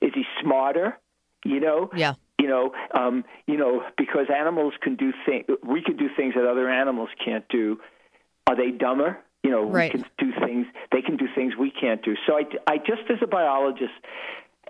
Is 0.01 0.13
he 0.15 0.25
smarter? 0.43 0.99
You 1.45 1.61
know, 1.61 1.91
Yeah. 1.95 2.15
you 2.41 2.49
know, 2.49 2.73
um, 2.93 3.25
you 3.47 3.57
know, 3.57 3.83
because 3.97 4.27
animals 4.35 4.75
can 4.81 4.97
do 4.97 5.13
things, 5.25 5.45
we 5.63 5.83
can 5.83 5.97
do 5.97 6.09
things 6.17 6.35
that 6.35 6.45
other 6.47 6.69
animals 6.69 7.09
can't 7.25 7.47
do. 7.49 7.81
Are 8.47 8.57
they 8.57 8.71
dumber? 8.71 9.19
You 9.43 9.51
know, 9.51 9.63
Right. 9.65 9.93
we 9.95 10.01
can 10.03 10.11
do 10.19 10.33
things, 10.45 10.67
they 10.93 11.03
can 11.03 11.17
do 11.17 11.29
things 11.35 11.57
we 11.57 11.71
can't 11.71 12.03
do. 12.03 12.17
So 12.27 12.37
I, 12.37 12.45
I 12.67 12.79
just, 12.79 13.03
as 13.11 13.19
a 13.23 13.27
biologist, 13.27 13.93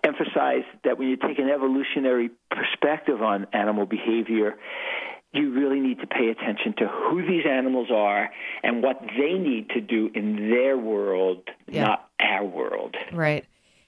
emphasize 0.05 0.64
that 0.85 0.99
when 0.99 1.09
you 1.09 1.17
take 1.17 1.39
an 1.39 1.49
evolutionary 1.49 2.31
perspective 2.51 3.23
on 3.23 3.47
animal 3.53 3.87
behavior, 3.87 4.57
you 5.33 5.51
really 5.53 5.81
need 5.81 5.99
to 6.01 6.07
pay 6.07 6.29
attention 6.29 6.75
to 6.79 6.87
who 6.89 7.23
these 7.27 7.45
animals 7.47 7.89
are 7.91 8.31
and 8.62 8.83
what 8.83 9.01
they 9.19 9.33
need 9.35 9.71
to 9.71 9.81
do 9.81 10.11
in 10.14 10.51
their 10.51 10.77
world, 10.79 11.49
Yeah. 11.69 11.85
not 11.85 12.09
our 12.21 12.45
world. 12.45 12.97
Right. 13.12 13.45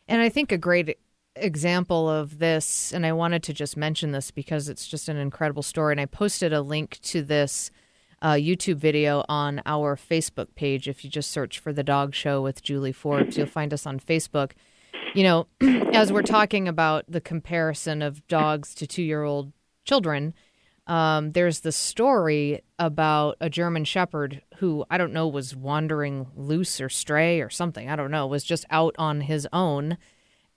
And 0.08 0.20
I 0.22 0.28
think 0.30 0.52
a 0.52 0.58
great 0.58 0.98
example 1.44 2.08
of 2.08 2.38
this, 2.38 2.92
and 2.92 3.06
I 3.06 3.12
wanted 3.12 3.42
to 3.44 3.52
just 3.52 3.76
mention 3.76 4.12
this 4.12 4.30
because 4.30 4.68
it's 4.68 4.86
just 4.86 5.08
an 5.08 5.16
incredible 5.16 5.62
story. 5.62 5.92
And 5.92 6.00
I 6.00 6.06
posted 6.06 6.52
a 6.52 6.62
link 6.62 6.98
to 7.02 7.22
this 7.22 7.70
uh, 8.20 8.32
YouTube 8.32 8.76
video 8.76 9.24
on 9.28 9.62
our 9.64 9.96
Facebook 9.96 10.54
page. 10.54 10.88
If 10.88 11.04
you 11.04 11.10
just 11.10 11.30
search 11.30 11.58
for 11.58 11.72
The 11.72 11.84
Dog 11.84 12.14
Show 12.14 12.42
with 12.42 12.62
Julie 12.62 12.92
Forbes, 12.92 13.36
you'll 13.36 13.46
find 13.46 13.72
us 13.72 13.86
on 13.86 14.00
Facebook. 14.00 14.52
You 15.14 15.22
know, 15.22 15.46
as 15.92 16.12
we're 16.12 16.22
talking 16.22 16.68
about 16.68 17.04
the 17.08 17.20
comparison 17.20 18.02
of 18.02 18.26
dogs 18.28 18.74
to 18.76 18.86
two 18.86 19.02
year 19.02 19.22
old 19.22 19.52
children, 19.84 20.34
um, 20.86 21.32
there's 21.32 21.60
the 21.60 21.72
story 21.72 22.62
about 22.78 23.36
a 23.40 23.50
German 23.50 23.84
Shepherd 23.84 24.42
who 24.56 24.84
I 24.90 24.96
don't 24.98 25.12
know 25.12 25.28
was 25.28 25.54
wandering 25.54 26.26
loose 26.34 26.80
or 26.80 26.88
stray 26.88 27.40
or 27.40 27.50
something. 27.50 27.88
I 27.88 27.96
don't 27.96 28.10
know, 28.10 28.26
was 28.26 28.42
just 28.42 28.64
out 28.70 28.94
on 28.98 29.22
his 29.22 29.46
own 29.52 29.98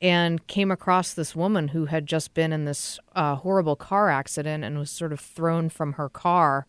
and 0.02 0.46
came 0.48 0.72
across 0.72 1.14
this 1.14 1.36
woman 1.36 1.70
who 1.70 1.86
had 1.86 2.08
just 2.08 2.34
been 2.34 2.52
in 2.52 2.66
this 2.66 3.00
uh, 3.16 3.36
horrible 3.36 3.76
car 3.76 4.10
accident 4.10 4.64
and 4.64 4.80
was 4.80 4.90
sort 4.90 5.14
of 5.14 5.20
thrown 5.20 5.70
from 5.70 5.94
her 5.94 6.10
car 6.10 6.66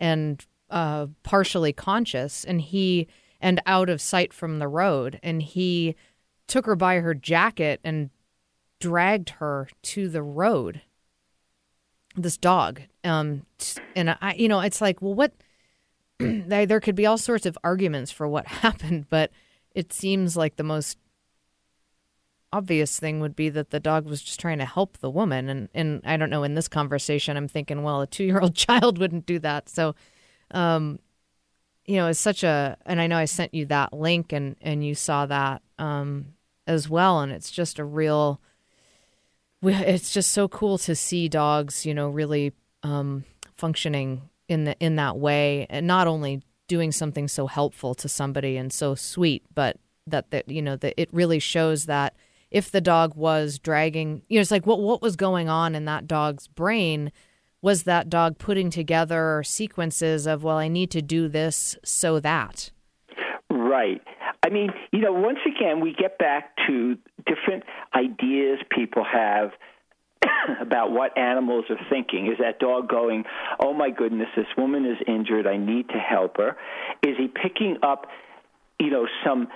and 0.00 0.46
uh, 0.68 1.06
partially 1.22 1.72
conscious. 1.72 2.44
And 2.44 2.60
he 2.60 3.06
and 3.40 3.60
out 3.66 3.88
of 3.88 4.00
sight 4.00 4.32
from 4.32 4.58
the 4.58 4.68
road. 4.68 5.20
And 5.22 5.42
he 5.42 5.94
took 6.48 6.66
her 6.66 6.76
by 6.76 6.96
her 6.96 7.14
jacket 7.14 7.80
and 7.84 8.10
dragged 8.80 9.30
her 9.30 9.68
to 9.82 10.08
the 10.08 10.22
road. 10.22 10.82
This 12.16 12.36
dog 12.36 12.82
um 13.04 13.46
and 13.96 14.16
i 14.20 14.34
you 14.34 14.48
know 14.48 14.60
it's 14.60 14.80
like 14.80 15.00
well 15.02 15.14
what 15.14 15.32
there 16.18 16.66
there 16.66 16.80
could 16.80 16.94
be 16.94 17.06
all 17.06 17.18
sorts 17.18 17.46
of 17.46 17.58
arguments 17.64 18.10
for 18.10 18.28
what 18.28 18.46
happened 18.62 19.06
but 19.08 19.30
it 19.74 19.92
seems 19.92 20.36
like 20.36 20.56
the 20.56 20.62
most 20.62 20.98
obvious 22.52 22.98
thing 22.98 23.20
would 23.20 23.34
be 23.34 23.48
that 23.48 23.70
the 23.70 23.80
dog 23.80 24.04
was 24.04 24.22
just 24.22 24.38
trying 24.38 24.58
to 24.58 24.64
help 24.64 24.98
the 24.98 25.10
woman. 25.10 25.48
And 25.48 25.68
and 25.74 26.02
I 26.04 26.16
don't 26.16 26.30
know 26.30 26.44
in 26.44 26.54
this 26.54 26.68
conversation 26.68 27.36
I'm 27.36 27.48
thinking 27.48 27.82
well 27.82 28.02
a 28.02 28.06
2-year-old 28.06 28.54
child 28.66 28.98
wouldn't 28.98 29.26
do 29.26 29.38
that. 29.40 29.68
So 29.68 29.94
um 30.50 30.98
you 31.86 31.96
know 31.96 32.08
it's 32.08 32.20
such 32.20 32.44
a 32.44 32.76
and 32.86 33.00
I 33.00 33.06
know 33.06 33.16
I 33.16 33.24
sent 33.24 33.54
you 33.54 33.66
that 33.66 33.92
link 33.92 34.32
and 34.32 34.56
and 34.60 34.84
you 34.84 34.94
saw 34.94 35.26
that 35.26 35.62
um 35.78 36.34
as 36.66 36.88
well. 36.88 37.20
And 37.20 37.32
it's 37.32 37.50
just 37.50 37.78
a 37.78 37.84
real 37.84 38.40
it's 39.62 40.12
just 40.12 40.32
so 40.32 40.48
cool 40.48 40.76
to 40.76 40.94
see 40.94 41.28
dogs 41.28 41.86
you 41.86 41.94
know 41.94 42.08
really 42.08 42.52
um 42.82 43.24
functioning 43.54 44.28
in 44.48 44.64
the 44.64 44.76
in 44.78 44.96
that 44.96 45.16
way. 45.16 45.66
And 45.70 45.86
not 45.86 46.06
only 46.06 46.42
doing 46.68 46.92
something 46.92 47.28
so 47.28 47.46
helpful 47.46 47.94
to 47.94 48.08
somebody 48.08 48.56
and 48.56 48.72
so 48.72 48.94
sweet 48.94 49.42
but 49.54 49.76
that 50.06 50.30
that 50.30 50.48
you 50.48 50.62
know 50.62 50.76
that 50.76 50.94
it 51.00 51.08
really 51.12 51.38
shows 51.38 51.86
that 51.86 52.14
if 52.52 52.70
the 52.70 52.80
dog 52.80 53.14
was 53.14 53.58
dragging 53.58 54.22
you 54.28 54.36
know 54.36 54.40
it's 54.40 54.50
like 54.50 54.66
what 54.66 54.80
what 54.80 55.02
was 55.02 55.16
going 55.16 55.48
on 55.48 55.74
in 55.74 55.84
that 55.84 56.06
dog's 56.06 56.46
brain 56.48 57.10
was 57.60 57.84
that 57.84 58.08
dog 58.08 58.38
putting 58.38 58.70
together 58.70 59.42
sequences 59.44 60.26
of 60.26 60.44
well 60.44 60.58
I 60.58 60.68
need 60.68 60.90
to 60.92 61.02
do 61.02 61.28
this 61.28 61.76
so 61.84 62.20
that 62.20 62.70
Right. 63.72 64.00
I 64.44 64.48
mean, 64.48 64.70
you 64.92 65.00
know, 65.00 65.12
once 65.12 65.38
again, 65.46 65.80
we 65.80 65.92
get 65.92 66.18
back 66.18 66.56
to 66.66 66.96
different 67.26 67.64
ideas 67.94 68.58
people 68.70 69.04
have 69.04 69.50
about 70.60 70.90
what 70.90 71.16
animals 71.16 71.66
are 71.70 71.78
thinking. 71.88 72.26
Is 72.26 72.38
that 72.38 72.58
dog 72.58 72.88
going, 72.88 73.24
oh 73.60 73.72
my 73.72 73.90
goodness, 73.90 74.28
this 74.36 74.46
woman 74.56 74.84
is 74.84 74.96
injured, 75.06 75.46
I 75.46 75.56
need 75.56 75.88
to 75.90 75.98
help 75.98 76.38
her? 76.38 76.56
Is 77.02 77.16
he 77.18 77.28
picking 77.28 77.76
up, 77.82 78.06
you 78.80 78.90
know, 78.90 79.06
some 79.24 79.48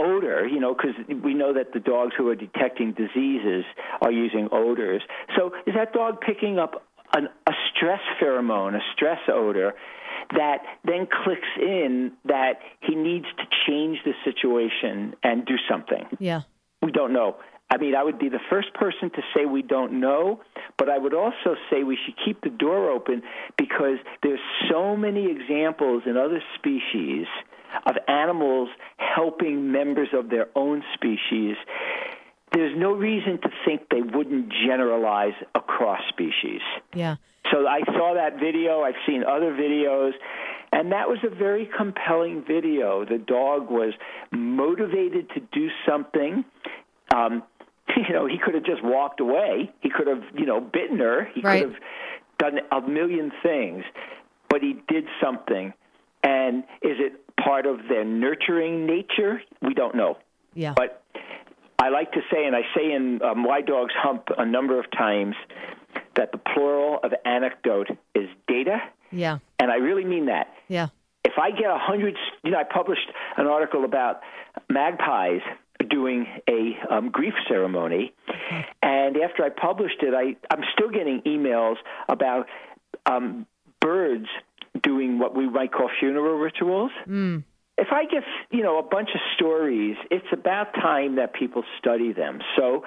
odor, 0.00 0.46
you 0.46 0.60
know, 0.60 0.74
because 0.74 0.94
we 1.22 1.34
know 1.34 1.52
that 1.52 1.72
the 1.72 1.80
dogs 1.80 2.12
who 2.16 2.28
are 2.28 2.34
detecting 2.34 2.92
diseases 2.92 3.64
are 4.00 4.10
using 4.10 4.48
odors. 4.50 5.02
So 5.36 5.52
is 5.66 5.74
that 5.74 5.92
dog 5.92 6.20
picking 6.20 6.58
up 6.58 6.82
an, 7.14 7.28
a 7.46 7.52
stress 7.70 8.00
pheromone, 8.20 8.74
a 8.74 8.80
stress 8.94 9.20
odor, 9.28 9.74
that 10.34 10.58
then 10.84 11.06
clicks 11.24 11.48
in 11.60 12.12
that 12.24 12.60
he 12.80 12.94
needs 12.94 13.26
to 13.36 13.44
change 13.66 13.98
the 14.04 14.12
situation 14.24 15.14
and 15.22 15.44
do 15.44 15.54
something? 15.68 16.06
yeah 16.18 16.42
We 16.82 16.92
don't 16.92 17.12
know. 17.12 17.36
I 17.72 17.76
mean, 17.76 17.94
I 17.94 18.02
would 18.02 18.18
be 18.18 18.28
the 18.28 18.40
first 18.50 18.74
person 18.74 19.10
to 19.10 19.22
say 19.32 19.44
we 19.44 19.62
don't 19.62 20.00
know, 20.00 20.40
but 20.76 20.88
I 20.88 20.98
would 20.98 21.14
also 21.14 21.54
say 21.70 21.84
we 21.84 21.96
should 22.04 22.16
keep 22.24 22.40
the 22.40 22.50
door 22.50 22.90
open 22.90 23.22
because 23.56 23.98
there's 24.24 24.40
so 24.68 24.96
many 24.96 25.30
examples 25.30 26.02
in 26.04 26.16
other 26.16 26.42
species 26.58 27.26
of 27.86 27.96
animals 28.08 28.68
helping 28.96 29.72
members 29.72 30.08
of 30.12 30.30
their 30.30 30.48
own 30.54 30.82
species. 30.94 31.56
There's 32.52 32.76
no 32.76 32.92
reason 32.92 33.40
to 33.42 33.48
think 33.64 33.82
they 33.90 34.02
wouldn't 34.02 34.52
generalize 34.66 35.34
across 35.54 36.00
species. 36.08 36.60
yeah 36.94 37.16
So 37.52 37.66
I 37.66 37.80
saw 37.86 38.14
that 38.14 38.40
video. 38.40 38.82
I've 38.82 39.00
seen 39.06 39.22
other 39.24 39.52
videos. 39.52 40.12
And 40.72 40.92
that 40.92 41.08
was 41.08 41.18
a 41.24 41.28
very 41.34 41.68
compelling 41.76 42.44
video. 42.46 43.04
The 43.04 43.18
dog 43.18 43.70
was 43.70 43.92
motivated 44.30 45.28
to 45.30 45.40
do 45.52 45.68
something. 45.88 46.44
Um, 47.14 47.42
you 47.96 48.12
know, 48.12 48.26
he 48.26 48.38
could 48.38 48.54
have 48.54 48.64
just 48.64 48.82
walked 48.84 49.20
away. 49.20 49.72
He 49.80 49.90
could 49.90 50.06
have, 50.06 50.22
you 50.36 50.46
know, 50.46 50.60
bitten 50.60 50.98
her. 50.98 51.28
He 51.34 51.40
Right. 51.40 51.62
could 51.64 51.72
have 51.72 51.80
done 52.38 52.60
a 52.70 52.80
million 52.88 53.32
things. 53.42 53.84
But 54.48 54.62
he 54.62 54.76
did 54.88 55.04
something. 55.22 55.72
And 56.22 56.64
is 56.82 56.98
it 56.98 57.14
part 57.42 57.66
of 57.66 57.78
their 57.88 58.04
nurturing 58.04 58.86
nature? 58.86 59.40
We 59.62 59.74
don't 59.74 59.94
know. 59.94 60.18
yeah 60.54 60.74
But 60.76 61.02
I 61.78 61.88
like 61.88 62.12
to 62.12 62.20
say, 62.30 62.44
and 62.46 62.54
I 62.54 62.62
say 62.76 62.92
in 62.92 63.20
um, 63.22 63.44
Why 63.44 63.62
Dogs 63.62 63.94
Hump 63.96 64.24
a 64.36 64.44
number 64.44 64.78
of 64.78 64.90
times, 64.90 65.34
that 66.16 66.32
the 66.32 66.38
plural 66.38 67.00
of 67.02 67.12
anecdote 67.24 67.88
is 68.14 68.28
data, 68.46 68.78
yeah 69.10 69.38
and 69.58 69.70
I 69.70 69.76
really 69.76 70.04
mean 70.04 70.26
that. 70.26 70.48
yeah 70.68 70.88
If 71.24 71.34
I 71.38 71.50
get 71.50 71.70
a 71.70 71.78
hundred, 71.78 72.16
you 72.44 72.50
know, 72.52 72.58
I 72.58 72.64
published 72.64 73.08
an 73.36 73.46
article 73.46 73.84
about 73.84 74.20
magpies 74.68 75.40
doing 75.88 76.26
a 76.48 76.76
um, 76.94 77.10
grief 77.10 77.34
ceremony, 77.48 78.12
and 78.82 79.16
after 79.16 79.42
I 79.44 79.48
published 79.48 80.02
it, 80.02 80.12
I 80.14 80.36
I'm 80.52 80.62
still 80.74 80.90
getting 80.90 81.22
emails 81.22 81.76
about 82.08 82.46
um, 83.06 83.46
birds 83.80 84.26
doing 84.82 85.18
what 85.18 85.34
we 85.34 85.48
might 85.48 85.72
call 85.72 85.90
funeral 85.98 86.38
rituals 86.38 86.92
mm. 87.06 87.42
if 87.76 87.88
I 87.90 88.04
give, 88.04 88.22
you 88.50 88.62
know 88.62 88.78
a 88.78 88.82
bunch 88.82 89.10
of 89.14 89.20
stories, 89.34 89.96
it's 90.10 90.26
about 90.32 90.74
time 90.74 91.16
that 91.16 91.34
people 91.34 91.64
study 91.78 92.12
them. 92.12 92.40
So 92.56 92.84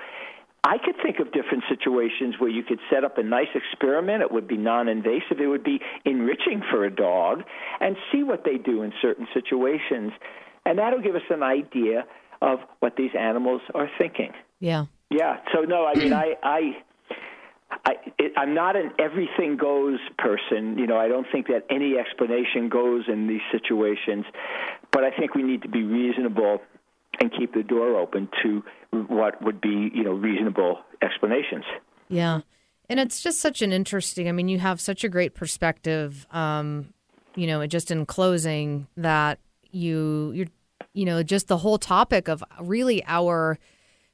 I 0.64 0.78
could 0.78 0.96
think 1.04 1.20
of 1.20 1.34
different 1.34 1.66
situations 1.68 2.36
where 2.40 2.50
you 2.50 2.64
could 2.64 2.80
set 2.90 3.04
up 3.04 3.18
a 3.18 3.24
nice 3.24 3.50
experiment. 3.54 4.22
It 4.22 4.32
would 4.32 4.48
be 4.48 4.56
non-invasive. 4.56 5.42
It 5.42 5.48
would 5.48 5.64
be 5.64 5.82
enriching 6.06 6.62
for 6.72 6.86
a 6.86 6.92
dog, 6.96 7.44
and 7.82 7.98
see 8.12 8.24
what 8.24 8.46
they 8.46 8.58
do 8.58 8.82
in 8.82 8.94
certain 9.02 9.28
situations, 9.34 10.14
and 10.66 10.80
that'll 10.80 11.02
give 11.02 11.16
us 11.16 11.28
an 11.30 11.44
idea 11.44 12.06
of 12.42 12.60
what 12.80 12.96
these 12.96 13.12
animals 13.18 13.62
are 13.76 13.90
thinking. 13.98 14.32
yeah 14.60 14.86
Yeah. 15.10 15.38
So 15.54 15.62
no, 15.62 15.86
I 15.86 15.96
mean, 15.96 16.14
I, 16.14 16.36
I, 16.42 16.78
I, 17.86 17.96
it, 18.18 18.34
I'm 18.38 18.54
not 18.54 18.76
an 18.76 18.92
everything 19.00 19.58
goes 19.58 20.00
person. 20.18 20.78
You 20.78 20.88
know, 20.88 20.98
I 20.98 21.08
don't 21.08 21.28
think 21.32 21.48
that 21.48 21.66
any 21.70 21.98
explanation 21.98 22.70
goes 22.70 23.06
in 23.08 23.28
these 23.28 23.42
situations, 23.52 24.26
but 24.92 25.04
I 25.04 25.12
think 25.12 25.36
we 25.36 25.44
need 25.44 25.62
to 25.64 25.70
be 25.70 25.84
reasonable 25.84 26.62
and 27.20 27.32
keep 27.32 27.54
the 27.54 27.64
door 27.64 27.98
open 28.00 28.30
to 28.44 28.64
what 28.92 29.42
would 29.44 29.62
be, 29.62 29.92
you 29.94 30.04
know, 30.04 30.14
reasonable 30.14 30.80
explanations. 31.02 31.66
Yeah. 32.10 32.42
And 32.90 33.00
it's 33.00 33.22
just 33.22 33.40
such 33.40 33.62
an 33.62 33.72
interesting, 33.72 34.28
I 34.28 34.32
mean, 34.32 34.50
you 34.50 34.60
have 34.60 34.82
such 34.82 35.04
a 35.04 35.10
great 35.10 35.34
perspective, 35.34 36.28
um, 36.32 36.94
you 37.36 37.48
know, 37.48 37.66
just 37.66 37.92
in 37.92 38.06
closing 38.06 38.88
that 38.98 39.40
you, 39.72 40.32
you're, 40.36 40.48
you 40.94 41.06
know, 41.06 41.24
just 41.24 41.48
the 41.48 41.58
whole 41.58 41.78
topic 41.78 42.28
of 42.28 42.44
really 42.60 43.04
our 43.08 43.58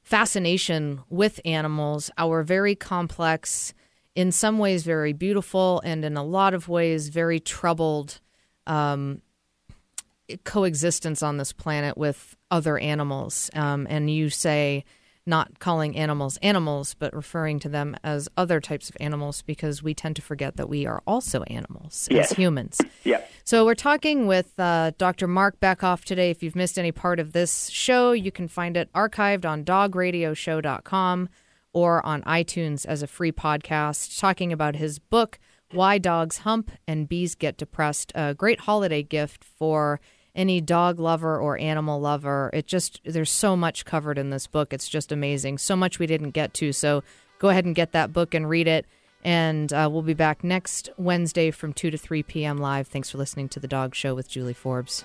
fascination 0.10 1.02
with 1.08 1.40
animals, 1.46 2.10
our 2.18 2.42
very 2.42 2.74
complex, 2.74 3.76
in 4.16 4.32
some 4.32 4.58
ways 4.58 4.84
very 4.84 5.14
beautiful, 5.14 5.82
and 5.86 6.04
in 6.04 6.18
a 6.18 6.24
lot 6.24 6.56
of 6.56 6.68
ways 6.68 7.10
very 7.10 7.40
troubled 7.40 8.20
um, 8.66 9.22
coexistence 10.46 11.22
on 11.22 11.38
this 11.38 11.54
planet 11.54 11.96
with 11.96 12.36
other 12.50 12.80
animals. 12.80 13.52
Um, 13.54 13.86
and 13.88 14.10
you 14.10 14.32
say, 14.32 14.84
not 15.28 15.60
calling 15.60 15.96
animals 15.96 16.38
animals, 16.42 16.96
but 16.98 17.14
referring 17.14 17.60
to 17.60 17.70
them 17.70 17.96
as 18.04 18.28
other 18.36 18.60
types 18.60 18.90
of 18.90 18.98
animals 19.00 19.44
because 19.44 19.84
we 19.84 19.94
tend 19.94 20.16
to 20.16 20.24
forget 20.24 20.58
that 20.58 20.68
we 20.68 20.88
are 20.88 21.04
also 21.06 21.44
animals 21.44 22.08
Yes. 22.10 22.32
as 22.32 22.38
humans. 22.38 22.82
Yeah. 23.04 23.22
So 23.44 23.66
we're 23.66 23.76
talking 23.76 24.28
with 24.28 24.60
uh, 24.60 24.92
Dr. 24.98 25.28
Marc 25.28 25.60
Bekoff 25.60 26.04
today. 26.04 26.30
If 26.30 26.44
you've 26.44 26.56
missed 26.56 26.78
any 26.78 26.92
part 26.92 27.20
of 27.20 27.34
this 27.34 27.70
show, 27.70 28.12
you 28.12 28.32
can 28.32 28.48
find 28.48 28.78
it 28.78 28.92
archived 28.94 29.46
on 29.46 29.64
dogradioshow.com 29.64 31.30
or 31.74 32.06
on 32.06 32.22
iTunes 32.24 32.86
as 32.86 33.02
a 33.02 33.08
free 33.08 33.32
podcast, 33.32 34.20
talking 34.20 34.52
about 34.54 34.76
his 34.76 35.00
book, 35.00 35.40
Why 35.72 35.98
Dogs 35.98 36.40
Hump 36.40 36.72
and 36.88 37.08
Bees 37.08 37.36
Get 37.36 37.58
Depressed, 37.58 38.12
a 38.16 38.34
great 38.34 38.62
holiday 38.62 39.04
gift 39.04 39.44
for 39.44 40.00
any 40.36 40.62
dog 40.62 41.00
lover 41.00 41.40
or 41.40 41.58
animal 41.58 42.00
lover. 42.00 42.50
It 42.54 42.68
just, 42.68 43.02
there's 43.04 43.32
so 43.32 43.56
much 43.56 43.86
covered 43.86 44.18
in 44.18 44.30
this 44.30 44.48
book. 44.48 44.74
It's 44.74 44.88
just 44.88 45.12
amazing. 45.12 45.58
So 45.58 45.76
much 45.76 46.00
we 46.00 46.08
didn't 46.08 46.32
get 46.32 46.54
to. 46.56 46.72
So 46.72 47.04
go 47.40 47.50
ahead 47.50 47.66
and 47.66 47.76
get 47.76 47.94
that 47.94 48.14
book 48.14 48.34
and 48.34 48.48
read 48.48 48.68
it. 48.68 48.86
And 49.24 49.74
uh, 49.74 49.90
we'll 49.92 50.02
be 50.02 50.14
back 50.14 50.44
next 50.44 50.90
Wednesday 50.98 51.52
from 51.52 51.74
2 51.74 51.92
to 51.92 51.98
3 51.98 52.24
p.m. 52.24 52.58
live. 52.58 52.88
Thanks 52.88 53.10
for 53.10 53.18
listening 53.18 53.50
to 53.50 53.60
The 53.60 53.68
Dog 53.68 53.96
Show 53.96 54.16
with 54.16 54.30
Julie 54.30 54.54
Forbes. 54.54 55.04